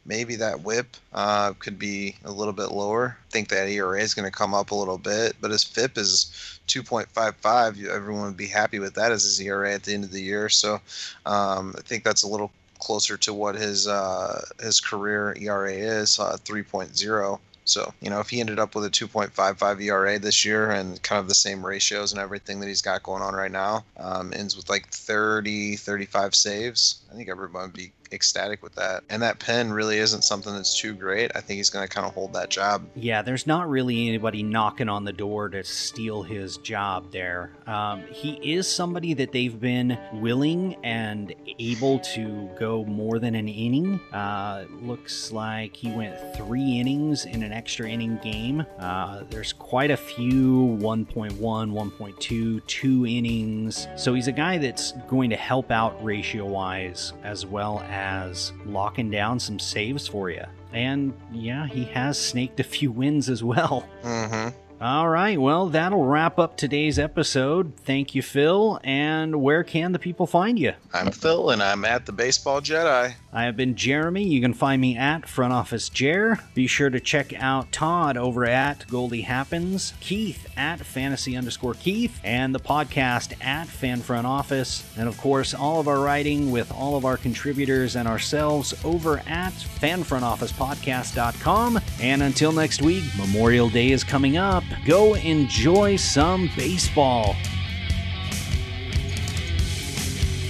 maybe 0.07 0.36
that 0.36 0.62
whip 0.62 0.96
uh, 1.12 1.52
could 1.59 1.78
be 1.78 2.16
a 2.24 2.30
little 2.30 2.52
bit 2.52 2.70
lower. 2.70 3.16
I 3.28 3.30
think 3.30 3.48
that 3.48 3.68
ERA 3.68 4.00
is 4.00 4.14
going 4.14 4.30
to 4.30 4.36
come 4.36 4.54
up 4.54 4.70
a 4.70 4.74
little 4.74 4.98
bit, 4.98 5.36
but 5.40 5.50
his 5.50 5.64
FIP 5.64 5.98
is 5.98 6.61
2.55. 6.68 7.86
Everyone 7.86 8.24
would 8.24 8.36
be 8.36 8.46
happy 8.46 8.78
with 8.78 8.94
that 8.94 9.12
as 9.12 9.24
his 9.24 9.40
ERA 9.40 9.74
at 9.74 9.82
the 9.82 9.94
end 9.94 10.04
of 10.04 10.12
the 10.12 10.22
year. 10.22 10.48
So 10.48 10.80
um, 11.26 11.74
I 11.76 11.80
think 11.82 12.04
that's 12.04 12.22
a 12.22 12.28
little 12.28 12.52
closer 12.78 13.16
to 13.16 13.32
what 13.32 13.54
his 13.54 13.88
uh, 13.88 14.44
his 14.61 14.80
career 14.80 15.34
ERA 15.40 15.72
is, 15.72 16.18
uh, 16.18 16.36
3.0. 16.44 17.38
So, 17.64 17.92
you 18.00 18.11
know, 18.11 18.20
if 18.20 18.30
he 18.30 18.38
ended 18.38 18.61
up 18.61 18.76
with 18.76 18.84
a 18.84 18.90
2.55 18.90 19.82
ERA 19.82 20.20
this 20.20 20.44
year 20.44 20.70
and 20.70 21.02
kind 21.02 21.18
of 21.18 21.26
the 21.26 21.34
same 21.34 21.66
ratios 21.66 22.12
and 22.12 22.20
everything 22.20 22.61
that 22.61 22.68
he's 22.68 22.80
got 22.80 23.02
going 23.02 23.22
on 23.22 23.34
right 23.34 23.50
now, 23.50 23.84
um, 23.96 24.32
ends 24.32 24.57
with 24.57 24.70
like 24.70 24.86
30, 24.90 25.74
35 25.74 26.34
saves, 26.36 27.00
I 27.11 27.16
think 27.16 27.28
everyone 27.28 27.62
would 27.62 27.72
be 27.72 27.90
ecstatic 28.12 28.62
with 28.62 28.74
that. 28.74 29.04
And 29.11 29.22
that 29.22 29.38
pen 29.38 29.72
really 29.72 29.98
isn't 29.98 30.22
something 30.22 30.54
that's 30.54 30.78
too 30.78 30.94
great. 30.94 31.30
I 31.34 31.40
think 31.40 31.59
he's 31.59 31.70
going 31.70 31.86
to 31.86 31.92
kind 31.92 32.07
of 32.07 32.14
hold 32.14 32.32
that 32.34 32.50
job. 32.50 32.84
Yeah, 32.94 33.22
there's 33.22 33.46
not 33.46 33.68
really 33.68 34.09
anybody 34.09 34.42
knocking 34.42 34.88
on 34.88 35.04
the 35.04 35.12
door 35.12 35.48
to 35.48 35.62
steal 35.64 36.22
his 36.22 36.57
job 36.59 37.12
there. 37.12 37.50
Um, 37.66 38.04
he 38.11 38.34
is 38.54 38.68
somebody 38.68 39.14
that 39.14 39.32
they've 39.32 39.59
been 39.59 39.98
willing 40.14 40.76
and 40.84 41.34
able 41.59 41.98
to 42.00 42.48
go 42.59 42.84
more 42.84 43.18
than 43.18 43.34
an 43.34 43.48
inning. 43.48 44.00
Uh, 44.12 44.64
looks 44.82 45.32
like 45.32 45.74
he 45.74 45.90
went 45.90 46.16
three 46.36 46.78
innings 46.78 47.24
in 47.24 47.42
an 47.42 47.52
extra 47.52 47.88
inning 47.88 48.18
game. 48.22 48.64
Uh, 48.78 49.22
there's 49.30 49.52
quite 49.52 49.90
a 49.90 49.96
few 49.96 50.78
1.1, 50.80 51.36
1.2, 51.36 52.66
two 52.66 53.07
innings. 53.07 53.88
So 53.96 54.14
he's 54.14 54.28
a 54.28 54.32
guy 54.32 54.59
that's 54.59 54.92
going 55.09 55.30
to 55.30 55.36
help 55.36 55.70
out 55.70 56.02
ratio 56.04 56.44
wise 56.46 57.12
as 57.24 57.46
well 57.46 57.80
as 57.97 58.53
locking 58.66 59.11
down 59.11 59.40
some 59.40 59.59
saves 59.59 60.07
for 60.07 60.28
you. 60.30 60.44
And 60.72 61.14
yeah, 61.32 61.66
he 61.66 61.84
has 61.84 62.18
snaked 62.18 62.61
a 62.61 62.64
few 62.64 62.92
wins 62.92 63.30
as 63.30 63.42
well. 63.42 63.88
Mm-hmm. 64.03 64.57
All 64.79 65.09
right, 65.09 65.41
well, 65.41 65.68
that'll 65.68 66.05
wrap 66.05 66.39
up 66.39 66.59
today's 66.59 66.99
episode. 66.99 67.72
Thank 67.79 68.14
you, 68.14 68.20
Phil. 68.20 68.79
And 68.85 69.41
where 69.41 69.64
can 69.64 69.93
the 69.93 69.99
people 69.99 70.27
find 70.27 70.59
you? 70.59 70.74
I'm 70.93 71.12
Phil, 71.12 71.49
and 71.49 71.62
I'm 71.62 71.87
at 71.87 72.05
the 72.05 72.12
Baseball 72.12 72.61
Jedi. 72.61 73.14
I 73.33 73.43
have 73.45 73.57
been 73.57 73.74
Jeremy. 73.74 74.24
You 74.24 74.43
can 74.43 74.53
find 74.53 74.83
me 74.83 74.95
at 74.99 75.27
Front 75.27 75.55
Office 75.55 75.89
Jer. 75.89 76.39
Be 76.55 76.66
sure 76.66 76.91
to 76.91 77.01
check 77.01 77.33
out 77.43 77.72
Todd 77.72 78.18
over 78.18 78.45
at 78.45 78.87
Goldie 78.89 79.22
Happens, 79.22 79.95
Keith 80.01 80.47
at 80.59 80.81
Fantasy 80.81 81.39
underscore 81.39 81.72
Keith, 81.74 82.20
and 82.22 82.55
the 82.55 82.61
podcast 82.61 83.43
at 83.43 83.68
Fan 83.68 84.01
Front 84.01 84.27
Office. 84.27 84.85
And 84.99 85.09
of 85.09 85.16
course, 85.16 85.55
all 85.55 85.81
of 85.81 85.89
our 85.89 86.01
writing 86.01 86.51
with 86.51 86.70
all 86.70 86.97
of 86.97 87.07
our 87.07 87.16
contributors 87.16 87.97
and 87.97 88.07
ourselves 88.07 88.74
over 88.85 89.22
at 89.27 89.53
fanfrontofficepodcast.com. 89.53 91.81
And 92.03 92.22
until 92.22 92.53
next 92.53 92.83
week, 92.83 93.05
Memorial 93.16 93.70
Day 93.70 93.91
is 93.91 94.05
coming 94.05 94.37
up. 94.37 94.64
Go 94.85 95.14
enjoy 95.14 95.97
some 95.97 96.51
baseball. 96.57 97.37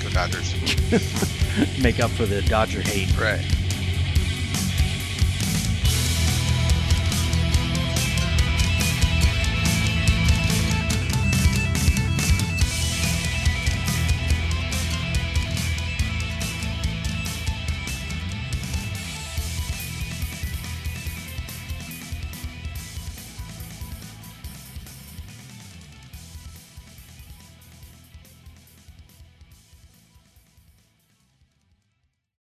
Go 0.03 0.11
Dodgers. 0.11 0.55
Make 1.83 2.01
up 2.01 2.11
for 2.11 2.27
the 2.27 2.43
Dodger 2.43 2.83
hate. 2.83 3.17
Right. 3.19 3.56